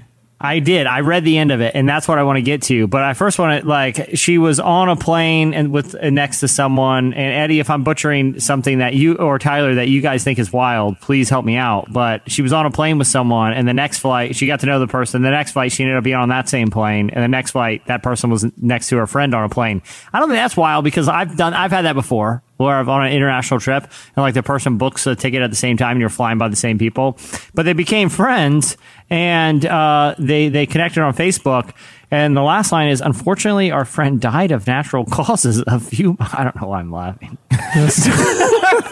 [0.41, 0.87] I did.
[0.87, 2.87] I read the end of it, and that's what I want to get to.
[2.87, 6.39] But I first want to like she was on a plane and with uh, next
[6.39, 7.13] to someone.
[7.13, 10.53] And Eddie, if I'm butchering something that you or Tyler that you guys think is
[10.53, 11.91] wild, please help me out.
[11.91, 14.65] But she was on a plane with someone, and the next flight she got to
[14.65, 15.23] know the person.
[15.23, 17.85] The next flight she ended up being on that same plane, and the next flight
[17.87, 19.81] that person was next to her friend on a plane.
[20.13, 22.43] I don't think that's wild because I've done I've had that before.
[22.67, 25.77] I've on an international trip and like the person books a ticket at the same
[25.77, 27.17] time and you're flying by the same people,
[27.53, 28.77] but they became friends
[29.09, 31.73] and uh, they they connected on Facebook.
[32.11, 35.63] And the last line is, unfortunately, our friend died of natural causes.
[35.67, 37.37] A few, I don't know why I'm laughing.
[37.51, 38.09] After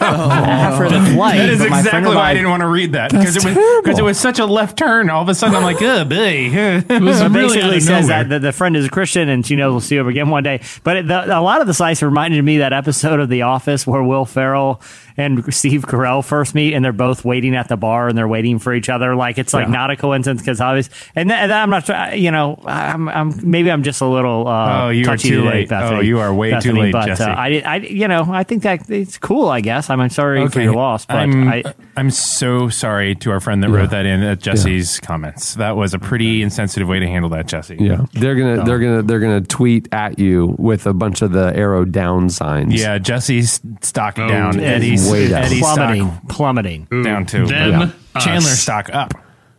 [0.84, 0.88] oh.
[0.88, 2.92] the flight, that is but my friend exactly why I I- didn't want to read
[2.92, 5.10] that because it was because it was such a left turn.
[5.10, 7.82] All of a sudden, I'm like, "Ugh, boy." It was It really out basically of
[7.82, 8.24] says nowhere.
[8.24, 10.42] that the, the friend is a Christian and she knows we'll see her again one
[10.42, 10.60] day.
[10.84, 13.42] But it, the, a lot of the sites reminded me of that episode of The
[13.42, 14.80] Office where Will Ferrell
[15.16, 18.58] and Steve Carell first meet and they're both waiting at the bar and they're waiting
[18.60, 19.16] for each other.
[19.16, 19.72] Like it's like Yeah.
[19.72, 21.86] not a coincidence because obviously, and, that, and I'm not.
[21.86, 24.46] try- You know, I'm, I'm maybe I'm just a little.
[24.46, 25.68] Uh, Oh, you are too today, late.
[25.68, 25.96] Bethany.
[25.96, 27.24] Oh, you are way too late, but, Jesse.
[27.24, 29.48] Uh, I, I, you know, I think that it's cool.
[29.48, 31.64] I guess I'm sorry for your loss, but I'm, I.
[31.96, 35.54] I'm so sorry to our friend that wrote that in at Jesse's comments.
[35.54, 37.76] That was a pretty insensitive way to handle that, Jesse.
[37.80, 41.52] Yeah, they're gonna they're gonna they're gonna tweet at you with a bunch of the
[41.56, 42.74] arrow down signs.
[42.80, 44.58] Yeah, Jesse's stock Oh, down.
[44.60, 45.44] Eddie's, way down.
[45.44, 46.86] Eddie's plummeting, stock plummeting.
[47.02, 47.46] down too.
[47.46, 47.90] Them, Yeah.
[48.14, 48.24] us.
[48.24, 49.12] Chandler's stock up.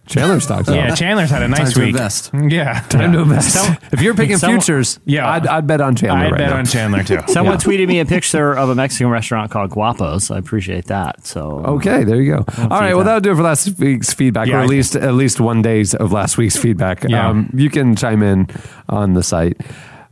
[0.10, 0.68] Chandler stocks.
[0.68, 0.98] Yeah, up.
[0.98, 1.90] Chandler's had a nice Time to week.
[1.90, 2.31] invest.
[2.34, 3.53] Yeah, Time to invest.
[3.53, 5.30] Some- if you're picking some- futures, Yeah.
[5.30, 6.18] I'd, I'd bet on Chandler.
[6.27, 6.57] I right bet now.
[6.57, 7.19] on Chandler too.
[7.27, 7.60] Someone Yeah.
[7.65, 10.34] tweeted me a picture of a Mexican restaurant called Guapos.
[10.34, 11.26] I appreciate that.
[11.26, 12.45] So Okay, there you go.
[12.57, 13.06] All right, well that.
[13.06, 15.61] that'll do it for last week's feedback, Yeah, or I at least at least one
[15.61, 17.03] days of last week's feedback.
[17.07, 17.30] Yeah.
[17.30, 18.48] Um, you can chime in
[18.90, 19.61] on the site.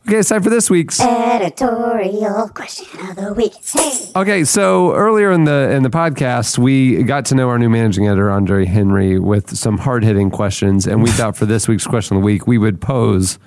[0.08, 1.02] Okay, it's time for this week's.
[1.02, 3.52] Editorial question of the week.
[3.62, 4.10] Hey.
[4.16, 8.08] Okay, so earlier in the in the podcast, we got to know our new managing
[8.08, 12.16] editor Andre Henry with some hard hitting questions, and we thought for this week's question
[12.16, 13.38] of the week we would pose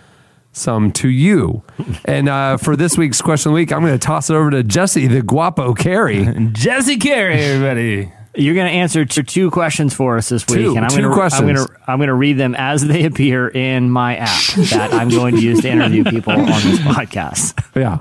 [0.52, 1.62] some to you.
[2.04, 4.50] And uh, for this week's question of the week, I'm going to toss it over
[4.50, 6.28] to Jesse, the Guapo Carey.
[6.52, 8.12] Jesse Carey, everybody.
[8.34, 11.02] You're going to answer t- two questions for us this week, Two- and I'm going
[11.02, 11.20] to.
[11.36, 14.92] I'm going to I'm going to read them as they appear in my app that
[14.92, 17.60] I'm going to use to interview people on this podcast.
[17.74, 17.98] Yeah.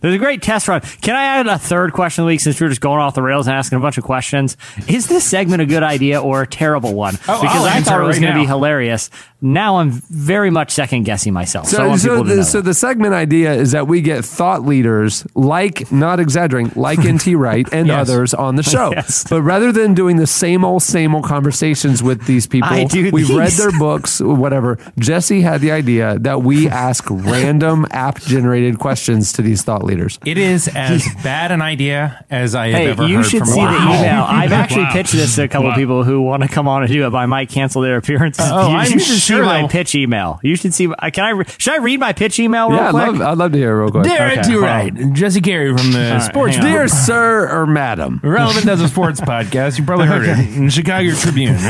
[0.00, 0.80] There's a great test run.
[1.02, 3.22] Can I add a third question of the week since we're just going off the
[3.22, 4.56] rails and asking a bunch of questions?
[4.88, 7.14] Is this segment a good idea or a terrible one?
[7.28, 9.10] Oh, because I'll I thought it was right going to be hilarious.
[9.40, 11.68] Now I'm very much second guessing myself.
[11.68, 15.92] So, So, so, the, so the segment idea is that we get thought leaders like,
[15.92, 18.08] not exaggerating, like NT Wright and Yes.
[18.10, 18.90] others on the show.
[18.90, 19.24] Yes.
[19.28, 22.68] But rather than doing the same old, same old conversations with these people,
[23.12, 24.76] we've read their books, whatever.
[24.98, 30.18] Jesse had the idea that we ask random app generated questions to these thought leaders.
[30.24, 33.48] It is as bad an idea as I have Hey, ever you heard should from
[33.48, 34.24] see a the email.
[34.28, 34.92] I've actually Wow.
[34.92, 35.74] pitched this to a couple Wow.
[35.76, 38.44] people who want to come on and do it, but I might cancel their appearances.
[38.48, 40.40] Oh, you, I'm you should sure see my they'll- pitch email.
[40.42, 40.88] You should see.
[40.88, 41.30] uh, Can I?
[41.30, 43.72] re- Should I read my pitch email real Yeah, I'd love, I'd love to hear
[43.78, 44.04] it real quick.
[44.04, 45.12] Dare Okay, to hold right.
[45.12, 46.70] Jesse Carey from the right, Sports hang on.
[46.72, 48.20] Dear sir or madam.
[48.24, 49.78] Relevant does a sports podcast.
[49.78, 51.56] You probably heard it in Chicago Tribune.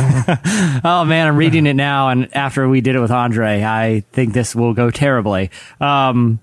[0.84, 4.32] Oh man, I'm reading it now, and after we did it with Andre, I think
[4.32, 5.50] this will go terribly.
[5.80, 6.38] Um,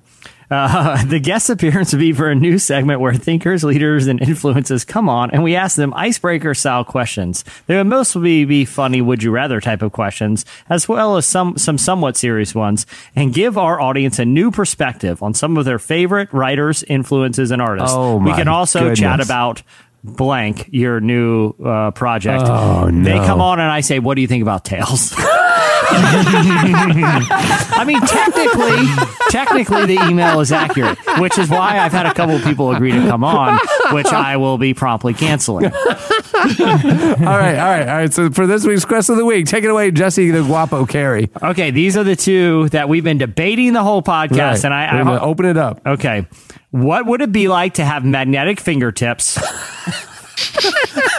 [0.51, 4.85] uh, the guest appearance will be for a new segment where thinkers, leaders, and influences
[4.85, 7.43] come on, and we ask them icebreaker style questions.
[7.67, 11.57] They would mostly be funny, would you rather type of questions, as well as some
[11.57, 12.85] some somewhat serious ones,
[13.15, 17.61] and give our audience a new perspective on some of their favorite writers, influences, and
[17.61, 17.95] artists.
[17.95, 19.61] Oh, we can also chat about
[20.03, 22.43] blank your new uh, project.
[22.45, 25.15] Oh, They come on and I say, "What do you think about Tails?"
[27.77, 28.85] I mean, technically,
[29.29, 32.91] technically, the email is accurate, which is why I've had a couple of people agree
[32.91, 33.59] to come on,
[33.91, 35.65] which I will be promptly canceling.
[35.75, 38.13] All right, all right, all right.
[38.13, 41.29] So for this week's question of the week, take it away, Jesse the Guapo Carey.
[41.41, 44.65] Okay, these are the two that we've been debating the whole podcast, Right.
[44.65, 45.81] and I, gonna open it up.
[45.85, 46.27] okay.
[46.71, 49.39] What would it be like to have magnetic fingertips?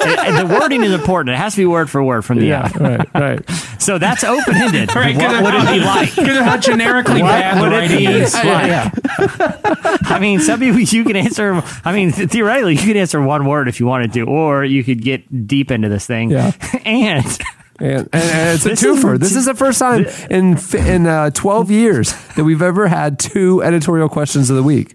[0.05, 1.35] And- and the wording is important.
[1.35, 2.77] It has to be word for word from the Yeah, app.
[2.81, 3.51] right, right.
[3.79, 4.95] So that's open ended.
[4.97, 6.15] Right, what would it be like?
[6.17, 8.35] Because of how generically What bad would it writing be is.
[8.35, 8.93] like?
[10.11, 11.63] I mean, some people you can answer.
[11.85, 15.03] I mean, theoretically, you could answer one word if you wanted to, or you could
[15.03, 16.31] get deep into this thing.
[16.31, 16.53] Yeah.
[16.85, 17.25] and
[17.79, 19.19] And, and, and it's a This is- twofer.
[19.21, 23.63] This is the first time in in uh, 12 years that we've ever had two
[23.63, 24.95] editorial questions of the week.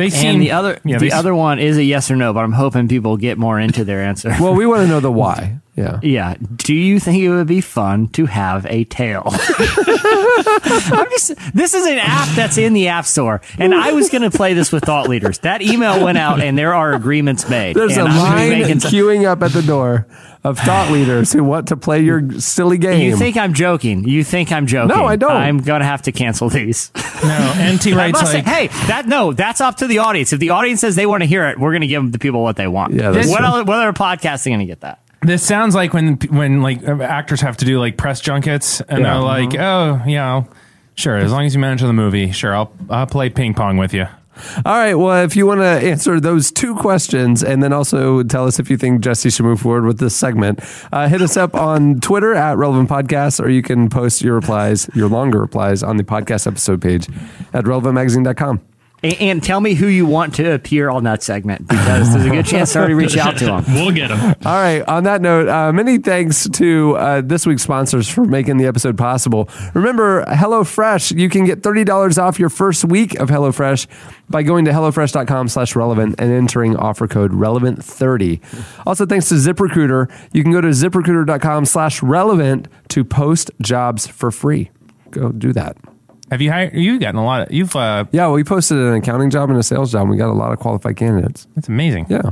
[0.00, 2.32] They seem and the other yeah, the they- other one is a yes or no,
[2.32, 4.34] but I'm hoping people get more into their answer.
[4.40, 5.58] Well, we want to know the why.
[5.80, 6.00] Yeah.
[6.02, 6.34] Yeah.
[6.56, 9.22] Do you think it would be fun to have a tail?
[10.62, 14.22] I'm just, this is an app that's in the App Store, and I was going
[14.22, 15.38] to play this with thought leaders.
[15.40, 17.76] That email went out, and there are agreements made.
[17.76, 20.06] There's and a I'm line some- queuing up at the door
[20.42, 23.02] of thought leaders who want to play your silly game.
[23.02, 24.08] You think I'm joking?
[24.08, 24.96] You think I'm joking?
[24.96, 25.30] No, I don't.
[25.32, 26.90] I'm gonna have to cancel these.
[27.20, 30.32] No, NT I writes must say, like, hey, that no, that's up to the audience.
[30.32, 32.56] If the audience says they want to hear it, we're gonna give the people what
[32.56, 32.94] they want.
[32.94, 33.46] Yeah, that's what, true.
[33.46, 34.99] other, what other podcast are gonna get that?
[35.22, 39.14] This sounds like when when like actors have to do like press junkets and Yeah.
[39.14, 40.48] they're like, oh, you know,
[40.94, 43.92] sure, as long as you manage the movie, sure, I'll I'll play ping pong with
[43.92, 44.06] you.
[44.64, 44.94] All right.
[44.94, 48.70] Well, if you want to answer those two questions and then also tell us if
[48.70, 50.60] you think Jesse should move forward with this segment,
[50.90, 54.88] uh, hit us up on Twitter at Relevant Podcast, or you can post your replies,
[54.94, 57.06] your longer replies, on the podcast episode page
[57.52, 58.62] at relevantmagazine.com.
[59.02, 62.30] And, and tell me who you want to appear on that segment because there's a
[62.30, 63.64] good chance to already reach out to them.
[63.68, 64.34] We'll get them.
[64.44, 64.82] All right.
[64.82, 68.98] On that note, uh, many thanks to uh, this week's sponsors for making the episode
[68.98, 69.48] possible.
[69.74, 73.86] Remember, HelloFresh, you can get $30 off your first week of HelloFresh
[74.28, 78.40] by going to HelloFresh.com slash relevant and entering offer code relevant30.
[78.86, 84.30] Also, thanks to ZipRecruiter, you can go to ZipRecruiter.com slash relevant to post jobs for
[84.30, 84.70] free.
[85.10, 85.76] Go do that.
[86.30, 86.74] Have you hired?
[86.74, 87.42] You've gotten a lot.
[87.48, 87.74] Of, you've.
[87.74, 90.02] Uh, Yeah, we posted an accounting job and a sales job.
[90.02, 91.46] And we got a lot of qualified candidates.
[91.56, 92.06] That's amazing.
[92.08, 92.30] Yeah.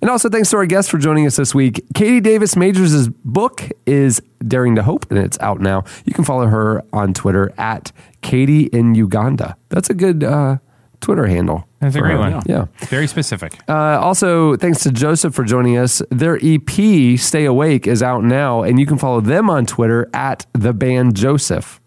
[0.00, 1.82] And also thanks to our guests for joining us this week.
[1.94, 5.84] Katie Davis Majors' book is Daring to Hope, and it's out now.
[6.04, 7.90] You can follow her on Twitter at
[8.20, 9.56] Katie in Uganda.
[9.70, 10.58] That's a good uh,
[11.00, 11.66] Twitter handle.
[11.80, 12.18] That's a great her.
[12.18, 12.42] one.
[12.46, 12.66] Yeah.
[12.88, 13.58] Very specific.
[13.68, 16.02] Uh, also, thanks to Joseph for joining us.
[16.10, 20.44] Their EP, Stay Awake, is out now, and you can follow them on Twitter at
[20.52, 21.80] the band Joseph.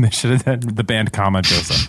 [0.10, 1.86] They should have had the band comma Joseph.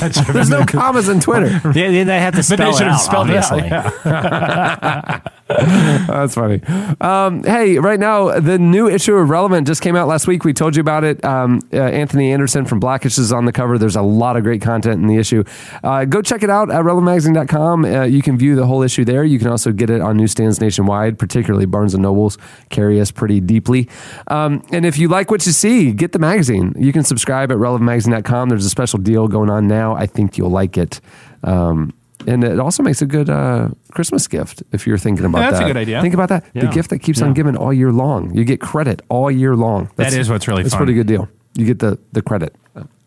[0.00, 1.48] That should have There's been no commas in Twitter.
[1.74, 3.52] Yeah, then they have to But they spell it should have out, spelled it out,
[3.52, 3.68] obviously.
[3.70, 5.20] yeah.
[5.46, 6.62] That's funny.
[7.02, 10.42] Um, hey, right now, the new issue of Relevant just came out last week.
[10.42, 11.22] We told you about it.
[11.22, 13.76] Um, uh, Anthony Anderson from Blackish is on the cover.
[13.76, 15.44] There's a lot of great content in the issue.
[15.82, 17.84] Uh, go check it out at relevantmagazine.com.
[17.84, 19.22] Uh, you can view the whole issue there.
[19.22, 22.38] You can also get it on newsstands nationwide, particularly Barnes and Nobles
[22.70, 23.88] carry us pretty deeply.
[24.28, 26.74] Um, and if you like what you see, get the magazine.
[26.78, 28.48] You can subscribe at relevantmagazine.com.
[28.48, 29.94] There's a special deal going on now.
[29.94, 31.02] I think you'll like it.
[31.42, 31.92] Um,
[32.26, 35.58] and it also makes a good uh, Christmas gift if you're thinking about Yeah, that's
[35.60, 35.64] that.
[35.64, 36.00] a good idea.
[36.02, 36.44] Think about that.
[36.54, 37.26] The gift that keeps Yeah.
[37.26, 38.34] on giving all year long.
[38.34, 39.90] You get credit all year long.
[39.96, 40.86] That is what's really That's a fun.
[40.86, 41.28] pretty good deal.
[41.56, 42.54] You get the the credit.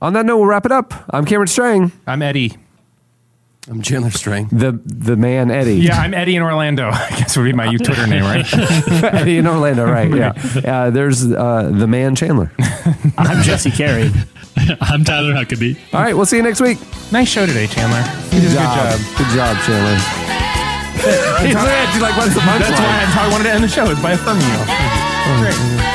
[0.02, 0.94] On that note, we'll wrap it up.
[1.10, 1.92] I'm Cameron Strang.
[2.06, 2.56] I'm Eddie.
[3.70, 4.48] I'm Chandler Strang.
[4.48, 5.76] The the man Eddie.
[5.76, 6.90] Yeah, I'm Eddie in Orlando.
[6.94, 8.46] I guess would be my Twitter name, right?
[9.04, 10.10] Eddie in Orlando, right?
[10.14, 10.34] Yeah.
[10.68, 12.52] Uh, there's uh, the man Chandler.
[13.18, 14.10] I'm Jesse Carey.
[14.82, 15.78] I'm Tyler Huckabee.
[15.94, 16.78] All right, we'll see you next week.
[17.12, 18.02] Nice show today, Chandler.
[18.34, 19.00] You did a good job.
[19.18, 19.98] Good job, Chandler.
[21.46, 22.60] He's looking at you like, what's the punchline?
[22.60, 24.60] That's why that's how I wanted to end the show is by affirming you.
[25.42, 25.88] Great.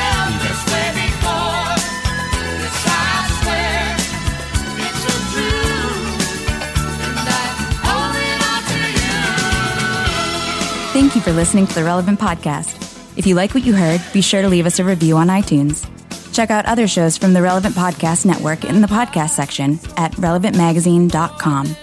[10.93, 12.79] Thank you for listening to the Relevant Podcast.
[13.17, 15.87] If you like what you heard, be sure to leave us a review on iTunes.
[16.33, 21.75] Check out other shows from the Relevant Podcast Network in the podcast section at relevantmagazine.com.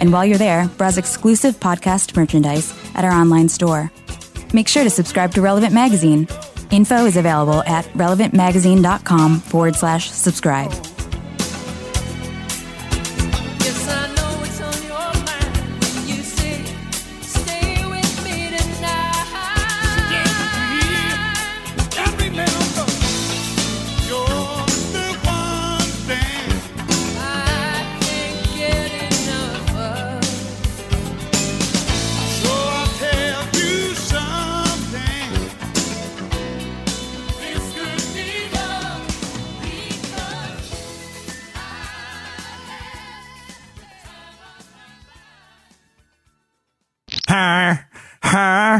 [0.00, 3.92] And while you're there, browse exclusive podcast merchandise at our online store.
[4.52, 6.26] Make sure to subscribe to Relevant Magazine.
[6.70, 10.72] Info is available at relevantmagazine.com forward slash subscribe.